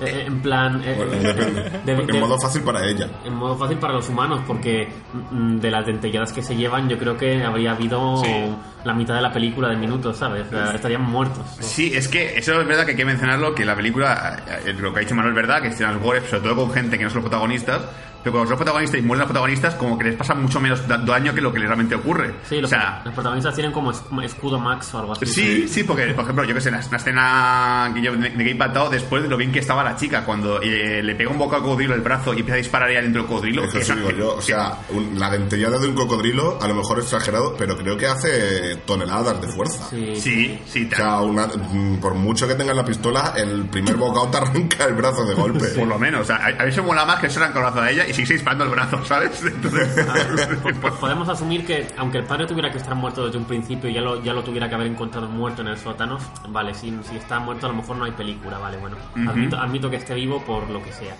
Eh, 0.00 0.04
eh, 0.06 0.24
en 0.26 0.40
plan... 0.40 0.82
eh, 0.84 0.94
Bueno, 0.96 1.12
depende. 1.12 1.62
de- 1.84 1.94
de- 1.96 2.12
en 2.14 2.20
modo 2.20 2.38
fácil 2.40 2.62
para 2.62 2.84
ella. 2.84 3.08
en 3.24 3.34
modo 3.34 3.56
fácil 3.56 3.76
para 3.78 3.92
los 3.92 4.08
humanos, 4.08 4.40
porque 4.46 4.88
mm, 5.30 5.56
de 5.58 5.70
las 5.70 5.86
dentelladas 5.86 6.32
que 6.32 6.42
se 6.42 6.56
llevan, 6.56 6.88
yo 6.88 6.98
creo 6.98 7.16
que 7.16 7.44
habría 7.44 7.72
habido 7.72 8.16
Sí. 8.24 8.30
la 8.84 8.94
mitad 8.94 9.14
de 9.14 9.20
la 9.22 9.32
película 9.32 9.68
de 9.68 9.76
minutos, 9.76 10.16
¿sabes? 10.16 10.46
O 10.46 10.50
sea, 10.50 10.72
estarían 10.74 11.02
muertos. 11.02 11.44
Sí, 11.60 11.92
es 11.94 12.08
que 12.08 12.36
eso 12.38 12.60
es 12.60 12.66
verdad 12.66 12.84
que 12.84 12.92
hay 12.92 12.96
que 12.96 13.04
mencionarlo, 13.04 13.54
que 13.54 13.64
la 13.64 13.76
película, 13.76 14.42
eh, 14.64 14.72
lo 14.72 14.92
que 14.92 15.00
ha 15.00 15.02
dicho 15.02 15.14
Manuel 15.14 15.34
es 15.36 15.36
verdad, 15.46 15.60
que 15.62 15.68
escenas 15.68 16.00
gore, 16.00 16.20
sobre 16.22 16.42
todo 16.42 16.56
con 16.56 16.72
gente 16.72 16.96
que 16.98 17.04
no 17.04 17.10
son 17.10 17.22
los 17.22 17.30
protagonistas, 17.30 17.82
pero 18.22 18.32
cuando 18.34 18.46
son 18.46 18.50
los 18.52 18.58
protagonistas 18.58 19.00
y 19.00 19.02
mueren 19.02 19.20
los 19.20 19.26
protagonistas, 19.28 19.74
como 19.74 19.98
que 19.98 20.04
les 20.04 20.14
pasa 20.14 20.32
mucho 20.34 20.60
menos 20.60 20.86
da- 20.86 20.96
daño 20.98 21.34
que 21.34 21.40
lo 21.40 21.52
que 21.52 21.58
les 21.58 21.66
realmente 21.68 21.96
ocurre. 21.96 22.34
Sí, 22.48 22.56
o 22.58 22.60
los, 22.62 22.70
sea, 22.70 23.02
los 23.04 23.12
protagonistas 23.14 23.52
tienen 23.54 23.72
como 23.72 23.90
es- 23.90 24.02
escudo 24.22 24.60
max 24.60 24.94
o 24.94 24.98
algo 25.00 25.12
así. 25.12 25.26
Sí, 25.26 25.66
sí, 25.68 25.82
porque, 25.84 26.06
por 26.14 26.22
ejemplo, 26.24 26.44
yo 26.44 26.54
que 26.54 26.60
sé, 26.60 26.68
una, 26.68 26.80
una 26.86 26.96
escena 26.98 27.90
que 27.94 28.00
yo 28.00 28.12
me 28.12 28.32
quedé 28.32 28.50
impactado 28.50 28.90
después 28.90 29.22
de 29.24 29.28
lo 29.28 29.36
bien 29.36 29.50
que 29.50 29.58
estaba 29.58 29.81
a 29.82 29.84
la 29.92 29.96
chica 29.96 30.24
cuando 30.24 30.60
eh, 30.62 31.02
le 31.02 31.14
pega 31.14 31.30
un 31.30 31.38
boca 31.38 31.56
al 31.56 31.62
cocodrilo 31.62 31.94
el 31.94 32.00
brazo 32.00 32.32
y 32.34 32.38
empieza 32.38 32.54
a 32.54 32.58
disparar 32.58 32.88
ahí 32.88 32.94
dentro 32.96 33.22
del 33.22 33.28
cocodrilo. 33.30 33.64
Eso 33.64 33.80
sí 33.82 33.92
digo 33.92 34.10
yo. 34.10 34.34
O 34.36 34.42
sea, 34.42 34.78
un- 34.90 35.18
la 35.18 35.30
dentellada 35.30 35.78
de 35.78 35.88
un 35.88 35.94
cocodrilo, 35.94 36.58
a 36.60 36.68
lo 36.68 36.74
mejor 36.74 36.98
es 36.98 37.04
exagerado, 37.04 37.54
pero 37.56 37.76
creo 37.76 37.96
que 37.96 38.06
hace 38.06 38.76
toneladas 38.86 39.40
de 39.40 39.48
fuerza. 39.48 39.88
Sí, 39.90 40.16
Sí, 40.16 40.58
sí, 40.66 40.88
O 40.92 40.96
sea, 40.96 41.20
una- 41.20 41.46
mm, 41.46 41.98
por 42.00 42.14
mucho 42.14 42.46
que 42.48 42.54
tengas 42.54 42.74
la 42.76 42.84
pistola, 42.84 43.34
el 43.36 43.66
primer 43.66 43.96
bocado 43.96 44.28
te 44.28 44.36
arranca 44.38 44.84
el 44.84 44.94
brazo 44.94 45.24
de 45.24 45.34
golpe. 45.34 45.66
por 45.68 45.86
lo 45.88 45.98
menos. 45.98 46.22
O 46.22 46.24
sea, 46.24 46.36
a, 46.36 46.62
a 46.62 46.66
mí 46.66 46.72
se 46.72 46.80
mola 46.82 47.04
más 47.04 47.20
que 47.20 47.28
se 47.28 47.38
arranca 47.38 47.58
el 47.58 47.64
brazo 47.64 47.80
a 47.80 47.90
ella 47.90 48.06
y 48.06 48.14
sigue 48.14 48.34
disparando 48.34 48.64
el 48.64 48.70
brazo, 48.70 49.04
¿sabes? 49.04 49.42
Entonces, 49.46 49.88
Pues- 50.62 50.76
pues 50.80 50.94
podemos 50.94 51.28
asumir 51.28 51.64
que, 51.66 51.86
aunque 51.96 52.18
el 52.18 52.24
padre 52.24 52.46
tuviera 52.46 52.70
que 52.70 52.78
estar 52.78 52.94
muerto 52.94 53.26
desde 53.26 53.38
un 53.38 53.44
principio 53.44 53.88
y 53.90 53.94
ya 53.94 54.00
lo, 54.00 54.22
ya 54.22 54.32
lo 54.32 54.42
tuviera 54.42 54.68
que 54.68 54.74
haber 54.74 54.86
encontrado 54.86 55.28
muerto 55.28 55.62
en 55.62 55.68
el 55.68 55.76
sótano, 55.78 56.18
vale, 56.48 56.74
si, 56.74 56.96
si 57.08 57.16
está 57.16 57.38
muerto 57.40 57.66
a 57.66 57.70
lo 57.70 57.76
mejor 57.76 57.96
no 57.96 58.04
hay 58.04 58.12
película, 58.12 58.58
vale, 58.58 58.76
bueno. 58.78 58.96
admito, 59.28 59.56
admito 59.58 59.71
que 59.80 59.96
esté 59.96 60.14
vivo 60.14 60.42
por 60.42 60.68
lo 60.70 60.82
que 60.82 60.92
sea. 60.92 61.16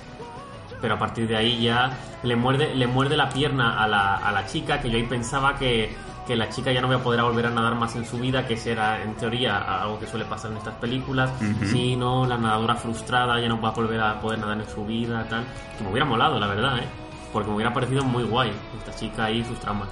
Pero 0.81 0.95
a 0.95 0.99
partir 0.99 1.29
de 1.29 1.37
ahí 1.37 1.63
ya 1.63 1.97
le 2.23 2.37
muerde, 2.37 2.75
le 2.75 2.87
muerde 2.87 3.17
la 3.17 3.29
pierna 3.29 3.83
a 3.83 3.87
la, 3.87 4.17
a 4.17 4.33
la 4.33 4.47
chica, 4.47 4.81
que 4.81 4.91
yo 4.91 4.97
ahí 4.97 5.05
pensaba 5.05 5.57
que, 5.57 5.95
que 6.27 6.37
la 6.37 6.49
chica 6.49 6.73
ya 6.73 6.81
no 6.81 6.89
voy 6.89 6.97
a 6.97 7.03
poder 7.03 7.23
volver 7.23 7.47
a 7.47 7.51
nadar 7.51 7.75
más 7.77 7.95
en 7.95 8.05
su 8.05 8.19
vida, 8.19 8.47
que 8.47 8.55
ese 8.55 8.73
era 8.73 9.03
en 9.03 9.15
teoría 9.15 9.59
algo 9.59 9.99
que 10.01 10.07
suele 10.07 10.25
pasar 10.25 10.51
en 10.51 10.59
estas 10.59 10.75
películas. 10.75 11.31
Si 11.71 11.95
no, 11.97 12.27
la 12.27 12.37
nadadora 12.37 12.75
frustrada 12.75 13.41
ya 13.41 13.49
no 13.49 13.61
va 13.61 13.71
a 13.71 13.73
volver 13.73 14.01
a 14.01 14.21
poder 14.21 14.41
nadar 14.41 14.61
en 14.61 14.69
su 14.69 14.85
vida, 14.85 15.25
tal. 15.29 15.45
Que 15.79 15.85
me 15.85 15.91
hubiera 15.91 16.05
molado, 16.05 16.39
la 16.41 16.49
verdad, 16.49 16.79
¿eh? 16.79 16.89
Porque 17.33 17.49
me 17.49 17.57
hubiera 17.57 17.73
parecido 17.73 18.05
muy 18.05 18.25
guay 18.25 18.53
esta 18.79 18.95
chica 18.95 19.31
y 19.31 19.45
sus 19.45 19.59
traumas. 19.61 19.89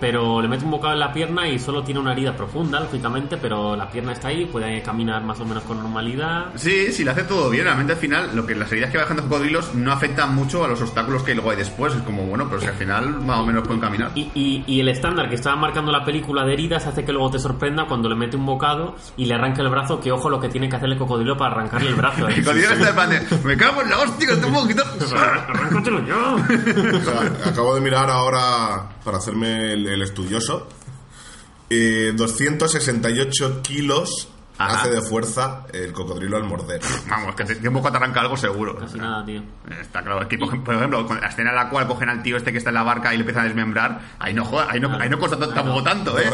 Pero 0.00 0.42
le 0.42 0.48
mete 0.48 0.64
un 0.64 0.70
bocado 0.70 0.92
en 0.94 1.00
la 1.00 1.12
pierna 1.12 1.48
y 1.48 1.58
solo 1.58 1.82
tiene 1.82 2.00
una 2.00 2.12
herida 2.12 2.36
profunda, 2.36 2.80
lógicamente, 2.80 3.36
pero 3.36 3.76
la 3.76 3.88
pierna 3.88 4.12
está 4.12 4.28
ahí, 4.28 4.44
puede 4.46 4.82
caminar 4.82 5.22
más 5.24 5.38
o 5.40 5.44
menos 5.44 5.62
con 5.64 5.78
normalidad. 5.78 6.46
sí, 6.56 6.92
sí, 6.92 7.04
lo 7.04 7.12
hace 7.12 7.22
todo 7.24 7.50
bien. 7.50 7.64
Realmente 7.64 7.92
al 7.94 7.98
final, 7.98 8.30
lo 8.34 8.44
que 8.46 8.54
las 8.54 8.70
heridas 8.72 8.90
que 8.90 8.96
va 8.98 9.04
dejando 9.04 9.22
cocodrilos 9.24 9.74
no 9.74 9.92
afectan 9.92 10.34
mucho 10.34 10.64
a 10.64 10.68
los 10.68 10.80
obstáculos 10.82 11.22
que 11.22 11.34
luego 11.34 11.50
hay 11.50 11.56
después. 11.56 11.94
Es 11.94 12.02
como, 12.02 12.24
bueno, 12.26 12.46
pero 12.48 12.60
si 12.60 12.66
al 12.66 12.74
final 12.74 13.20
más 13.22 13.38
o 13.38 13.46
menos 13.46 13.62
pueden 13.66 13.80
caminar. 13.80 14.10
Y, 14.14 14.30
y- 14.34 14.64
y 14.66 14.80
el 14.80 14.88
estándar 14.88 15.28
que 15.28 15.36
estaba 15.36 15.56
marcando 15.56 15.90
la 15.92 16.04
película 16.04 16.44
de 16.44 16.52
heridas 16.54 16.86
hace 16.86 17.04
que 17.04 17.12
luego 17.12 17.30
te 17.30 17.38
sorprenda 17.38 17.86
cuando 17.86 18.08
le 18.08 18.14
mete 18.16 18.36
un 18.36 18.44
bocado 18.46 18.96
y 19.16 19.24
le 19.26 19.34
arranca 19.34 19.62
el 19.62 19.68
brazo, 19.68 20.00
que 20.00 20.10
ojo 20.12 20.28
lo 20.28 20.40
que 20.40 20.48
tiene 20.48 20.68
que 20.68 20.76
hacer 20.76 20.88
el 20.90 20.98
cocodrilo 20.98 21.36
para 21.36 21.52
arrancarle 21.54 21.88
el 21.90 21.94
brazo. 21.94 22.28
¿eh? 22.28 22.34
El 22.36 22.44
cocodrilo 22.44 22.72
está 22.72 22.84
de 22.86 22.92
plan 22.92 23.10
de, 23.10 23.20
me 23.44 23.56
cago 23.56 23.82
en 23.82 23.90
la 23.90 23.98
hostia, 23.98 24.28
que 24.28 24.36
te 24.36 24.46
puedo 24.46 24.66
quitar. 24.68 24.86
Arráncatelo 25.48 26.04
yo. 26.06 26.34
O 26.34 27.00
sea, 27.04 27.50
acabo 27.50 27.74
de 27.74 27.80
mirar 27.80 28.10
ahora 28.10 28.82
para 29.04 29.18
hacerme 29.18 29.72
el, 29.72 29.86
el 29.86 30.02
estudioso. 30.02 30.68
Eh, 31.70 32.12
268 32.16 33.62
kilos 33.62 34.28
Ajá. 34.56 34.80
hace 34.80 34.90
de 34.90 35.02
fuerza 35.02 35.66
el 35.72 35.92
cocodrilo 35.92 36.36
al 36.36 36.44
morder. 36.44 36.80
Vamos, 37.08 37.34
que 37.34 37.68
un 37.68 37.74
boca 37.74 37.90
te 37.90 37.96
arranca 37.96 38.20
algo 38.20 38.36
seguro. 38.36 38.76
Casi 38.78 38.98
nada, 38.98 39.24
tío. 39.24 39.42
Está 39.80 40.00
claro, 40.02 40.22
es 40.22 40.28
que, 40.28 40.38
por 40.38 40.74
ejemplo- 40.74 41.06
con 41.06 41.20
la 41.20 41.26
escena 41.28 41.50
en 41.50 41.56
la 41.56 41.68
cual 41.70 41.86
cogen 41.88 42.08
al 42.08 42.22
tío 42.22 42.36
este 42.36 42.52
que 42.52 42.58
está 42.58 42.70
en 42.70 42.74
la 42.74 42.82
barca 42.84 43.12
y 43.12 43.16
le 43.16 43.22
empiezan 43.22 43.42
a 43.44 43.46
desmembrar, 43.46 44.00
ahí 44.18 44.32
no 44.32 44.44
joda, 44.44 44.68
ahí 44.70 44.78
no, 44.80 44.94
ahí 45.00 45.08
no 45.08 45.18
costó 45.18 45.36
tampoco 45.38 45.82
tanto, 45.82 46.18
¿eh? 46.18 46.24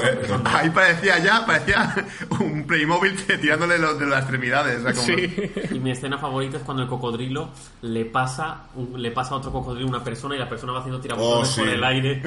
Ahí 0.45 0.69
parecía 0.71 1.19
ya, 1.19 1.47
parecía 1.47 1.95
un 2.41 2.65
Playmobil 2.67 3.17
tirándole 3.41 3.79
lo- 3.79 3.95
de 3.95 4.07
las 4.07 4.21
extremidades. 4.21 4.81
o 4.81 4.83
sea, 4.83 4.93
como- 4.93 5.07
Sí. 5.07 5.53
Y 5.73 5.79
mi 5.81 5.91
escena 5.91 6.19
favorita 6.19 6.59
es 6.59 6.63
cuando 6.63 6.83
el 6.83 6.89
cocodrilo 6.89 7.51
le 7.83 8.05
pasa 8.05 8.65
un- 8.75 9.01
le 9.01 9.11
pasa 9.13 9.35
a 9.35 9.39
otro 9.39 9.51
cocodrilo 9.51 9.87
a 9.87 9.91
una 9.91 10.05
persona 10.05 10.37
y 10.37 10.39
la 10.39 10.49
persona 10.49 10.73
va 10.73 10.81
haciendo 10.81 11.01
tirabotones 11.01 11.49
Oh, 11.49 11.53
sí. 11.53 11.61
por 11.61 11.69
el 11.71 11.83
aire. 11.85 12.23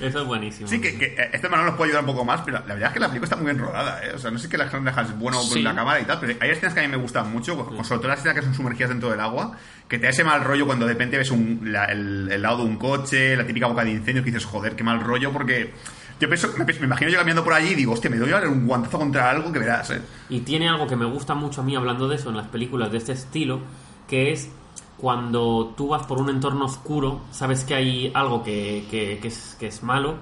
Eso 0.00 0.20
es 0.20 0.26
buenísimo. 0.26 0.68
Sí, 0.68 0.80
que, 0.80 0.98
que 0.98 1.06
eh, 1.06 1.30
este 1.32 1.48
Manuel 1.48 1.68
nos 1.68 1.76
puede 1.76 1.90
ayudar 1.90 2.04
un 2.04 2.12
poco 2.14 2.24
más, 2.24 2.40
pero 2.44 2.58
la 2.58 2.74
verdad 2.74 2.88
es 2.88 2.92
que 2.94 3.00
la 3.00 3.06
película 3.08 3.24
está 3.26 3.36
muy 3.36 3.44
bien 3.46 3.58
rodada, 3.58 3.99
¿eh? 4.02 4.12
O 4.14 4.18
sea, 4.18 4.30
no 4.30 4.38
sé 4.38 4.48
que 4.48 4.56
la 4.58 4.68
gente 4.68 4.90
es 4.90 5.18
bueno 5.18 5.38
con 5.38 5.46
Sí. 5.46 5.62
la 5.62 5.74
cámara 5.74 6.00
y 6.00 6.04
tal, 6.04 6.18
pero 6.20 6.34
hay 6.40 6.50
escenas 6.50 6.74
que 6.74 6.80
a 6.80 6.82
mí 6.82 6.88
me 6.88 6.96
gustan 6.96 7.30
mucho, 7.32 7.56
con- 7.64 7.84
sobre 7.84 7.98
todo 8.00 8.08
las 8.08 8.18
escenas 8.18 8.36
que 8.38 8.42
son 8.42 8.54
sumergidas 8.54 8.90
dentro 8.90 9.10
del 9.10 9.20
agua, 9.20 9.52
que 9.88 9.98
te 9.98 10.04
da 10.04 10.10
ese 10.10 10.24
mal 10.24 10.42
rollo 10.44 10.66
cuando 10.66 10.86
de 10.86 10.92
repente 10.92 11.18
ves 11.18 11.30
un- 11.30 11.60
la- 11.72 11.84
el, 11.86 12.28
el 12.30 12.42
lado 12.42 12.58
de 12.58 12.64
un 12.64 12.76
coche, 12.76 13.36
la 13.36 13.46
típica 13.46 13.66
boca 13.66 13.84
de 13.84 13.90
incendio, 13.92 14.22
que 14.22 14.30
dices, 14.30 14.44
joder, 14.44 14.76
qué 14.76 14.84
mal 14.84 15.00
rollo, 15.00 15.32
porque 15.32 15.72
yo 16.20 16.28
pienso, 16.28 16.48
me, 16.58 16.64
me 16.64 16.72
imagino 16.86 17.10
yo 17.10 17.18
caminando 17.18 17.42
por 17.44 17.52
allí 17.54 17.70
y 17.70 17.74
digo, 17.74 17.92
hostia, 17.92 18.10
me 18.10 18.18
doy 18.18 18.30
a 18.32 18.38
un 18.48 18.66
guantazo 18.66 18.98
contra 18.98 19.30
algo 19.30 19.50
que 19.52 19.58
verás, 19.58 19.90
¿eh? 19.90 20.00
Y 20.28 20.40
tiene 20.40 20.68
algo 20.68 20.86
que 20.86 20.96
me 20.96 21.06
gusta 21.06 21.34
mucho 21.34 21.62
a 21.62 21.64
mí 21.64 21.74
hablando 21.74 22.08
de 22.08 22.16
eso 22.16 22.28
en 22.30 22.36
las 22.36 22.46
películas 22.48 22.92
de 22.92 22.98
este 22.98 23.12
estilo, 23.12 23.60
que 24.08 24.32
es 24.32 24.50
cuando 24.98 25.72
tú 25.78 25.88
vas 25.88 26.04
por 26.06 26.18
un 26.20 26.28
entorno 26.28 26.66
oscuro, 26.66 27.22
sabes 27.30 27.64
que 27.64 27.74
hay 27.74 28.10
algo 28.14 28.42
que, 28.42 28.84
que- 28.90 29.18
que 29.20 29.28
es, 29.28 29.56
que 29.58 29.68
es 29.68 29.82
malo 29.82 30.18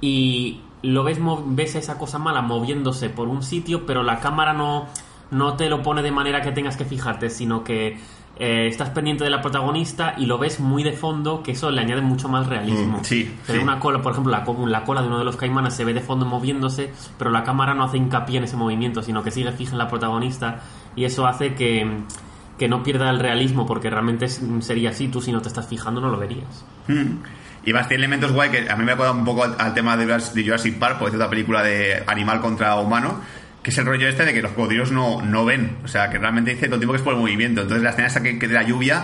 y 0.00 0.60
lo 0.82 1.02
ves, 1.04 1.18
ves 1.46 1.74
esa 1.74 1.98
cosa 1.98 2.18
mala 2.18 2.42
moviéndose 2.42 3.08
por 3.10 3.28
un 3.28 3.42
sitio, 3.42 3.86
pero 3.86 4.02
la 4.02 4.20
cámara 4.20 4.52
no, 4.52 4.86
no 5.30 5.54
te 5.54 5.68
lo 5.68 5.82
pone 5.82 6.02
de 6.02 6.10
manera 6.12 6.42
que 6.42 6.52
tengas 6.52 6.76
que 6.76 6.84
fijarte, 6.84 7.30
sino 7.30 7.64
que 7.64 7.98
eh, 8.38 8.66
estás 8.68 8.90
pendiente 8.90 9.24
de 9.24 9.30
la 9.30 9.40
protagonista 9.40 10.14
y 10.18 10.26
lo 10.26 10.36
ves 10.38 10.60
muy 10.60 10.82
de 10.82 10.92
fondo, 10.92 11.42
que 11.42 11.52
eso 11.52 11.70
le 11.70 11.80
añade 11.80 12.02
mucho 12.02 12.28
más 12.28 12.46
realismo. 12.46 12.98
Mm, 12.98 13.04
sí, 13.04 13.34
sí. 13.46 13.56
una 13.58 13.80
cola, 13.80 14.02
por 14.02 14.12
ejemplo, 14.12 14.30
la, 14.30 14.44
co- 14.44 14.66
la 14.66 14.84
cola 14.84 15.00
de 15.00 15.08
uno 15.08 15.18
de 15.18 15.24
los 15.24 15.36
caimanes 15.36 15.72
se 15.74 15.84
ve 15.86 15.94
de 15.94 16.02
fondo 16.02 16.26
moviéndose, 16.26 16.92
pero 17.18 17.30
la 17.30 17.42
cámara 17.44 17.72
no 17.74 17.84
hace 17.84 17.96
hincapié 17.96 18.36
en 18.38 18.44
ese 18.44 18.56
movimiento, 18.56 19.02
sino 19.02 19.22
que 19.22 19.30
sigue 19.30 19.50
fija 19.52 19.72
en 19.72 19.78
la 19.78 19.88
protagonista 19.88 20.60
y 20.94 21.04
eso 21.04 21.26
hace 21.26 21.54
que, 21.54 21.90
que 22.58 22.68
no 22.68 22.82
pierda 22.82 23.08
el 23.08 23.18
realismo, 23.20 23.64
porque 23.64 23.88
realmente 23.88 24.28
sería 24.28 24.90
así, 24.90 25.08
tú 25.08 25.22
si 25.22 25.32
no 25.32 25.40
te 25.40 25.48
estás 25.48 25.66
fijando 25.66 26.02
no 26.02 26.10
lo 26.10 26.18
verías. 26.18 26.64
Mm. 26.88 27.22
Y 27.66 27.72
más, 27.74 27.88
tiene 27.88 28.04
elementos 28.04 28.32
guay 28.32 28.48
que 28.50 28.70
a 28.70 28.76
mí 28.76 28.84
me 28.84 28.92
ha 28.92 29.10
un 29.10 29.24
poco 29.24 29.44
al, 29.44 29.56
al 29.58 29.74
tema 29.74 29.96
de, 29.96 30.06
Jurassic- 30.06 30.78
Park, 30.78 30.96
porque 30.98 31.10
es 31.10 31.14
otra 31.16 31.28
película 31.28 31.62
de 31.62 32.02
animal 32.06 32.40
contra 32.40 32.76
humano, 32.76 33.20
que 33.62 33.70
es 33.70 33.76
el 33.78 33.84
rollo 33.84 34.08
este 34.08 34.24
de 34.24 34.32
que 34.32 34.40
los 34.40 34.52
cocodrilos 34.52 34.92
no, 34.92 35.20
no 35.20 35.44
ven. 35.44 35.76
O 35.84 35.88
sea, 35.88 36.08
que 36.08 36.16
realmente 36.18 36.52
dice 36.52 36.66
todo 36.66 36.76
el 36.76 36.80
tiempo 36.80 36.92
que 36.92 36.98
es 36.98 37.02
por 37.02 37.12
el 37.14 37.18
movimiento. 37.20 37.60
Entonces 37.62 37.82
la 37.82 37.90
escena 37.90 38.06
esa 38.08 38.22
que, 38.22 38.38
que 38.38 38.48
de 38.48 38.54
la 38.54 38.62
lluvia 38.62 39.02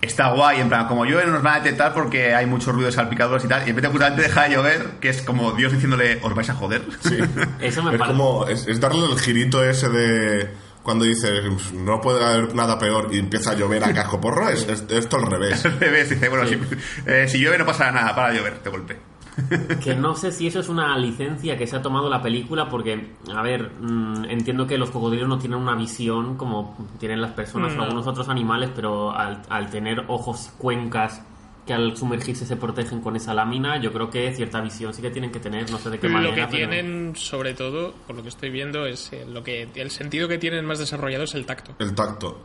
está 0.00 0.28
guay, 0.32 0.60
en 0.60 0.68
plan, 0.68 0.86
como 0.86 1.04
llueve 1.04 1.26
no 1.26 1.32
nos 1.32 1.42
van 1.42 1.54
a 1.54 1.60
detectar 1.64 1.92
porque 1.92 2.32
hay 2.34 2.46
mucho 2.46 2.72
ruido 2.72 2.86
de 2.86 2.92
salpicaduras 2.92 3.44
y 3.44 3.48
tal. 3.48 3.66
Y 3.66 3.70
en 3.70 3.76
vez 3.76 3.82
de 3.82 3.88
justamente 3.88 4.22
dejar 4.22 4.48
de 4.48 4.54
llover, 4.54 4.86
que 5.00 5.08
es 5.10 5.20
como 5.22 5.52
Dios 5.52 5.72
diciéndole, 5.72 6.20
os 6.22 6.34
vais 6.34 6.48
a 6.48 6.54
joder. 6.54 6.82
Sí. 7.00 7.18
Eso 7.60 7.82
me 7.82 7.90
es 7.92 7.98
parece- 7.98 8.06
como 8.16 8.46
es, 8.46 8.66
es 8.68 8.80
darle 8.80 9.04
el 9.12 9.18
girito 9.18 9.62
ese 9.64 9.88
de 9.88 10.48
cuando 10.82 11.04
dices 11.04 11.72
no 11.74 12.00
puede 12.00 12.24
haber 12.24 12.54
nada 12.54 12.78
peor 12.78 13.08
y 13.12 13.18
empieza 13.18 13.50
a 13.52 13.54
llover 13.54 13.84
a 13.84 13.92
casco 13.92 14.20
porro 14.20 14.48
es, 14.48 14.66
es- 14.68 14.86
esto 14.90 15.16
al 15.16 15.26
revés 15.30 15.64
Al 15.66 15.78
revés, 15.78 16.10
dice, 16.10 16.28
bueno, 16.28 16.46
si, 16.46 16.58
eh, 17.06 17.28
si 17.28 17.38
llueve 17.38 17.58
no 17.58 17.66
pasará 17.66 17.92
nada, 17.92 18.14
para 18.14 18.32
llover, 18.32 18.62
de 18.62 18.70
golpe. 18.70 18.98
Que 19.82 19.94
no 19.94 20.14
sé 20.16 20.32
si 20.32 20.48
eso 20.48 20.60
es 20.60 20.68
una 20.68 20.98
licencia 20.98 21.56
que 21.56 21.66
se 21.66 21.76
ha 21.76 21.80
tomado 21.82 22.10
la 22.10 22.20
película, 22.20 22.68
porque, 22.68 23.12
a 23.34 23.42
ver, 23.42 23.70
mm, 23.80 24.24
entiendo 24.28 24.66
que 24.66 24.76
los 24.76 24.90
cocodrilos 24.90 25.28
no 25.28 25.38
tienen 25.38 25.58
una 25.58 25.74
visión 25.76 26.36
como 26.36 26.76
tienen 26.98 27.20
las 27.22 27.32
personas 27.32 27.72
o 27.72 27.76
No. 27.76 27.82
algunos 27.84 28.06
otros 28.06 28.28
animales, 28.28 28.70
pero 28.74 29.12
al, 29.16 29.42
al 29.48 29.70
tener 29.70 30.04
ojos 30.08 30.52
cuencas 30.58 31.22
que 31.70 31.74
al 31.74 31.96
sumergirse 31.96 32.44
se 32.44 32.56
protegen 32.56 33.00
con 33.00 33.14
esa 33.14 33.32
lámina, 33.32 33.80
yo 33.80 33.92
creo 33.92 34.10
que 34.10 34.32
cierta 34.34 34.60
visión 34.60 34.92
sí 34.92 35.00
que 35.00 35.10
tienen 35.10 35.30
que 35.30 35.38
tener, 35.38 35.70
no 35.70 35.78
sé 35.78 35.88
de 35.90 36.00
qué 36.00 36.08
manera. 36.08 36.30
Lo 36.30 36.34
que 36.34 36.42
pero- 36.46 36.56
tienen, 36.70 37.14
sobre 37.14 37.54
todo, 37.54 37.94
por 38.08 38.16
lo 38.16 38.22
que 38.24 38.28
estoy 38.28 38.50
viendo, 38.50 38.86
es 38.86 39.12
eh, 39.12 39.24
lo 39.24 39.44
que 39.44 39.68
el 39.76 39.90
sentido 39.92 40.26
que 40.26 40.36
tienen 40.38 40.64
más 40.64 40.80
desarrollado 40.80 41.22
es 41.24 41.34
el 41.34 41.46
tacto. 41.46 41.76
el 41.78 41.94
tacto 41.94 42.42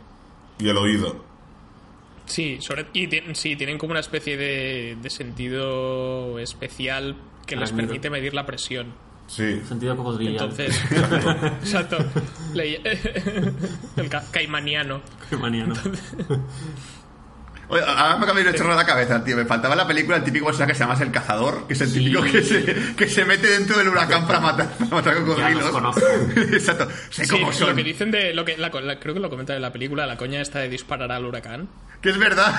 y 0.59 0.69
el 0.69 0.77
oído 0.77 1.25
Sí, 2.27 2.57
sobre, 2.59 2.85
y 2.93 3.07
sí, 3.33 3.55
tienen 3.55 3.77
como 3.79 3.91
una 3.91 3.99
especie 3.99 4.35
de, 4.37 4.97
de 5.01 5.09
sentido 5.09 6.37
especial 6.39 7.15
que 7.47 7.55
les 7.55 7.71
permite 7.71 8.09
medir 8.11 8.33
la 8.35 8.45
presión. 8.45 8.93
sí 9.27 9.59
Sentido 9.67 9.95
cocodrilial. 9.97 10.33
Entonces, 10.49 10.79
exacto, 11.61 11.97
Le- 12.53 12.79
el 13.97 14.09
ca- 14.09 14.23
caimaniano. 14.31 15.01
Qué 15.29 15.37
manía, 15.37 15.65
¿no? 15.65 15.73
Oye, 17.67 17.81
ahora 17.83 18.17
me 18.17 18.23
acaba 18.25 18.39
de 18.41 18.75
la 18.75 18.85
cabeza, 18.85 19.23
tío. 19.23 19.35
Me 19.37 19.45
faltaba 19.45 19.73
en 19.73 19.79
la 19.79 19.87
película 19.87 20.17
el 20.17 20.23
típico 20.23 20.45
personaje 20.45 20.73
que 20.73 20.77
se 20.77 20.83
llama 20.85 21.01
el 21.01 21.11
cazador, 21.11 21.65
que 21.67 21.73
es 21.73 21.81
el 21.81 21.87
Sí. 21.89 21.99
típico 21.99 22.21
que 22.23 22.41
se, 22.43 22.95
que 22.95 23.07
se 23.09 23.25
mete 23.25 23.47
dentro 23.47 23.77
del 23.77 23.87
huracán 23.89 24.27
para 24.27 24.39
matar, 24.39 24.69
para 24.77 24.89
matar 24.91 25.15
cocodrilos. 25.15 25.97
Exacto. 26.53 26.87
Sé 27.09 27.25
Sí, 27.25 27.31
cómo 27.31 27.47
lo 27.47 27.53
son. 27.53 27.75
que 27.75 27.83
dicen 27.83 28.11
de 28.11 28.33
lo 28.33 28.45
que 28.45 28.57
la, 28.57 28.69
la- 28.69 28.99
creo 28.99 29.13
que 29.13 29.19
lo 29.19 29.29
comentan 29.29 29.55
en 29.55 29.61
la 29.63 29.71
película, 29.73 30.05
la 30.05 30.17
coña 30.17 30.41
esta 30.41 30.59
de 30.59 30.69
disparar 30.69 31.11
al 31.11 31.25
huracán, 31.25 31.67
Que 32.01 32.09
es 32.11 32.17
verdad. 32.17 32.53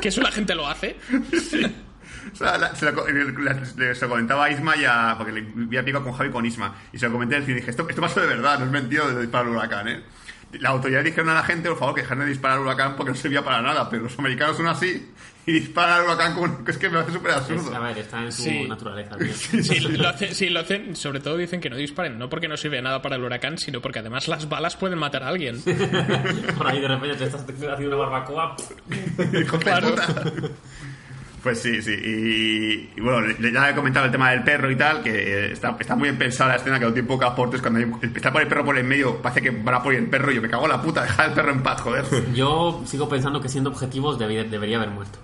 que 0.00 0.08
eso 0.08 0.20
la 0.20 0.30
gente 0.32 0.54
lo 0.54 0.68
hace. 0.68 0.96
O 2.32 2.36
sea, 2.36 2.58
la- 2.58 2.74
se, 2.76 2.90
lo, 2.92 3.06
le- 3.08 3.94
se 3.94 4.00
lo 4.04 4.08
comentaba 4.10 4.44
a 4.44 4.50
Isma 4.50 4.76
y 4.76 4.84
a, 4.84 5.14
porque 5.16 5.32
le 5.32 5.40
había 5.66 5.82
picado 5.84 6.04
con 6.04 6.12
Javi 6.12 6.28
y 6.28 6.32
con 6.32 6.44
Isma. 6.46 6.74
Y 6.92 6.98
se 6.98 7.06
lo 7.06 7.12
comenté 7.12 7.38
y 7.38 7.40
dije, 7.54 7.70
esto, 7.70 7.86
esto 7.88 8.00
pasó 8.00 8.20
de 8.20 8.26
verdad, 8.26 8.58
no 8.58 8.66
es 8.66 8.70
mentira 8.70 9.06
de 9.08 9.22
disparar 9.22 9.46
al 9.46 9.52
huracán, 9.56 9.88
¿eh? 9.88 10.02
Las 10.58 10.72
autoridades 10.72 11.04
dijeron 11.04 11.28
a 11.30 11.34
la 11.34 11.42
gente, 11.44 11.68
por 11.68 11.78
favor, 11.78 11.94
que 11.94 12.00
dejaran 12.02 12.24
de 12.24 12.30
disparar 12.30 12.58
al 12.58 12.64
huracán 12.64 12.96
porque 12.96 13.12
no 13.12 13.16
servía 13.16 13.44
para 13.44 13.62
nada. 13.62 13.88
Pero 13.88 14.02
los 14.04 14.18
americanos 14.18 14.56
son 14.56 14.66
así 14.66 15.10
y 15.46 15.52
disparan 15.52 16.00
al 16.00 16.04
huracán 16.06 16.34
como 16.34 16.64
que 16.64 16.70
es 16.72 16.78
que 16.78 16.90
me 16.90 16.98
hace 16.98 17.12
súper 17.12 17.30
Es- 17.30 17.36
absurdo. 17.36 17.74
a 17.76 17.78
ver, 17.78 17.98
está 17.98 18.22
en 18.24 18.32
su 18.32 18.42
Sí. 18.42 18.66
naturaleza. 18.68 19.16
tío. 19.16 19.32
Sí, 19.62 19.78
lo 19.80 20.08
hacen, 20.08 20.34
sí, 20.34 20.48
lo 20.50 20.60
hacen, 20.60 20.96
sobre 20.96 21.20
todo 21.20 21.36
dicen 21.36 21.60
que 21.60 21.70
no 21.70 21.76
disparen, 21.76 22.18
no 22.18 22.28
porque 22.28 22.48
no 22.48 22.56
sirve 22.56 22.76
de 22.76 22.82
nada 22.82 23.00
para 23.00 23.14
el 23.16 23.22
huracán, 23.22 23.58
sino 23.58 23.80
porque 23.80 24.00
además 24.00 24.26
las 24.28 24.48
balas 24.48 24.76
pueden 24.76 24.98
matar 24.98 25.22
a 25.22 25.28
alguien. 25.28 25.62
Por 26.58 26.66
ahí 26.66 26.80
de 26.80 26.88
repente 26.88 27.16
te 27.16 27.24
estás 27.24 27.42
haciendo 27.42 27.96
una 27.96 28.06
barbacoa. 28.08 28.56
Hijo 29.40 29.56
de 29.56 29.62
Claro. 29.64 29.90
puta. 29.90 30.24
Pues 31.42 31.62
sí, 31.62 31.80
sí. 31.80 31.92
Y, 31.92 32.90
y 32.98 33.00
bueno, 33.00 33.26
ya 33.38 33.70
he 33.70 33.74
comentado 33.74 34.04
el 34.04 34.12
tema 34.12 34.30
del 34.30 34.42
perro 34.42 34.70
y 34.70 34.76
tal, 34.76 35.02
que 35.02 35.10
eh, 35.10 35.52
está, 35.52 35.74
está 35.80 35.96
muy 35.96 36.08
bien 36.08 36.18
pensada 36.18 36.50
la 36.50 36.56
escena, 36.56 36.78
que 36.78 36.84
no 36.84 36.92
tiene 36.92 37.08
pocos 37.08 37.26
aportes. 37.26 37.62
Cuando 37.62 37.80
está 38.14 38.30
por 38.30 38.42
el 38.42 38.48
perro 38.48 38.64
por 38.64 38.76
el 38.76 38.84
medio, 38.84 39.16
parece 39.22 39.40
que 39.40 39.50
van 39.50 39.74
a 39.76 39.82
por 39.82 39.94
el 39.94 40.06
perro 40.06 40.30
y 40.32 40.34
yo 40.34 40.42
me 40.42 40.50
cago 40.50 40.64
en 40.64 40.72
la 40.72 40.82
puta, 40.82 41.02
deja 41.04 41.24
el 41.24 41.32
perro 41.32 41.52
en 41.52 41.62
paz, 41.62 41.80
joder. 41.80 42.04
Yo 42.34 42.82
sigo 42.84 43.08
pensando 43.08 43.40
que 43.40 43.48
siendo 43.48 43.70
objetivos 43.70 44.18
debería 44.18 44.76
haber 44.76 44.90
muerto. 44.90 45.18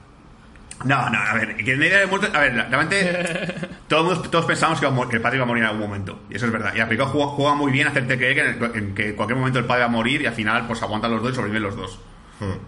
No, 0.85 1.09
no, 1.11 1.19
a 1.19 1.35
ver, 1.35 1.57
que 1.57 1.77
no 1.77 1.85
haya 1.85 2.07
muerto. 2.07 2.29
A 2.35 2.41
ver, 2.41 2.55
realmente 2.55 3.55
todos, 3.89 4.31
todos 4.31 4.45
pensamos 4.47 4.79
que, 4.81 4.87
el 5.17 5.21
padre 5.23 5.37
iba 5.37 5.45
a 5.45 5.49
morir 5.49 5.65
en 5.65 5.69
algún 5.71 5.83
momento. 5.83 6.21
Y 6.31 6.37
eso 6.37 6.47
es 6.47 6.53
verdad. 6.53 6.73
Y 6.75 6.79
la 6.79 6.87
película 6.87 7.09
juega, 7.11 7.27
juega 7.29 7.55
muy 7.55 7.73
bien 7.73 7.89
hacerte 7.89 8.17
creer 8.17 8.35
que 8.35 8.41
en, 8.41 8.63
el- 8.65 8.77
en 8.77 8.95
que 8.95 9.09
en 9.11 9.17
cualquier 9.17 9.39
momento 9.39 9.59
el 9.59 9.65
padre 9.67 9.81
va 9.83 9.87
a 9.87 9.91
morir 9.91 10.23
y 10.23 10.27
al 10.27 10.35
final 10.35 10.67
pues 10.67 10.83
aguantan 10.83 11.11
los 11.13 11.23
dos 11.23 11.33
y 11.33 11.35
sobreviven 11.35 11.63
los 11.63 11.77
dos. 11.77 11.99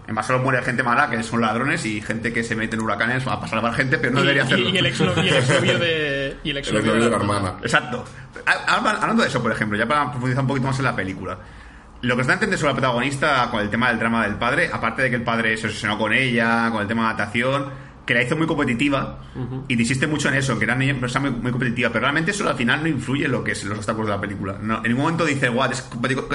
En 0.07 0.15
más 0.15 0.25
solo 0.25 0.39
muere 0.39 0.61
gente 0.63 0.81
mala, 0.81 1.09
que 1.09 1.21
son 1.21 1.41
ladrones 1.41 1.85
y 1.85 2.01
gente 2.01 2.33
que 2.33 2.43
se 2.43 2.55
mete 2.55 2.75
en 2.75 2.81
huracanes 2.81 3.27
a 3.27 3.47
salvar 3.47 3.73
gente, 3.75 3.97
pero 3.99 4.13
no 4.13 4.19
y, 4.19 4.21
debería 4.23 4.41
y- 4.43 4.45
hacerlo. 4.45 4.69
y 4.69 4.77
el 4.77 4.85
exnovio, 4.87 5.23
y 5.23 5.27
el 5.29 5.35
exnovio 5.35 5.79
de. 5.79 6.37
Y 6.43 6.49
el 6.49 6.57
exnovio 6.57 6.93
de 6.93 7.09
la 7.09 7.15
hermana. 7.17 7.53
Exacto. 7.61 8.03
Ha- 8.45 8.75
habla- 8.75 8.91
Hablando 9.01 9.21
de 9.23 9.29
eso, 9.29 9.41
por 9.43 9.51
ejemplo, 9.51 9.77
ya 9.77 9.87
para 9.87 10.09
profundizar 10.11 10.41
un 10.41 10.47
poquito 10.47 10.67
más 10.67 10.79
en 10.79 10.85
la 10.85 10.95
película. 10.95 11.37
Lo 12.01 12.15
que 12.15 12.21
os 12.21 12.27
da 12.27 12.33
a 12.33 12.35
entender 12.35 12.57
sobre 12.57 12.71
la 12.73 12.79
protagonista 12.79 13.49
con 13.51 13.59
el 13.59 13.69
tema 13.69 13.89
del 13.89 13.99
drama 13.99 14.23
del 14.23 14.35
padre, 14.35 14.69
aparte 14.71 15.01
de 15.03 15.09
que 15.09 15.17
el 15.17 15.23
padre 15.23 15.57
se 15.57 15.67
obsesionó 15.67 15.97
con 15.97 16.13
ella, 16.13 16.69
con 16.71 16.81
el 16.81 16.87
tema 16.87 17.03
de 17.03 17.09
natación, 17.09 17.69
que 18.09 18.15
la 18.15 18.23
hizo 18.23 18.35
muy 18.35 18.47
competitiva 18.47 19.19
y 19.67 19.75
te 19.75 19.83
insiste 19.83 20.07
mucho 20.07 20.29
en 20.29 20.33
eso, 20.33 20.57
que 20.57 20.65
era 20.65 20.73
una 20.73 20.99
persona 20.99 21.29
muy, 21.29 21.39
muy 21.41 21.51
competitiva, 21.51 21.89
pero 21.89 22.01
realmente 22.05 22.31
eso 22.31 22.49
al 22.49 22.55
final 22.55 22.81
no 22.81 22.89
influye 22.89 23.25
en 23.25 23.31
lo 23.31 23.43
que 23.43 23.51
es 23.51 23.63
los 23.65 23.77
obstáculos 23.77 24.07
de 24.07 24.15
la 24.15 24.19
película. 24.19 24.57
No, 24.59 24.77
en 24.77 24.83
ningún 24.85 25.03
momento 25.03 25.25
dice, 25.25 25.47
guau, 25.47 25.69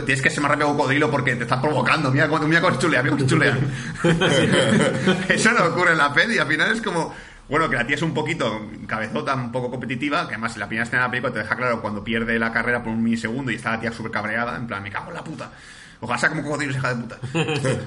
tienes, 0.06 0.22
que 0.22 0.30
ser 0.30 0.40
más 0.40 0.52
rápido 0.52 0.68
que 0.68 0.76
cocodrilo 0.76 1.10
porque 1.10 1.34
te 1.34 1.42
están 1.42 1.60
provocando, 1.60 2.12
mira 2.12 2.28
cómo, 2.28 2.46
mira 2.46 2.60
cómo 2.60 2.78
chulea, 2.78 3.02
mira 3.02 3.16
cómo 3.16 3.28
chulea. 3.28 3.58
eso 5.28 5.50
no 5.50 5.64
ocurre 5.64 5.90
en 5.90 5.98
la 5.98 6.14
peli, 6.14 6.38
al 6.38 6.46
final 6.46 6.70
es 6.70 6.80
como... 6.80 7.12
Bueno, 7.48 7.68
que 7.68 7.74
la 7.74 7.84
tía 7.84 7.96
es 7.96 8.02
un 8.02 8.14
poquito 8.14 8.70
cabezota, 8.86 9.34
un 9.34 9.50
poco 9.50 9.68
competitiva, 9.72 10.28
que 10.28 10.34
además 10.34 10.54
en 10.54 10.60
la 10.60 10.68
primera 10.68 10.84
escena 10.84 11.02
de 11.02 11.08
la 11.08 11.10
película 11.10 11.32
te 11.32 11.38
deja 11.40 11.56
claro 11.56 11.82
cuando 11.82 12.04
pierde 12.04 12.38
la 12.38 12.52
carrera 12.52 12.84
por 12.84 12.92
un 12.92 13.02
milisegundo 13.02 13.50
y 13.50 13.56
está 13.56 13.72
la 13.72 13.80
tía 13.80 13.90
súper 13.90 14.12
cabreada, 14.12 14.56
en 14.56 14.68
plan, 14.68 14.80
me 14.80 14.92
cago 14.92 15.08
en 15.08 15.14
la 15.16 15.24
puta. 15.24 15.50
Ojalá 15.98 16.18
sea 16.18 16.28
como 16.28 16.44
cocodrilo, 16.44 16.72
hija 16.72 16.94
de 16.94 17.02
puta. 17.02 17.18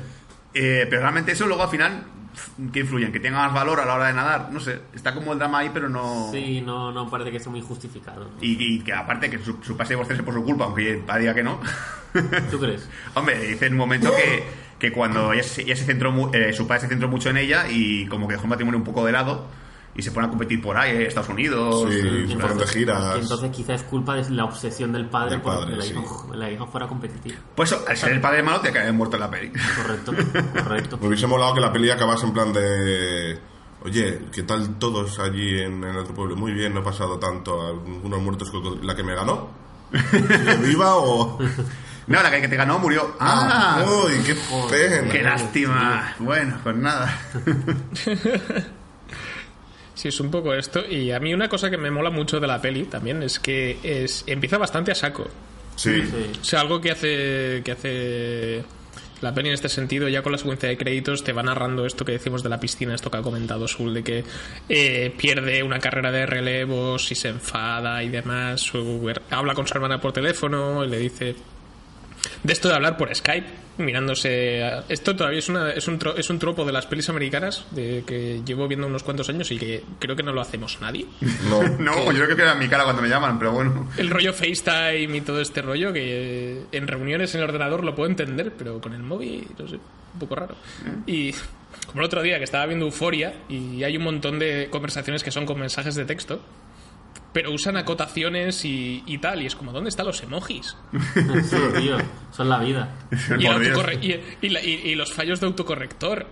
Eh, 0.60 0.88
pero 0.90 1.02
realmente 1.02 1.34
eso 1.34 1.46
luego 1.46 1.62
al 1.62 1.70
final, 1.70 2.04
que 2.72 2.80
influye? 2.80 3.06
En 3.06 3.12
que 3.12 3.20
tenga 3.20 3.40
más 3.40 3.54
valor 3.54 3.80
a 3.80 3.86
la 3.86 3.96
hora 3.96 4.08
de 4.08 4.14
nadar, 4.14 4.50
no 4.52 4.60
sé, 4.60 4.80
está 4.94 5.14
como 5.14 5.34
el 5.34 5.40
drama 5.40 5.60
ahí, 5.60 5.72
pero 5.74 5.90
no... 5.90 6.30
Sí, 6.32 6.62
no, 6.62 6.92
no 6.92 7.10
parece 7.10 7.32
que 7.32 7.40
sea 7.40 7.52
muy 7.52 7.62
justificado. 7.62 8.30
Y, 8.42 8.76
y 8.76 8.80
que 8.80 8.94
aparte 8.94 9.30
que 9.30 9.40
su, 9.40 9.58
su 9.64 9.76
pase 9.78 9.90
de 9.90 9.96
divorciarse 9.96 10.24
por 10.24 10.34
su 10.34 10.44
culpa, 10.44 10.66
aunque 10.66 11.04
diga 11.20 11.34
que 11.34 11.44
no. 11.44 11.60
¿Tú 12.52 12.60
crees? 12.60 12.88
Hombre, 13.14 13.40
dice 13.40 13.66
en 13.68 13.74
un 13.74 13.80
momento 13.80 14.12
que, 14.16 14.44
que 14.80 14.92
cuando 14.92 15.34
ella, 15.34 15.44
se- 15.44 15.62
ella 15.64 15.76
se 15.76 15.86
centró, 15.86 16.32
eh, 16.34 16.54
su 16.54 16.68
padre 16.68 16.82
se 16.82 16.88
centró 16.88 17.08
mucho 17.08 17.30
en 17.30 17.38
ella 17.38 17.66
y 17.70 18.06
como 18.08 18.28
que 18.28 18.34
dejó 18.34 18.44
el 18.46 18.50
matrimonio 18.50 18.78
un 18.80 18.86
poco 18.86 19.06
de 19.06 19.12
lado 19.12 19.48
y 19.98 20.02
se 20.04 20.12
pone 20.12 20.28
a 20.28 20.30
competir 20.30 20.62
por 20.62 20.78
ahí, 20.78 20.92
eh, 20.92 21.08
Estados 21.08 21.30
Unidos. 21.30 21.88
Sí, 21.90 21.98
eh, 21.98 22.04
de 22.04 22.58
Que 22.60 22.68
giras. 22.68 23.16
entonces 23.20 23.50
quizá 23.52 23.74
es 23.74 23.84
culpa 23.84 24.16
de 24.16 24.30
la 24.30 24.46
obsesión 24.46 24.94
del 24.94 25.08
padre 25.10 25.32
Del 25.32 25.42
por 25.42 25.56
padre, 25.56 25.72
que 25.72 25.76
la, 25.78 25.84
sí. 25.84 25.92
hija, 25.94 26.36
la 26.36 26.52
hija 26.52 26.66
fuera 26.68 26.88
competitiva. 26.88 27.38
Pues 27.56 27.72
eso, 27.72 27.84
al 27.88 27.98
ser 27.98 28.12
el 28.14 28.22
padre 28.22 28.44
malo, 28.44 28.62
te 28.62 28.72
cae 28.72 28.92
muerto 28.92 29.16
en 29.18 29.22
la 29.22 29.30
peli. 29.32 29.52
Correcto, 29.76 30.14
correcto. 30.54 30.98
Me 31.02 31.08
hubiese 31.08 31.26
molado 31.28 31.56
que 31.56 31.62
la 31.62 31.74
peli 31.74 31.90
acabase 31.90 32.26
en 32.28 32.34
plan 32.34 32.54
de. 32.54 33.40
Oye, 33.84 34.20
¿qué 34.32 34.44
tal 34.44 34.78
todos 34.80 35.18
allí 35.20 35.60
en, 35.62 35.84
en 35.84 35.90
el 35.92 35.98
otro 35.98 36.14
pueblo? 36.14 36.36
Muy 36.36 36.52
bien, 36.52 36.74
no 36.74 36.82
he 36.82 36.84
pasado 36.84 37.18
tanto. 37.20 37.60
Algunos 37.66 38.22
muertos 38.22 38.52
con 38.52 38.86
la 38.86 38.96
que 38.96 39.04
me 39.04 39.16
ganó. 39.16 39.50
¿Sigue 40.12 40.56
viva 40.64 40.96
o.? 40.98 41.40
No, 42.08 42.22
la 42.24 42.32
que 42.32 42.42
que 42.42 42.48
te 42.48 42.56
ganó 42.56 42.80
murió. 42.80 43.16
¡Ah! 43.20 43.84
¡Uy, 43.86 44.14
qué 44.26 44.36
pena! 44.70 45.12
¡Qué 45.12 45.22
lástima! 45.24 46.16
Bueno, 46.20 46.58
pues 46.64 46.76
nada. 46.76 47.18
Sí, 49.98 50.10
es 50.10 50.20
un 50.20 50.30
poco 50.30 50.54
esto. 50.54 50.86
Y 50.88 51.12
a 51.12 51.20
mí 51.20 51.34
una 51.34 51.50
cosa 51.50 51.72
que 51.72 51.78
me 51.78 51.90
mola 51.90 52.12
mucho 52.12 52.40
de 52.40 52.46
la 52.46 52.62
peli 52.62 52.84
también 52.84 53.24
es 53.24 53.40
que 53.40 53.80
es, 53.82 54.24
empieza 54.28 54.60
bastante 54.60 54.92
a 54.92 54.96
saco. 54.96 55.28
Sí. 55.76 56.04
Sí. 56.04 56.40
O 56.40 56.44
sea, 56.44 56.62
algo 56.62 56.80
que 56.80 56.92
hace, 56.92 57.62
que 57.66 57.72
hace 57.72 58.64
la 59.22 59.34
peli 59.34 59.48
en 59.48 59.56
este 59.56 59.70
sentido, 59.70 60.08
ya 60.08 60.22
con 60.22 60.32
la 60.32 60.38
secuencia 60.38 60.70
de 60.70 60.78
créditos, 60.78 61.24
te 61.24 61.34
va 61.34 61.42
narrando 61.42 61.84
esto 61.84 62.06
que 62.06 62.12
decimos 62.12 62.44
de 62.44 62.50
la 62.50 62.60
piscina, 62.60 62.94
esto 62.94 63.10
que 63.10 63.18
ha 63.18 63.24
comentado 63.24 63.68
Sul, 63.68 63.92
de 63.96 64.04
que 64.04 64.24
eh, 64.70 65.12
pierde 65.18 65.64
una 65.64 65.80
carrera 65.80 66.12
de 66.12 66.28
relevos 66.28 67.12
y 67.12 67.16
se 67.16 67.30
enfada 67.30 68.04
y 68.04 68.10
demás. 68.10 68.62
Su 68.62 69.12
habla 69.32 69.56
con 69.56 69.66
su 69.66 69.74
hermana 69.74 70.00
por 70.00 70.14
teléfono 70.14 70.86
y 70.86 70.90
le 70.90 71.00
dice. 71.00 71.36
De 72.44 72.54
esto 72.54 72.68
de 72.70 72.76
hablar 72.76 72.98
por 72.98 73.14
Skype, 73.14 73.48
mirándose. 73.78 74.64
a- 74.64 74.84
Esto 74.90 75.16
todavía 75.16 75.40
es, 75.40 75.50
una, 75.50 75.72
es, 75.72 75.88
un 75.88 76.00
tro- 76.00 76.16
es 76.18 76.30
un 76.30 76.40
tropo 76.40 76.66
de 76.66 76.72
las 76.72 76.86
pelis 76.86 77.10
americanas 77.10 77.66
de 77.72 78.04
que 78.06 78.42
llevo 78.46 78.68
viendo 78.68 78.88
unos 78.88 79.04
cuantos 79.04 79.30
años 79.30 79.50
y 79.52 79.58
que 79.58 79.84
creo 80.00 80.16
que 80.16 80.24
no 80.24 80.34
lo 80.34 80.42
hacemos 80.42 80.80
nadie. 80.82 81.06
No. 81.50 81.62
No, 81.80 82.12
yo 82.12 82.26
creo 82.26 82.36
que 82.36 82.42
era 82.44 82.56
mi 82.56 82.68
cara 82.68 82.84
cuando 82.84 83.02
me 83.02 83.10
llaman, 83.10 83.38
pero 83.40 83.52
bueno. 83.52 83.90
El 83.98 84.10
rollo 84.10 84.34
FaceTime 84.34 85.18
y 85.18 85.22
todo 85.22 85.40
este 85.42 85.62
rollo 85.62 85.94
que 85.94 86.58
eh, 86.60 86.64
en 86.72 86.88
reuniones 86.88 87.34
en 87.36 87.42
el 87.42 87.48
ordenador 87.50 87.84
lo 87.84 87.96
puedo 87.96 88.10
entender, 88.10 88.52
pero 88.58 88.82
con 88.82 88.94
el 88.94 89.04
móvil, 89.04 89.48
no 89.58 89.68
sé, 89.68 89.76
un 89.76 90.20
poco 90.20 90.36
raro. 90.36 90.56
Y 91.06 91.32
como 91.88 92.02
el 92.02 92.06
otro 92.06 92.22
día 92.22 92.38
que 92.40 92.44
estaba 92.44 92.66
viendo 92.66 92.86
Euforia 92.86 93.34
y 93.50 93.84
hay 93.84 93.96
un 93.98 94.04
montón 94.04 94.40
de 94.40 94.68
conversaciones 94.72 95.24
que 95.24 95.32
son 95.32 95.46
con 95.46 95.60
mensajes 95.60 95.96
de 95.96 96.06
texto, 96.06 96.42
pero 97.38 97.52
usan 97.52 97.78
acotaciones 97.78 98.66
y, 98.66 99.04
y 99.06 99.20
tal, 99.20 99.44
y 99.44 99.46
es 99.46 99.56
como, 99.56 99.72
¿dónde 99.72 99.90
están 99.90 100.08
los 100.08 100.24
emojis? 100.24 100.76
Sí, 101.44 101.56
tío, 101.78 101.98
son 102.32 102.50
la 102.50 102.58
vida. 102.58 102.90
Y, 103.38 103.46
el 103.46 103.52
Por 103.54 103.60
Dios. 103.62 103.78
autocorre- 103.78 104.00
y- 104.02 104.46
y 104.48 104.50
la- 104.50 104.64
y- 104.64 104.82
y 104.86 104.96
los 104.96 105.14
fallos 105.14 105.40
de 105.40 105.46
autocorrector. 105.46 106.26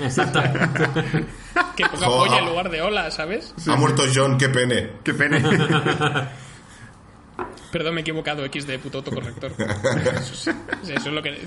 Exacto. 0.00 0.40
Que 1.76 1.86
ponga 1.86 2.06
Joder. 2.08 2.28
polla 2.30 2.38
en 2.40 2.46
lugar 2.46 2.70
de 2.70 2.82
hola, 2.82 3.08
¿sabes? 3.12 3.54
Ha 3.68 3.76
muerto 3.76 4.02
John, 4.12 4.36
qué 4.36 4.48
pene. 4.48 4.90
Qué 5.04 5.14
pena. 5.14 5.38
Perdón, 7.70 7.94
me 7.94 8.00
he 8.00 8.02
equivocado, 8.02 8.44
X 8.46 8.66
de 8.66 8.80
puto 8.80 8.98
autocorrector. 8.98 9.52
Eso 9.52 10.32
es, 10.34 10.48
eso 10.48 11.08
es 11.08 11.12
lo 11.14 11.22
que. 11.22 11.38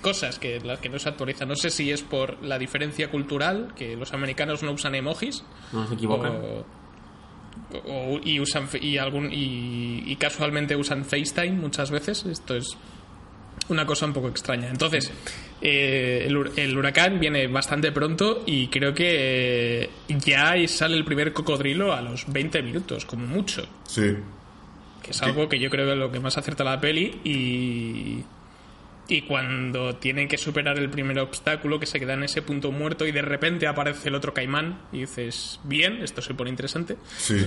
Cosas 0.00 0.38
que 0.38 0.60
las 0.60 0.78
que 0.78 0.88
no 0.90 1.00
se 1.00 1.08
actualizan. 1.08 1.48
No 1.48 1.56
sé 1.56 1.70
si 1.70 1.90
es 1.90 2.02
por 2.02 2.40
la 2.44 2.56
diferencia 2.58 3.10
cultural, 3.10 3.72
que 3.74 3.96
los 3.96 4.12
americanos 4.12 4.62
no 4.62 4.70
usan 4.70 4.94
emojis. 4.94 5.42
No 5.72 5.88
se 5.88 5.94
equivocan. 5.94 6.32
O, 6.36 6.64
o- 7.86 8.20
y 8.24 8.40
usan 8.40 8.68
y 8.80 8.96
algún 8.98 9.32
y, 9.32 10.02
y 10.06 10.16
casualmente 10.16 10.76
usan 10.76 11.04
FaceTime 11.04 11.52
muchas 11.52 11.90
veces. 11.90 12.24
Esto 12.26 12.54
es 12.56 12.76
una 13.68 13.86
cosa 13.86 14.06
un 14.06 14.12
poco 14.12 14.28
extraña. 14.28 14.68
Entonces, 14.68 15.10
eh, 15.62 16.24
el, 16.26 16.36
hur- 16.36 16.52
el 16.56 16.76
huracán 16.76 17.18
viene 17.18 17.46
bastante 17.46 17.92
pronto 17.92 18.42
y 18.46 18.66
creo 18.68 18.92
que 18.92 19.84
eh, 19.84 19.90
ya 20.08 20.54
sale 20.68 20.96
el 20.96 21.04
primer 21.04 21.32
cocodrilo 21.32 21.92
a 21.94 22.02
los 22.02 22.30
20 22.32 22.62
minutos, 22.62 23.04
como 23.06 23.26
mucho 23.26 23.62
Sí. 23.86 24.14
que 25.02 25.10
es 25.12 25.22
algo 25.22 25.48
que 25.48 25.58
yo 25.58 25.70
creo 25.70 25.86
que 25.86 25.92
es 25.92 25.98
lo 25.98 26.10
que 26.12 26.20
más 26.20 26.36
acerta 26.36 26.64
la 26.64 26.80
peli 26.80 27.20
y 27.24 28.22
y 29.08 29.22
cuando 29.22 29.96
tienen 29.96 30.28
que 30.28 30.38
superar 30.38 30.78
el 30.78 30.88
primer 30.90 31.18
obstáculo 31.18 31.78
que 31.78 31.86
se 31.86 31.98
queda 32.00 32.14
en 32.14 32.24
ese 32.24 32.40
punto 32.42 32.72
muerto 32.72 33.06
y 33.06 33.12
de 33.12 33.22
repente 33.22 33.66
aparece 33.66 34.08
el 34.08 34.14
otro 34.14 34.32
caimán 34.32 34.80
y 34.92 35.00
dices 35.00 35.60
bien 35.64 36.02
esto 36.02 36.22
se 36.22 36.34
pone 36.34 36.50
interesante 36.50 36.96
Sí. 37.18 37.46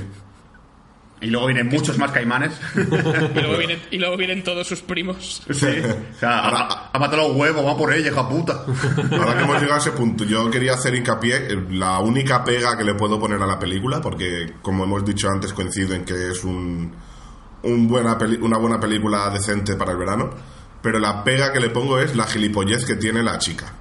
Y 1.19 1.31
luego 1.31 1.47
vienen 1.47 1.67
muchos 1.67 1.97
más 1.97 2.11
caimanes. 2.11 2.51
y 2.75 3.39
luego 3.39 3.57
vienen, 3.57 3.79
y 3.89 3.97
luego 3.97 4.17
vienen 4.17 4.43
todos 4.43 4.67
sus 4.67 4.81
primos 4.83 5.41
Sí. 5.49 5.65
O 6.15 6.19
sea, 6.19 6.39
ha, 6.47 6.91
ha 6.93 6.99
matado 6.99 7.27
los 7.29 7.35
huevos, 7.35 7.65
va 7.65 7.75
por 7.75 7.91
ella, 7.91 8.11
hija 8.11 8.29
puta. 8.29 8.63
Ahora 9.13 9.35
que 9.35 9.41
hemos 9.43 9.55
llegado 9.59 9.73
a 9.73 9.77
ese 9.79 9.91
punto, 9.93 10.25
yo 10.25 10.51
quería 10.51 10.73
hacer 10.75 10.93
hincapié 10.93 11.49
la 11.71 11.97
única 12.01 12.43
pega 12.43 12.77
que 12.77 12.83
le 12.83 12.93
puedo 12.93 13.19
poner 13.19 13.41
a 13.41 13.47
la 13.47 13.57
película, 13.57 13.99
porque 13.99 14.53
como 14.61 14.83
hemos 14.83 15.03
dicho 15.03 15.27
antes, 15.27 15.53
coincido 15.53 15.95
en 15.95 16.05
que 16.05 16.29
es 16.29 16.43
un, 16.43 16.93
un 17.63 17.87
buena 17.87 18.15
peli- 18.15 18.37
una 18.39 18.59
buena 18.59 18.79
película 18.79 19.27
decente 19.31 19.75
para 19.75 19.93
el 19.93 19.97
verano, 19.97 20.29
pero 20.81 20.99
la 20.99 21.23
pega 21.23 21.51
que 21.51 21.59
le 21.59 21.69
pongo 21.69 21.99
es 21.99 22.15
la 22.15 22.25
gilipollez 22.25 22.85
que 22.85 22.95
tiene 22.95 23.23
la 23.23 23.37
chica. 23.37 23.73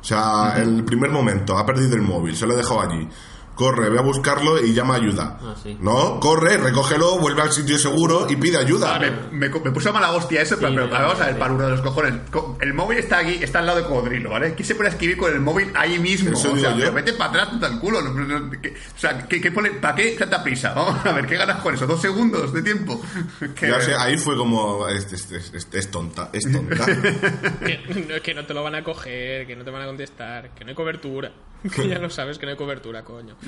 O 0.00 0.04
sea, 0.04 0.54
el 0.56 0.84
primer 0.84 1.10
momento, 1.10 1.58
ha 1.58 1.66
perdido 1.66 1.94
el 1.94 2.02
móvil, 2.02 2.36
se 2.36 2.46
lo 2.46 2.54
he 2.54 2.56
dejado 2.56 2.80
allí. 2.80 3.08
Corre, 3.54 3.90
ve 3.90 3.98
a 3.98 4.02
buscarlo 4.02 4.58
y 4.64 4.72
llama 4.72 4.94
ayuda. 4.94 5.38
Ah, 5.42 5.54
sí. 5.62 5.76
No, 5.80 6.18
corre, 6.18 6.56
recógelo, 6.56 7.18
vuelve 7.18 7.42
al 7.42 7.52
sitio 7.52 7.76
seguro 7.78 8.26
y 8.30 8.36
pide 8.36 8.56
ayuda. 8.56 8.98
Me, 8.98 9.10
me, 9.10 9.48
me 9.50 9.70
puso 9.70 9.92
mala 9.92 10.12
hostia 10.12 10.40
eso, 10.40 10.56
pero, 10.56 10.68
Sí, 10.70 10.74
pero 10.76 10.86
me- 10.86 10.92
vamos 10.92 11.20
a 11.20 11.26
ver, 11.26 11.38
para 11.38 11.52
uno 11.52 11.64
de 11.64 11.70
los 11.72 11.80
cojones. 11.82 12.14
Co- 12.30 12.56
El 12.60 12.72
móvil 12.72 12.98
está 12.98 13.18
aquí, 13.18 13.34
está 13.42 13.58
al 13.58 13.66
lado 13.66 13.78
de 13.78 13.84
cocodrilo, 13.84 14.30
¿vale? 14.30 14.54
¿Quién 14.54 14.66
se 14.66 14.74
puede 14.74 14.88
escribir 14.88 15.18
con 15.18 15.30
el 15.30 15.40
móvil 15.40 15.70
ahí 15.74 15.98
mismo? 15.98 16.30
Eso 16.30 16.52
o 16.52 16.56
sea, 16.56 16.74
pero 16.74 16.92
vete 16.92 17.12
para 17.12 17.30
atrás, 17.30 17.48
puta 17.50 17.66
el 17.66 17.78
culo. 17.78 18.00
no- 18.00 18.14
no- 18.14 18.38
no- 18.40 18.50
que- 18.62 18.70
o 18.70 18.98
sea, 18.98 19.26
¿qué, 19.28 19.40
qué 19.42 19.52
pone- 19.52 19.72
¿para 19.72 19.94
qué 19.94 20.12
tanta 20.12 20.42
prisa? 20.42 20.72
Vamos 20.72 21.04
a 21.04 21.12
ver, 21.12 21.26
¿qué 21.26 21.36
ganas 21.36 21.60
con 21.60 21.74
eso? 21.74 21.86
¿Dos 21.86 22.00
segundos 22.00 22.52
de 22.54 22.62
tiempo? 22.62 23.00
Ya 23.60 23.78
sé, 23.80 23.94
ahí 23.94 24.16
fue 24.16 24.36
como, 24.36 24.88
es, 24.88 25.12
es- 25.12 25.30
es- 25.32 25.52
es- 25.54 25.68
es 25.70 25.90
tonta, 25.90 26.30
es 26.32 26.50
tonta. 26.50 26.86
que, 27.66 28.04
no- 28.08 28.22
que 28.22 28.34
no 28.34 28.46
te 28.46 28.54
lo 28.54 28.62
van 28.62 28.74
a 28.76 28.82
coger 28.84 29.46
que 29.46 29.54
no 29.56 29.64
te 29.64 29.70
van 29.70 29.82
a 29.82 29.86
contestar 29.86 30.50
que 30.54 30.64
no 30.64 30.70
hay 30.70 30.74
cobertura 30.76 31.30
que 31.74 31.88
ya 31.88 31.98
lo 31.98 32.10
sabes 32.10 32.38
que 32.38 32.46
no 32.46 32.52
hay 32.52 32.58
cobertura 32.58 33.04
coño. 33.04 33.36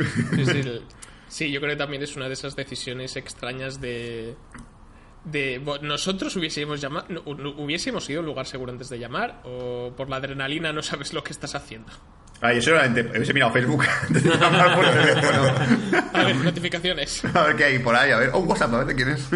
Sí, 1.28 1.50
yo 1.50 1.60
creo 1.60 1.72
que 1.72 1.78
también 1.78 2.02
es 2.02 2.14
una 2.14 2.26
de 2.26 2.34
esas 2.34 2.54
decisiones 2.56 3.16
extrañas 3.16 3.80
de 3.80 4.36
de 5.24 5.62
nosotros 5.80 6.36
hubiésemos 6.36 6.80
llamado 6.80 7.06
hubiésemos 7.24 8.10
ido 8.10 8.18
a 8.18 8.20
un 8.20 8.26
lugar 8.26 8.46
seguro 8.46 8.72
antes 8.72 8.90
de 8.90 8.98
llamar 8.98 9.40
o 9.44 9.94
por 9.96 10.10
la 10.10 10.16
adrenalina 10.16 10.72
no 10.72 10.82
sabes 10.82 11.14
lo 11.14 11.22
que 11.22 11.32
estás 11.32 11.54
haciendo 11.54 11.90
Ay, 12.44 12.56
yo 12.56 12.62
solamente 12.62 13.02
hubiese 13.02 13.32
mirado 13.32 13.52
Facebook 13.52 13.84
antes 14.08 14.24
de 14.24 14.30
llamar 14.36 14.74
por 14.74 14.84
teléfono. 14.84 15.54
A 16.12 16.24
ver, 16.24 16.36
notificaciones. 16.36 17.24
A 17.34 17.42
ver 17.44 17.56
qué 17.56 17.64
hay 17.64 17.78
por 17.78 17.94
ahí, 17.94 18.10
a 18.10 18.16
ver. 18.18 18.30
Oh, 18.32 18.40
WhatsApp, 18.40 18.74
a 18.74 18.78
ver 18.78 18.86
de 18.88 18.94
quién 18.96 19.08
es. 19.10 19.28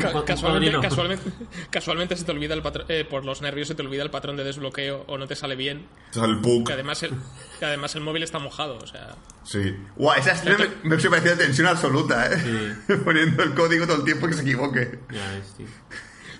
Ca- 0.00 0.24
casualmente, 0.24 0.78
casualmente, 0.80 1.30
casualmente 1.70 2.16
se 2.16 2.24
te 2.24 2.32
olvida 2.32 2.54
el 2.54 2.62
patrón, 2.62 2.86
eh, 2.88 3.04
por 3.04 3.24
los 3.24 3.42
nervios 3.42 3.68
se 3.68 3.74
te 3.74 3.82
olvida 3.82 4.02
el 4.02 4.10
patrón 4.10 4.36
de 4.36 4.44
desbloqueo 4.44 5.04
o 5.06 5.18
no 5.18 5.26
te 5.26 5.36
sale 5.36 5.54
bien. 5.54 5.86
El 6.14 6.40
pug. 6.40 6.66
Que 6.66 6.72
además 6.72 7.02
el, 7.02 7.10
que 7.58 7.64
además 7.66 7.94
el 7.94 8.00
móvil 8.00 8.22
está 8.22 8.38
mojado, 8.38 8.78
o 8.78 8.86
sea. 8.86 9.14
Sí. 9.44 9.76
Guau, 9.96 10.18
esa 10.18 10.32
escena 10.32 10.56
me, 10.82 10.96
me 10.96 11.10
parecía 11.10 11.36
tensión 11.36 11.66
absoluta, 11.68 12.30
¿eh? 12.32 12.74
Poniendo 13.04 13.42
el 13.42 13.54
código 13.54 13.86
todo 13.86 13.98
el 13.98 14.04
tiempo 14.04 14.26
que 14.26 14.32
se 14.34 14.42
equivoque. 14.42 14.98
Ya 15.12 15.30
ves, 15.32 15.54
tío. 15.56 15.66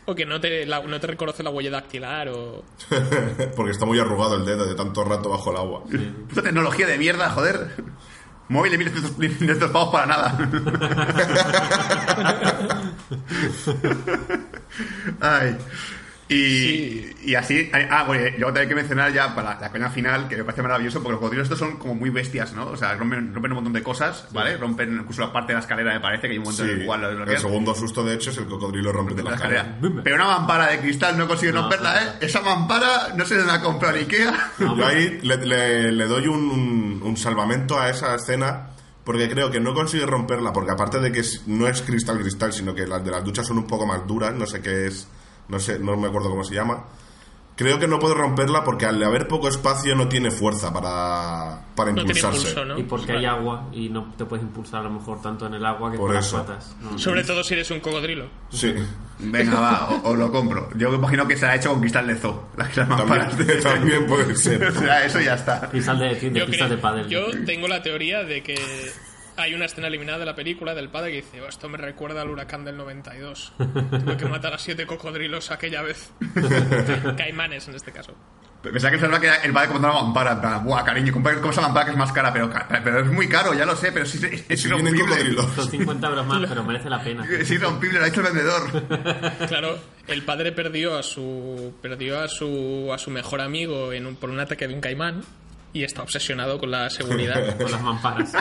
O 0.07 0.15
que 0.15 0.25
no 0.25 0.41
te, 0.41 0.65
la- 0.67 0.83
no 0.83 1.01
te 1.01 1.07
reconoce 1.09 1.43
la 1.43 1.51
huella 1.51 1.71
dactilar 1.71 2.29
o... 2.29 2.63
Porque 3.57 3.73
está 3.73 3.85
muy 3.87 3.99
arrugado 3.99 4.37
el 4.37 4.45
dedo 4.47 4.67
de 4.67 4.75
tanto 4.75 5.03
rato 5.05 5.31
bajo 5.31 5.51
el 5.51 5.57
agua. 5.57 5.83
Puta 6.29 6.43
tecnología 6.43 6.87
de 6.87 6.99
mierda, 6.99 7.31
joder. 7.31 7.75
Móvil 8.49 8.71
de 8.73 8.79
1500 8.79 9.71
pavos 9.73 9.89
para 9.91 10.07
nada. 10.07 10.39
Ay. 15.21 15.57
Y, 16.29 17.13
y 17.25 17.35
así, 17.37 17.71
ah, 17.91 18.03
bueno, 18.05 18.25
luego 18.37 18.47
también 18.47 18.63
hay 18.63 18.69
que 18.69 18.75
mencionar 18.75 19.13
ya 19.13 19.35
para 19.35 19.61
la 19.61 19.71
coña 19.71 19.91
final, 19.91 20.27
que 20.29 20.37
me 20.37 20.45
parece 20.45 20.63
maravilloso, 20.63 20.99
porque 20.99 21.13
los 21.13 21.21
cocodrilos 21.21 21.45
estos 21.45 21.59
son 21.61 21.77
como 21.77 21.95
muy 21.95 22.11
bestias, 22.11 22.53
¿no? 22.53 22.67
O 22.67 22.77
sea, 22.77 22.95
rompen, 22.95 23.33
rompen 23.33 23.53
un 23.53 23.57
montón 23.57 23.73
de 23.73 23.83
cosas, 23.83 24.27
¿vale? 24.33 24.57
Rompen 24.57 24.93
incluso 24.93 25.23
la 25.23 25.33
parte 25.33 25.53
de 25.53 25.55
la 25.55 25.61
escalera, 25.61 25.95
me 25.95 26.01
parece, 26.01 26.23
que 26.23 26.33
hay 26.33 26.39
un 26.39 26.45
momento 26.45 26.65
Sí. 26.65 26.71
en 26.71 26.81
el 26.81 26.87
cual 26.87 27.01
lo 27.01 27.07
El 27.09 27.13
desbloquean. 27.17 27.41
segundo 27.43 27.75
susto, 27.75 28.05
de 28.05 28.15
hecho, 28.15 28.31
es 28.31 28.39
el 28.39 28.47
cocodrilo 28.47 28.91
rompe 28.93 29.13
de 29.13 29.19
de 29.19 29.23
la 29.25 29.31
la 29.31 29.37
escalera. 29.37 29.61
escalera. 29.77 30.03
Pero 30.03 30.17
una 30.17 30.25
mampara 30.27 30.67
de 30.69 30.79
cristal 30.81 31.17
no 31.17 31.29
consigue 31.29 31.53
No, 31.53 31.61
romperla, 31.63 31.95
no, 31.95 32.01
¿eh? 32.01 32.13
Esa 32.23 32.41
mampara 32.41 33.15
no 33.17 33.25
se 33.25 33.37
la 33.37 33.55
ha 33.55 33.61
comprado 33.63 33.97
en 33.97 34.03
Ikea. 34.03 34.53
Yo 34.59 34.87
ahí 34.87 35.21
le, 35.23 35.37
le- 35.37 35.93
le 35.93 36.05
doy 36.07 36.27
un, 36.27 36.41
un- 36.51 37.01
un 37.05 37.17
salvamento 37.17 37.79
a 37.79 37.89
esa 37.91 38.15
escena 38.17 38.71
porque 39.05 39.29
creo 39.31 39.53
que 39.53 39.61
no 39.61 39.73
consigue 39.73 40.05
romperla, 40.05 40.53
porque 40.53 40.73
aparte 40.73 40.99
de 40.99 41.13
que 41.13 41.23
no 41.47 41.69
es 41.69 41.81
cristal 41.83 42.19
cristal, 42.19 42.53
sino 42.53 42.75
que 42.75 42.85
las 42.89 43.05
de 43.05 43.13
las 43.13 43.23
duchas 43.23 43.47
son 43.47 43.59
un 43.59 43.67
poco 43.69 43.87
más 43.87 44.05
duras, 44.05 44.35
no 44.35 44.47
sé 44.47 44.61
qué 44.61 44.89
es, 44.89 45.07
no 45.49 45.59
sé, 45.61 45.79
no 45.79 45.97
me 45.97 46.09
acuerdo 46.09 46.31
cómo 46.31 46.45
se 46.45 46.55
llama. 46.55 46.85
Creo 47.57 47.79
que 47.79 47.89
no 47.89 47.99
puede 47.99 48.15
romperla 48.15 48.63
porque 48.65 48.85
al 48.85 49.03
haber 49.03 49.27
poco 49.29 49.49
espacio 49.49 49.95
no 49.97 50.09
tiene 50.09 50.31
fuerza 50.31 50.75
para, 50.75 51.63
para 51.75 51.91
No 51.91 52.03
impulsarse. 52.03 52.37
impulso, 52.51 52.65
¿no? 52.67 52.79
Y 52.79 52.83
porque 52.83 53.13
hay 53.13 53.25
agua 53.25 53.71
y 53.73 53.89
no 53.89 54.13
te 54.19 54.27
puedes 54.27 54.45
impulsar 54.45 54.81
a 54.81 54.85
lo 54.85 54.91
mejor 54.91 55.23
tanto 55.23 55.47
en 55.47 55.55
el 55.55 55.65
agua 55.65 55.91
que 55.91 55.97
Por 55.97 56.09
con 56.11 56.19
eso. 56.19 56.37
las 56.37 56.47
patas. 56.47 56.77
No, 56.83 56.99
Sobre 56.99 57.25
todo 57.25 57.43
si 57.43 57.55
eres 57.55 57.71
un 57.71 57.81
cocodrilo. 57.81 58.27
Sí, 58.51 58.75
Venga, 59.21 59.59
va, 59.59 59.89
o- 59.89 60.11
os 60.11 60.19
lo 60.19 60.31
compro. 60.31 60.69
Yo 60.77 60.91
me 60.91 60.97
imagino 60.97 61.27
que 61.27 61.35
se 61.39 61.47
ha 61.47 61.55
hecho 61.55 61.71
con 61.71 61.81
cristal 61.81 62.07
de 62.07 62.17
zoo. 62.17 62.43
Las 62.59 62.75
también, 62.75 63.61
también 63.63 64.07
puede 64.07 64.37
ser. 64.37 64.63
o 64.69 64.73
sea, 64.73 65.07
eso 65.07 65.19
ya 65.23 65.33
está. 65.37 65.71
Cristal 65.71 65.99
de, 65.99 66.15
de 66.15 66.39
Yo, 66.39 66.45
creo- 66.47 66.69
de 66.69 66.77
pádel. 66.77 67.09
yo 67.09 67.25
tengo 67.47 67.69
la 67.69 67.83
teoría 67.83 68.23
de 68.25 68.43
que 68.43 68.57
hay 69.37 69.55
una 69.55 69.65
escena 69.67 69.87
eliminada 69.89 70.19
de 70.19 70.27
la 70.27 70.35
película 70.35 70.75
del 70.75 70.89
padre 70.89 71.11
que 71.11 71.17
dice, 71.19 71.41
"Oh, 71.43 71.49
esto 71.49 71.69
me 71.69 71.79
recuerda 71.79 72.23
al 72.23 72.31
huracán 72.31 72.65
del 72.65 72.77
92. 72.77 73.53
Tuve 73.59 74.17
que 74.17 74.27
matar 74.27 74.55
a 74.55 74.59
siete 74.59 74.87
cocodrilos 74.87 75.51
aquella 75.51 75.83
vez. 75.83 76.11
Caimanes 77.17 77.69
en 77.69 77.75
este 77.75 77.93
caso. 77.93 78.15
Pensaba 78.63 78.91
que 78.91 78.99
pensaba 78.99 79.21
que 79.21 79.29
el 79.47 79.53
padre 79.53 79.69
comprando 79.69 79.97
una 79.99 80.07
mampara. 80.07 80.41
plan, 80.41 80.65
Buah, 80.65 80.83
cariño, 80.85 81.13
compra 81.13 81.35
esa 81.35 81.61
mampara 81.61 81.85
que 81.87 81.93
es 81.93 81.97
más 81.97 82.11
cara, 82.13 82.33
pero, 82.33 82.51
pero 82.83 83.01
es 83.01 83.07
muy 83.13 83.29
caro, 83.29 83.55
ya 83.55 83.65
lo 83.65 83.77
sé, 83.77 83.93
pero 83.93 84.05
sí 84.07 84.19
es, 84.27 84.45
es 84.49 84.65
irrompible. 84.65 85.05
Son 85.55 85.71
50 85.71 86.09
euros 86.09 86.27
más, 86.27 86.43
pero 86.49 86.65
merece 86.65 86.91
la 86.91 87.01
pena. 87.01 87.25
Es 87.31 87.49
irrompible, 87.51 87.99
lo 88.01 88.05
ha 88.05 88.09
dicho 88.09 88.21
el 88.23 88.27
vendedor. 88.33 89.47
Claro, 89.47 89.79
el 90.09 90.23
padre 90.25 90.51
perdió 90.53 90.97
a 90.99 91.03
su 91.03 91.75
perdió 91.81 92.19
a 92.21 92.29
su 92.29 92.91
a 92.93 92.99
su 92.99 93.11
mejor 93.11 93.41
amigo 93.41 93.93
en 93.93 94.07
un- 94.07 94.17
por 94.17 94.31
un 94.31 94.41
ataque 94.41 94.67
de 94.67 94.75
un 94.75 94.81
caimán 94.81 95.23
y 95.77 95.85
está 95.85 96.03
obsesionado 96.03 96.59
con 96.59 96.71
la 96.71 96.89
seguridad 96.91 97.57
Con 97.59 97.71
las 97.71 97.83
mamparas. 97.83 98.33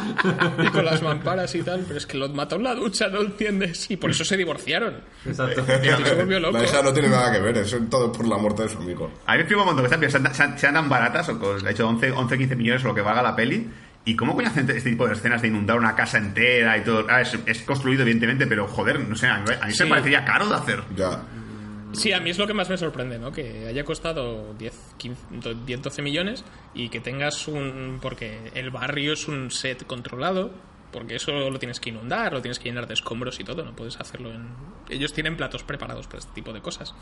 y 0.63 0.67
con 0.69 0.86
las 0.86 1.01
mamparas 1.01 1.53
y 1.55 1.61
tal, 1.63 1.83
pero 1.88 1.97
es 1.97 2.05
que 2.05 2.17
lo 2.17 2.29
mató 2.29 2.55
en 2.55 2.63
la 2.63 2.75
ducha, 2.75 3.07
no 3.09 3.21
entiendes, 3.21 3.89
y 3.91 3.97
por 3.97 4.09
eso 4.11 4.23
se 4.25 4.38
divorciaron. 4.38 4.95
Exacto. 5.25 5.65
Se 5.65 6.15
volvió 6.15 6.39
loco. 6.39 6.57
La 6.57 6.63
hija 6.63 6.81
no 6.81 6.93
tiene 6.93 7.09
nada 7.09 7.31
que 7.31 7.39
ver, 7.39 7.57
eso 7.57 7.77
es 7.77 7.89
todo 7.89 8.11
por 8.11 8.27
la 8.27 8.38
muerte 8.38 8.63
de 8.63 8.69
su 8.69 8.77
amigo. 8.77 9.11
A 9.25 9.36
mí 9.36 9.43
me 9.49 9.55
un 9.55 9.65
montón 9.65 9.99
que 9.99 10.09
sean, 10.09 10.57
sean 10.57 10.73
tan 10.73 10.89
baratas, 10.89 11.29
o 11.29 11.39
con, 11.39 11.63
de 11.63 11.71
hecho 11.71 11.88
11, 11.88 12.11
11, 12.11 12.38
15 12.38 12.55
millones 12.55 12.83
o 12.83 12.88
lo 12.89 12.95
que 12.95 13.01
valga 13.01 13.21
la 13.21 13.36
peli. 13.36 13.69
¿Y 14.07 14.15
cómo 14.15 14.36
coño 14.36 14.49
hacen 14.49 14.69
este 14.69 14.91
tipo 14.91 15.07
de 15.07 15.13
escenas 15.13 15.41
de 15.41 15.47
inundar 15.47 15.77
una 15.79 15.95
casa 15.95 16.19
entera 16.19 16.77
y 16.77 16.83
todo? 16.83 17.07
Ah, 17.09 17.21
es, 17.21 17.36
es 17.47 17.61
construido, 17.63 18.03
evidentemente, 18.03 18.45
pero 18.45 18.67
joder, 18.67 18.99
no 18.99 19.15
sé, 19.15 19.27
a 19.27 19.39
mí, 19.39 19.45
a 19.59 19.65
mí 19.65 19.71
se 19.71 19.77
Sí. 19.77 19.83
me 19.86 19.89
parecería 19.89 20.23
caro 20.23 20.47
de 20.47 20.55
hacer. 20.55 20.83
Ya. 20.95 21.21
Sí, 21.95 22.11
a 22.13 22.19
mí 22.19 22.29
es 22.29 22.37
lo 22.37 22.47
que 22.47 22.53
más 22.53 22.69
me 22.69 22.77
sorprende, 22.77 23.19
¿no? 23.19 23.31
Que 23.31 23.67
haya 23.67 23.83
costado 23.83 24.53
10, 24.53 24.73
15, 24.97 25.55
10 25.65 25.81
12 25.81 26.01
millones 26.01 26.43
y 26.73 26.89
que 26.89 26.99
tengas 26.99 27.47
un... 27.47 27.99
porque 28.01 28.51
el 28.53 28.69
barrio 28.69 29.13
es 29.13 29.27
un 29.27 29.51
set 29.51 29.85
controlado, 29.85 30.51
porque 30.91 31.15
eso 31.15 31.31
lo 31.31 31.59
tienes 31.59 31.79
que 31.79 31.89
inundar, 31.89 32.33
lo 32.33 32.41
tienes 32.41 32.59
que 32.59 32.69
llenar 32.69 32.87
de 32.87 32.93
escombros 32.93 33.39
y 33.39 33.43
todo, 33.43 33.63
no 33.63 33.75
puedes 33.75 33.99
hacerlo 33.99 34.31
en... 34.31 34.47
Ellos 34.89 35.13
tienen 35.13 35.35
platos 35.35 35.63
preparados 35.63 36.07
para 36.07 36.19
este 36.19 36.31
tipo 36.33 36.53
de 36.53 36.61
cosas. 36.61 36.93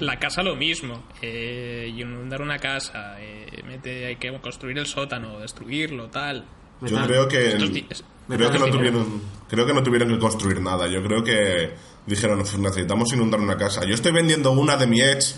La 0.00 0.18
casa 0.18 0.42
lo 0.42 0.56
mismo, 0.56 1.04
eh, 1.22 1.92
inundar 1.96 2.42
una 2.42 2.58
casa, 2.58 3.16
eh, 3.20 3.62
mete, 3.66 4.06
hay 4.06 4.16
que 4.16 4.36
construir 4.40 4.78
el 4.78 4.86
sótano, 4.86 5.38
destruirlo, 5.38 6.08
tal. 6.08 6.44
Yo 6.82 7.02
creo 7.06 7.28
que 7.28 7.56
creo 8.28 8.50
que 8.50 8.58
no 8.58 8.70
tuvieron 8.70 9.22
creo 9.48 9.66
que 9.66 9.74
no 9.74 9.82
tuvieron 9.82 10.08
que 10.08 10.18
construir 10.18 10.60
nada. 10.60 10.88
Yo 10.88 11.02
creo 11.02 11.22
que 11.22 11.74
dijeron 12.10 12.38
"Pues 12.40 12.58
necesitamos 12.58 13.12
inundar 13.12 13.40
una 13.40 13.56
casa. 13.56 13.84
Yo 13.84 13.94
estoy 13.94 14.12
vendiendo 14.12 14.50
una 14.50 14.76
de 14.76 14.86
mi 14.86 15.00
ex 15.00 15.36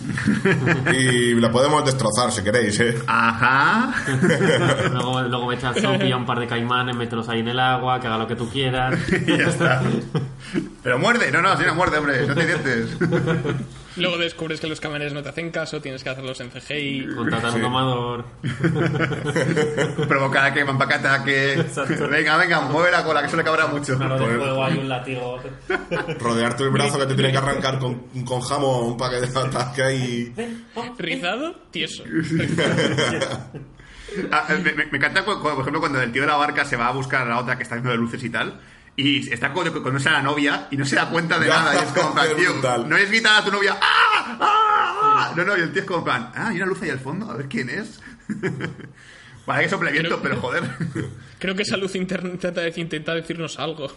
y 0.92 1.34
la 1.34 1.50
podemos 1.52 1.84
destrozar 1.84 2.32
si 2.32 2.42
queréis. 2.42 2.80
¿eh? 2.80 2.98
Ajá. 3.06 3.94
luego, 4.92 5.22
luego 5.22 5.50
al 5.50 5.58
zoo, 5.80 5.98
pilla 5.98 6.16
un 6.16 6.26
par 6.26 6.40
de 6.40 6.46
caimanes, 6.46 6.96
mételos 6.96 7.28
ahí 7.28 7.40
en 7.40 7.48
el 7.48 7.60
agua, 7.60 8.00
que 8.00 8.06
haga 8.08 8.18
lo 8.18 8.26
que 8.26 8.36
tú 8.36 8.48
quieras. 8.48 8.98
y 9.10 9.26
ya 9.38 9.48
está. 9.48 9.82
Pero 10.82 10.98
muerde, 10.98 11.30
no, 11.30 11.42
no, 11.42 11.56
si 11.56 11.64
no 11.64 11.74
muerde, 11.74 11.98
hombre, 11.98 12.26
no 12.26 12.34
te 12.34 12.46
dientes. 12.46 12.96
Luego 13.96 14.16
descubres 14.18 14.60
que 14.60 14.66
los 14.68 14.80
camareros 14.80 15.12
no 15.12 15.22
te 15.22 15.28
hacen 15.28 15.50
caso, 15.50 15.80
tienes 15.80 16.02
que 16.02 16.10
hacerlos 16.10 16.40
en 16.40 16.50
CGI. 16.50 17.08
Contratar 17.14 17.54
un 17.54 17.62
domador. 17.62 18.24
Provocar 20.08 20.52
que 20.54 20.64
mampacata, 20.64 21.22
que. 21.24 21.64
Venga, 22.10 22.36
venga, 22.36 22.60
mueve 22.62 22.90
la 22.90 23.04
cola, 23.04 23.20
que 23.20 23.26
eso 23.26 23.36
le 23.36 23.44
cabrá 23.44 23.66
mucho. 23.66 23.96
Claro, 23.96 24.18
de 24.18 24.36
fuego 24.36 24.64
hay 24.64 24.78
un 24.78 24.88
látigo. 24.88 25.40
Rodearte 26.20 26.64
el 26.64 26.70
brazo 26.70 26.98
que 26.98 27.06
te 27.06 27.14
tiene 27.14 27.32
que 27.32 27.38
arrancar 27.38 27.78
con, 27.78 27.94
con 28.24 28.40
jamón 28.40 28.96
para 28.96 29.20
que 29.20 29.26
te 29.26 29.38
ataque 29.38 29.94
y 29.94 30.34
Rizado, 30.98 31.54
tieso. 31.70 32.04
Ah, 34.30 34.44
me, 34.62 34.72
me- 34.74 34.82
encanta, 34.98 35.24
por 35.24 35.38
ejemplo, 35.60 35.80
cuando 35.80 35.98
el 36.02 36.12
tío 36.12 36.20
de 36.20 36.28
la 36.28 36.36
barca 36.36 36.66
se 36.66 36.76
va 36.76 36.88
a 36.88 36.92
buscar 36.92 37.22
a 37.22 37.30
la 37.30 37.38
otra 37.38 37.56
que 37.56 37.62
está 37.62 37.76
haciendo 37.76 37.92
de 37.92 37.96
luces 37.96 38.22
y 38.22 38.28
tal. 38.28 38.60
Y 38.94 39.32
está 39.32 39.52
con, 39.52 39.70
con 39.82 39.96
a 39.96 40.10
la 40.10 40.22
novia 40.22 40.68
y 40.70 40.76
no 40.76 40.84
se 40.84 40.96
da 40.96 41.08
cuenta 41.08 41.38
de 41.38 41.48
nada. 41.48 41.74
Y 41.74 41.78
es 41.78 41.92
como, 41.92 42.12
plan, 42.12 42.28
tío, 42.36 42.84
no 42.84 42.96
es 42.96 43.08
gritar 43.08 43.40
a 43.40 43.44
tu 43.44 43.50
novia. 43.50 43.78
¡Ah! 43.80 44.38
¡Ah! 44.40 45.32
No, 45.34 45.44
no, 45.44 45.56
y 45.56 45.60
el 45.60 45.72
tío 45.72 45.80
es 45.80 45.86
como, 45.86 46.00
en 46.00 46.04
plan, 46.04 46.32
ah, 46.34 46.48
hay 46.48 46.56
una 46.56 46.66
luz 46.66 46.82
ahí 46.82 46.90
al 46.90 46.98
fondo, 46.98 47.30
a 47.30 47.36
ver 47.36 47.48
quién 47.48 47.70
es. 47.70 48.00
Para 49.46 49.62
que 49.62 49.68
sople 49.68 49.92
viento, 49.92 50.20
pero 50.22 50.40
joder. 50.40 50.62
Creo 51.38 51.54
que 51.54 51.62
esa 51.62 51.76
luz 51.76 51.94
interna 51.96 52.30
intenta, 52.30 52.68
intenta 52.68 53.14
decirnos 53.14 53.58
algo. 53.58 53.90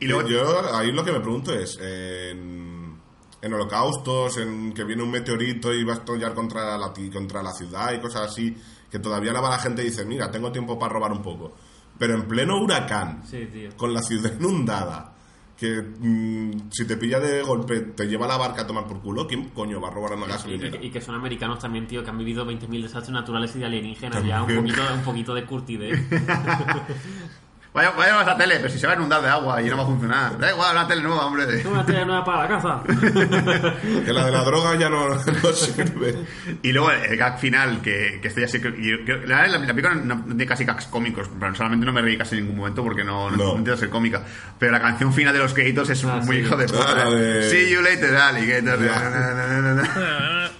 y 0.00 0.06
luego, 0.06 0.28
yo 0.28 0.74
ahí 0.74 0.90
lo 0.90 1.04
que 1.04 1.12
me 1.12 1.20
pregunto 1.20 1.52
es 1.54 1.78
en, 1.80 2.98
en 3.42 3.52
holocaustos, 3.52 4.38
en 4.38 4.72
que 4.72 4.84
viene 4.84 5.02
un 5.02 5.10
meteorito 5.10 5.74
y 5.74 5.84
va 5.84 5.94
a 5.94 5.96
estallar 5.96 6.34
contra 6.34 6.78
la, 6.78 6.92
contra 7.12 7.42
la 7.42 7.52
ciudad 7.52 7.92
y 7.92 8.00
cosas 8.00 8.30
así, 8.30 8.56
que 8.90 8.98
todavía 9.00 9.32
la, 9.32 9.42
la 9.42 9.58
gente 9.58 9.82
dice, 9.82 10.04
mira, 10.04 10.30
tengo 10.30 10.50
tiempo 10.50 10.78
para 10.78 10.94
robar 10.94 11.12
un 11.12 11.22
poco. 11.22 11.56
Pero 12.00 12.14
en 12.14 12.22
pleno 12.26 12.60
huracán, 12.60 13.22
Sí, 13.24 13.46
tío. 13.52 13.70
con 13.76 13.94
la 13.94 14.00
ciudad 14.02 14.32
inundada, 14.40 15.12
que 15.56 15.82
mm, 15.82 16.70
si 16.72 16.86
te 16.86 16.96
pilla 16.96 17.20
de 17.20 17.42
golpe 17.42 17.80
te 17.80 18.06
lleva 18.06 18.26
la 18.26 18.38
barca 18.38 18.62
a 18.62 18.66
tomar 18.66 18.86
por 18.86 19.00
culo, 19.02 19.26
¿quién 19.26 19.50
coño 19.50 19.80
va 19.82 19.88
a 19.88 19.90
robar 19.92 20.14
una 20.14 20.24
Y, 20.24 20.28
gasolinera? 20.30 20.78
y- 20.82 20.86
y 20.86 20.90
que 20.90 21.02
son 21.02 21.14
americanos 21.14 21.58
también, 21.58 21.86
tío, 21.86 22.02
que 22.02 22.08
han 22.10 22.16
vivido 22.18 22.44
20.000 22.46 22.82
desastres 22.82 23.12
naturales 23.12 23.54
y 23.54 23.58
de 23.58 23.66
alienígenas. 23.66 24.14
También. 24.14 24.34
Ya 24.36 24.42
un 24.42 24.56
poquito, 24.56 24.82
un 24.94 25.02
poquito 25.02 25.34
de 25.34 25.44
curtidez. 25.44 26.00
vaya, 27.72 27.90
vaya 27.92 28.18
a 28.18 28.22
esa 28.22 28.36
tele, 28.36 28.56
pero 28.56 28.68
si 28.68 28.78
se 28.78 28.86
va 28.86 28.94
a 28.94 28.96
inundar 28.96 29.22
de 29.22 29.28
agua 29.28 29.62
y 29.62 29.68
no 29.68 29.76
va 29.76 29.82
a 29.82 29.86
funcionar. 29.86 30.38
Da 30.38 30.50
igual, 30.50 30.72
una 30.76 30.86
tele 30.88 31.02
nueva, 31.02 31.26
hombre. 31.26 31.66
Una 31.66 31.84
tele 31.86 32.04
nueva 32.04 32.24
para 32.24 32.42
la 32.42 32.48
casa. 32.48 32.82
Que 34.04 34.12
la 34.12 34.26
de 34.26 34.32
la 34.32 34.42
droga 34.44 34.74
ya 34.76 34.88
no, 34.88 35.08
no 35.10 35.52
sirve. 35.52 36.14
Y 36.62 36.72
luego 36.72 36.90
el 36.90 37.16
gag 37.16 37.38
final, 37.38 37.80
que, 37.82 38.18
que 38.20 38.28
estoy 38.28 38.44
así. 38.44 38.60
que- 38.60 38.70
yo- 38.82 39.04
que- 39.04 39.26
la, 39.26 39.46
la, 39.46 39.58
la 39.58 39.66
película 39.74 39.94
no, 39.94 40.14
no 40.16 40.24
tiene 40.24 40.46
casi 40.46 40.64
gags 40.64 40.86
cómicos. 40.86 41.28
Personalmente 41.28 41.86
no 41.86 41.92
me 41.92 42.02
reí 42.02 42.16
casi 42.18 42.36
en 42.36 42.42
ningún 42.44 42.58
momento 42.58 42.82
porque 42.82 43.04
no, 43.04 43.30
no, 43.30 43.50
intento 43.56 43.76
ser 43.76 43.90
cómica. 43.90 44.22
Pero 44.58 44.72
la 44.72 44.80
canción 44.80 45.12
final 45.12 45.32
de 45.32 45.38
los 45.40 45.52
créditos 45.54 45.88
es 45.90 46.04
Ah, 46.04 46.20
muy 46.24 46.36
sí. 46.36 46.42
hijo 46.42 46.56
de 46.56 46.66
puta. 46.66 46.84
Ah, 47.06 47.10
de- 47.10 47.50
See 47.50 47.70
you 47.72 47.80
later, 47.82 48.16
alligator. 48.16 48.78
Ya. 48.84 48.98
Na, 49.10 49.34
na, 49.34 49.46
na, 49.46 49.60
na, 49.60 49.74
na. 49.82 50.50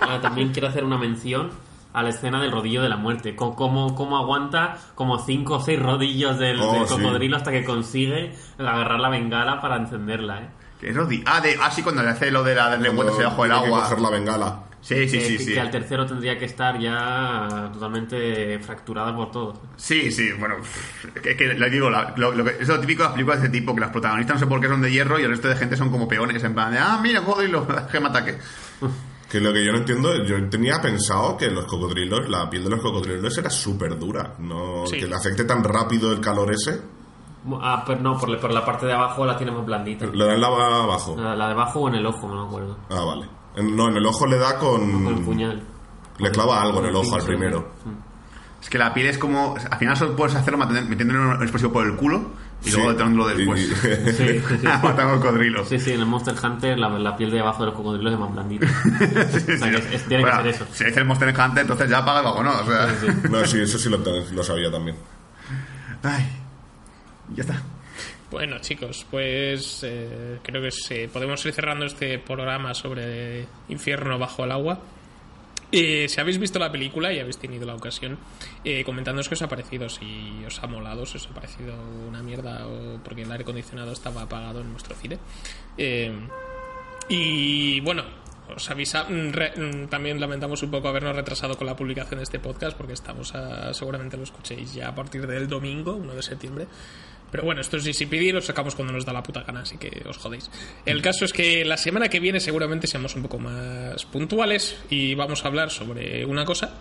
Ah, 0.00 0.18
también 0.20 0.52
quiero 0.52 0.68
hacer 0.68 0.84
una 0.84 0.98
mención 0.98 1.50
a 1.92 2.02
la 2.02 2.10
escena 2.10 2.40
del 2.40 2.52
rodillo 2.52 2.82
de 2.82 2.88
la 2.88 2.96
muerte. 2.96 3.34
Co- 3.34 3.54
Cómo, 3.56 3.94
cómo 3.94 4.18
aguanta 4.18 4.76
como 4.94 5.18
cinco 5.18 5.54
o 5.56 5.60
seis 5.60 5.80
rodillos 5.80 6.38
del, 6.38 6.60
Oh, 6.60 6.72
del 6.72 6.86
sí. 6.88 6.94
cocodrilo 6.94 7.36
hasta 7.36 7.50
que 7.50 7.64
consigue 7.64 8.34
agarrar 8.58 9.00
la 9.00 9.08
bengala 9.08 9.60
para 9.60 9.76
encenderla, 9.76 10.42
¿eh? 10.42 10.48
¿Qué 10.80 10.90
es 10.90 10.96
Roddy? 10.96 11.24
Ah, 11.26 11.40
de, 11.40 11.56
ah, 11.60 11.70
sí, 11.70 11.82
cuando 11.82 12.02
le 12.02 12.10
hace 12.10 12.30
lo 12.30 12.44
de 12.44 12.54
la 12.54 12.78
Cuando 12.78 13.16
debajo 13.16 13.42
del 13.42 13.50
tiene 13.52 13.60
que 13.62 13.66
agua. 13.66 13.82
coger 13.82 14.00
la 14.00 14.10
bengala. 14.10 14.58
Sí, 14.80 15.08
sí, 15.08 15.18
que, 15.18 15.24
sí, 15.24 15.36
que- 15.38 15.44
sí. 15.44 15.52
que 15.54 15.60
al 15.60 15.70
tercero 15.72 16.06
tendría 16.06 16.38
que 16.38 16.44
estar 16.44 16.78
ya 16.78 17.68
totalmente 17.72 18.60
fracturada 18.60 19.14
por 19.14 19.32
todo. 19.32 19.60
Sí, 19.76 20.12
sí, 20.12 20.30
bueno, 20.38 20.54
que, 21.20 21.36
que 21.36 21.48
le 21.54 21.68
digo, 21.68 21.90
la- 21.90 22.12
lo, 22.16 22.30
lo 22.32 22.44
que, 22.44 22.58
es 22.60 22.68
lo 22.68 22.78
típico 22.78 23.02
de 23.02 23.08
las 23.08 23.12
películas 23.14 23.40
de 23.40 23.46
este 23.48 23.58
tipo, 23.58 23.74
que 23.74 23.80
las 23.80 23.90
protagonistas 23.90 24.36
no 24.36 24.40
sé 24.40 24.46
por 24.46 24.60
qué 24.60 24.68
son 24.68 24.80
de 24.80 24.92
hierro 24.92 25.18
y 25.18 25.24
el 25.24 25.30
resto 25.30 25.48
de 25.48 25.56
gente 25.56 25.76
son 25.76 25.90
como 25.90 26.06
peones, 26.06 26.44
en 26.44 26.54
plan 26.54 26.70
de, 26.70 26.78
ah, 26.78 27.00
mira, 27.02 27.22
cocodrilo, 27.22 27.66
que 27.90 27.98
me 28.00 28.06
ataque. 28.08 28.38
Que 29.30 29.40
lo 29.40 29.52
que 29.52 29.62
yo 29.64 29.72
no 29.72 29.78
entiendo, 29.78 30.24
yo 30.24 30.36
tenía 30.48 30.80
pensado 30.80 31.36
que 31.36 31.50
los 31.50 31.66
cocodrilos, 31.66 32.28
la 32.30 32.48
piel 32.48 32.64
de 32.64 32.70
los 32.70 32.80
cocodrilos 32.80 33.36
era 33.36 33.50
súper 33.50 33.98
dura. 33.98 34.34
No, 34.38 34.86
Sí. 34.86 34.98
Que 34.98 35.06
le 35.06 35.14
afecte 35.14 35.44
tan 35.44 35.62
rápido 35.62 36.10
el 36.12 36.20
calor 36.20 36.50
ese. 36.52 36.80
Ah, 37.60 37.82
pero 37.86 38.00
no, 38.00 38.18
por, 38.18 38.28
la- 38.30 38.40
por 38.40 38.52
la 38.52 38.64
parte 38.64 38.86
de 38.86 38.92
abajo 38.94 39.24
la 39.26 39.36
tiene 39.36 39.52
más 39.52 39.64
blandita. 39.66 40.06
Le 40.06 40.24
da 40.26 40.34
en 40.34 40.40
la 40.40 40.46
abajo. 40.48 41.14
La, 41.18 41.34
la 41.36 41.46
de 41.46 41.52
abajo 41.52 41.80
o 41.80 41.88
en 41.88 41.94
el 41.96 42.06
ojo, 42.06 42.26
no 42.28 42.42
me 42.42 42.46
acuerdo. 42.48 42.76
Ah, 42.90 43.04
vale. 43.04 43.28
No, 43.62 43.88
en 43.88 43.96
el 43.96 44.06
ojo 44.06 44.26
le 44.26 44.38
da 44.38 44.58
Con 44.58 44.82
el 45.06 45.14
con. 45.14 45.24
puñal. 45.24 45.62
Le 46.18 46.30
clava 46.30 46.62
algo 46.62 46.80
en 46.80 46.86
el 46.86 46.96
ojo 46.96 47.14
al 47.14 47.22
primero. 47.22 47.68
Es 48.60 48.68
que 48.68 48.76
la 48.78 48.92
piel 48.92 49.06
es 49.06 49.18
como, 49.18 49.54
al 49.70 49.78
final 49.78 49.96
solo 49.96 50.16
puedes 50.16 50.34
hacerlo 50.34 50.58
metiéndole 50.58 51.18
un 51.20 51.42
explosivo 51.42 51.72
por 51.72 51.86
el 51.86 51.96
culo 51.96 52.30
y 52.64 52.70
Sí. 52.70 52.76
luego 52.76 52.90
detenerlo 52.92 53.30
Y- 53.32 53.36
después. 53.36 53.60
Sí, 53.60 54.12
sí, 54.12 54.40
sí. 54.60 54.66
Matar 54.82 55.00
a 55.00 55.12
un 55.14 55.20
cocodrilo. 55.20 55.64
Sí, 55.64 55.78
sí, 55.78 55.92
en 55.92 56.00
el 56.00 56.06
Monster 56.06 56.34
Hunter 56.42 56.78
la, 56.78 56.88
la 56.90 57.16
piel 57.16 57.30
de 57.30 57.40
abajo 57.40 57.62
de 57.62 57.66
los 57.66 57.74
cocodrilos 57.76 58.12
es 58.12 58.18
más 58.18 58.32
blandita. 58.32 58.66
O 58.66 59.58
sea, 59.58 59.70
que 59.70 59.76
es- 59.76 59.92
es- 59.92 60.04
tiene 60.08 60.24
que 60.24 60.30
ser 60.32 60.46
eso. 60.48 60.66
Si 60.72 60.84
es 60.84 60.96
el 60.96 61.04
Monster 61.04 61.28
Hunter, 61.28 61.62
entonces 61.62 61.88
ya 61.88 61.98
apaga 61.98 62.18
el 62.20 62.24
vago, 62.26 62.42
¿no? 62.42 62.60
O 62.60 62.64
sea, 62.66 62.88
Sí, 62.90 63.06
sí. 63.08 63.28
No, 63.30 63.44
sí, 63.46 63.60
eso 63.60 63.78
sí 63.78 63.88
lo, 63.88 63.98
lo 63.98 64.42
sabía 64.42 64.70
también. 64.70 64.96
Ay, 66.02 66.26
ya 67.34 67.42
está. 67.42 67.62
Bueno, 68.30 68.58
chicos, 68.60 69.06
pues 69.10 69.80
eh, 69.84 70.38
creo 70.42 70.60
que 70.62 70.70
se- 70.70 71.08
podemos 71.08 71.44
ir 71.46 71.52
cerrando 71.54 71.86
este 71.86 72.18
programa 72.18 72.74
sobre 72.74 73.46
Infierno 73.68 74.18
bajo 74.18 74.44
el 74.44 74.52
agua. 74.52 74.80
Eh, 75.70 76.06
si 76.08 76.20
habéis 76.20 76.38
visto 76.38 76.58
la 76.58 76.72
película 76.72 77.12
y 77.12 77.18
habéis 77.18 77.38
tenido 77.38 77.66
la 77.66 77.74
ocasión, 77.74 78.18
eh, 78.64 78.82
comentadnos 78.84 79.28
qué 79.28 79.34
os 79.34 79.42
ha 79.42 79.48
parecido, 79.48 79.88
si 79.88 80.42
os 80.46 80.62
ha 80.62 80.66
molado, 80.66 81.04
si 81.04 81.18
os 81.18 81.26
ha 81.26 81.34
parecido 81.34 81.74
una 82.08 82.22
mierda 82.22 82.66
o 82.66 82.98
porque 83.04 83.22
el 83.22 83.30
aire 83.30 83.42
acondicionado 83.42 83.92
estaba 83.92 84.22
apagado 84.22 84.60
en 84.60 84.70
nuestro 84.70 84.94
cine. 84.94 85.18
Eh, 85.76 86.10
y 87.10 87.80
bueno, 87.80 88.04
os 88.54 88.70
avisa, 88.70 89.04
mm, 89.04 89.28
mm, 89.28 89.88
también 89.88 90.20
lamentamos 90.20 90.62
un 90.62 90.70
poco 90.70 90.88
habernos 90.88 91.14
retrasado 91.14 91.56
con 91.56 91.66
la 91.66 91.76
publicación 91.76 92.18
de 92.18 92.24
este 92.24 92.38
podcast 92.38 92.76
porque 92.76 92.94
estamos 92.94 93.34
a, 93.34 93.74
seguramente 93.74 94.16
lo 94.16 94.22
escuchéis 94.22 94.74
ya 94.74 94.88
a 94.88 94.94
partir 94.94 95.26
del 95.26 95.48
domingo, 95.48 95.94
1 95.94 96.14
de 96.14 96.22
septiembre. 96.22 96.66
Pero 97.30 97.44
bueno, 97.44 97.60
esto 97.60 97.76
es 97.76 97.84
GCPD, 97.84 98.32
lo 98.32 98.40
sacamos 98.40 98.74
cuando 98.74 98.92
nos 98.92 99.04
da 99.04 99.12
la 99.12 99.22
puta 99.22 99.42
gana, 99.42 99.60
así 99.60 99.76
que 99.76 100.02
os 100.08 100.16
jodéis. 100.16 100.50
El 100.86 101.02
caso 101.02 101.24
es 101.24 101.32
que 101.32 101.64
la 101.64 101.76
semana 101.76 102.08
que 102.08 102.20
viene 102.20 102.40
seguramente 102.40 102.86
seamos 102.86 103.14
un 103.16 103.22
poco 103.22 103.38
más 103.38 104.04
puntuales 104.06 104.78
y 104.88 105.14
vamos 105.14 105.44
a 105.44 105.48
hablar 105.48 105.70
sobre 105.70 106.24
una 106.24 106.44
cosa 106.44 106.74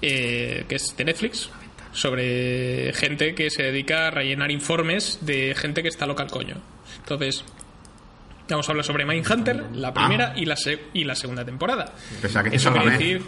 eh, 0.00 0.64
que 0.68 0.76
es 0.76 0.96
de 0.96 1.04
Netflix, 1.04 1.50
sobre 1.92 2.92
gente 2.94 3.34
que 3.34 3.50
se 3.50 3.64
dedica 3.64 4.08
a 4.08 4.10
rellenar 4.10 4.50
informes 4.50 5.18
de 5.20 5.54
gente 5.54 5.82
que 5.82 5.88
está 5.88 6.06
loca 6.06 6.22
al 6.22 6.30
coño. 6.30 6.56
Entonces, 6.98 7.44
vamos 8.48 8.68
a 8.68 8.72
hablar 8.72 8.84
sobre 8.84 9.04
Mindhunter, 9.04 9.64
la 9.74 9.92
primera 9.92 10.32
y, 10.36 10.46
la 10.46 10.56
y 10.94 11.04
la 11.04 11.14
segunda 11.14 11.44
temporada. 11.44 11.92
Pensaba 12.20 12.48
que 12.48 12.56
Eso 12.56 12.72
quiere 12.72 12.90
decir... 12.90 13.22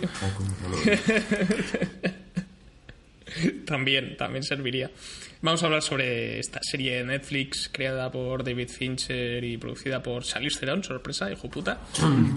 también, 3.66 4.16
también 4.16 4.42
serviría. 4.42 4.90
Vamos 5.42 5.62
a 5.62 5.66
hablar 5.66 5.82
sobre 5.82 6.38
esta 6.38 6.60
serie 6.62 6.96
de 6.96 7.04
Netflix 7.04 7.68
creada 7.70 8.10
por 8.10 8.44
David 8.44 8.68
Fincher 8.70 9.44
y 9.44 9.58
producida 9.58 10.02
por 10.02 10.24
Charlize 10.24 10.58
Theron, 10.60 10.82
sorpresa, 10.82 11.30
hijo 11.30 11.50
puta. 11.50 11.80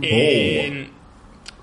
Eh, 0.02 0.90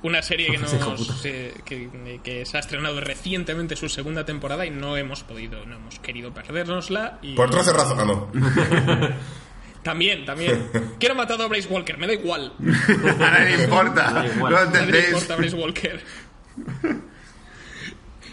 una 0.02 0.22
serie 0.22 0.50
que, 0.50 0.58
nos, 0.58 1.24
eh, 1.24 1.52
que, 1.64 2.20
que 2.22 2.46
se 2.46 2.56
ha 2.56 2.60
estrenado 2.60 3.00
recientemente 3.00 3.76
su 3.76 3.88
segunda 3.88 4.24
temporada 4.24 4.64
y 4.64 4.70
no 4.70 4.96
hemos 4.96 5.22
podido, 5.22 5.66
no 5.66 5.76
hemos 5.76 5.98
querido 5.98 6.32
perdérnosla. 6.32 7.18
Y 7.22 7.34
Por 7.34 7.50
13 7.50 7.72
razones. 7.72 7.98
Ah, 8.00 8.04
no. 8.06 9.08
También, 9.84 10.24
también. 10.24 10.70
Quiero 10.98 11.14
matar 11.14 11.38
a 11.42 11.46
Bryce 11.46 11.68
Walker, 11.68 11.98
me 11.98 12.06
da 12.06 12.14
igual. 12.14 12.54
A 12.58 13.30
nadie 13.30 13.64
importa. 13.64 14.24
No 14.38 14.62
entendéis. 14.62 15.08
importa 15.08 15.36
Bryce 15.36 15.56
Walker. 15.56 16.00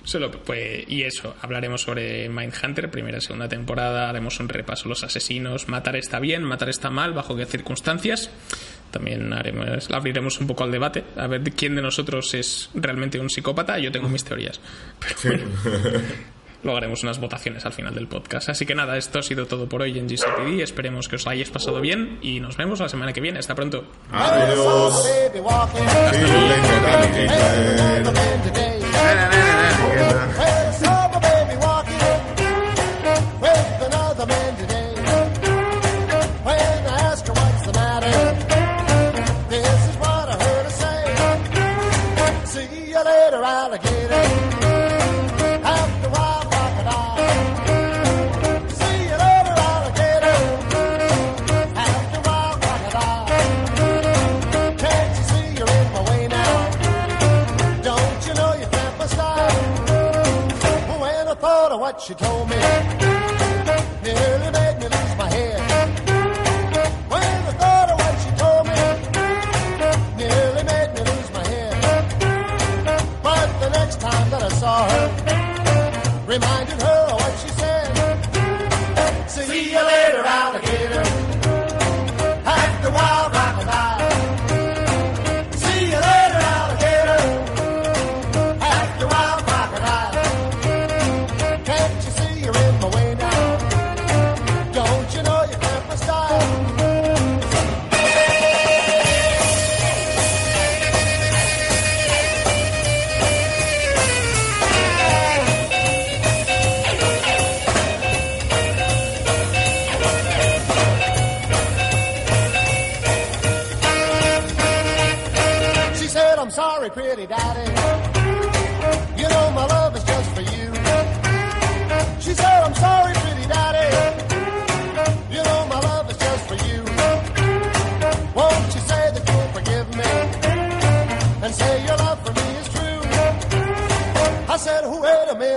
Solo, 0.04 0.32
pues, 0.32 0.84
y 0.88 1.04
eso, 1.04 1.36
hablaremos 1.42 1.82
sobre 1.82 2.28
Mindhunter, 2.28 2.90
primera 2.90 3.20
y 3.20 3.22
segunda 3.22 3.48
temporada, 3.48 4.10
haremos 4.10 4.40
un 4.40 4.50
repaso 4.50 4.86
a 4.86 4.90
los 4.90 5.04
asesinos, 5.04 5.68
matar 5.68 5.96
está 5.96 6.20
bien, 6.20 6.44
matar 6.44 6.70
está 6.70 6.90
mal, 6.90 7.14
bajo 7.14 7.36
qué 7.36 7.46
circunstancias. 7.46 8.32
También 8.90 9.32
haremos, 9.32 9.90
abriremos 9.92 10.40
un 10.42 10.48
poco 10.48 10.64
al 10.64 10.72
debate, 10.72 11.04
a 11.16 11.28
ver 11.28 11.44
quién 11.56 11.76
de 11.76 11.82
nosotros 11.82 12.34
es 12.34 12.70
realmente 12.74 13.20
un 13.20 13.30
psicópata, 13.30 13.78
yo 13.80 13.92
tengo 13.92 14.10
mis 14.10 14.24
teorías. 14.24 14.60
Pero 15.00 15.16
bueno, 15.24 15.46
luego 16.64 16.78
haremos 16.78 17.04
unas 17.04 17.20
votaciones 17.20 17.66
al 17.66 17.74
final 17.74 17.94
del 17.94 18.08
podcast. 18.08 18.50
Así 18.50 18.66
que 18.66 18.76
nada, 18.76 18.98
esto 18.98 19.20
ha 19.20 19.24
sido 19.24 19.46
todo 19.46 19.68
por 19.68 19.82
hoy 19.82 19.98
en 19.98 20.08
GCPD, 20.08 20.62
esperemos 20.62 21.08
que 21.08 21.16
os 21.16 21.26
lo 21.26 21.32
hayáis 21.32 21.50
pasado 21.50 21.82
bien 21.82 22.20
y 22.22 22.40
nos 22.40 22.58
vemos 22.58 22.80
la 22.80 22.90
semana 22.90 23.14
que 23.14 23.22
viene, 23.22 23.40
hasta 23.40 23.56
pronto. 23.56 23.84
Adiós. 24.12 25.08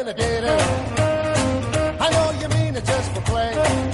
I 0.07 0.13
know 2.13 2.31
you 2.39 2.49
mean 2.49 2.77
it 2.77 2.85
just 2.85 3.11
for 3.15 3.23
play. 3.23 3.94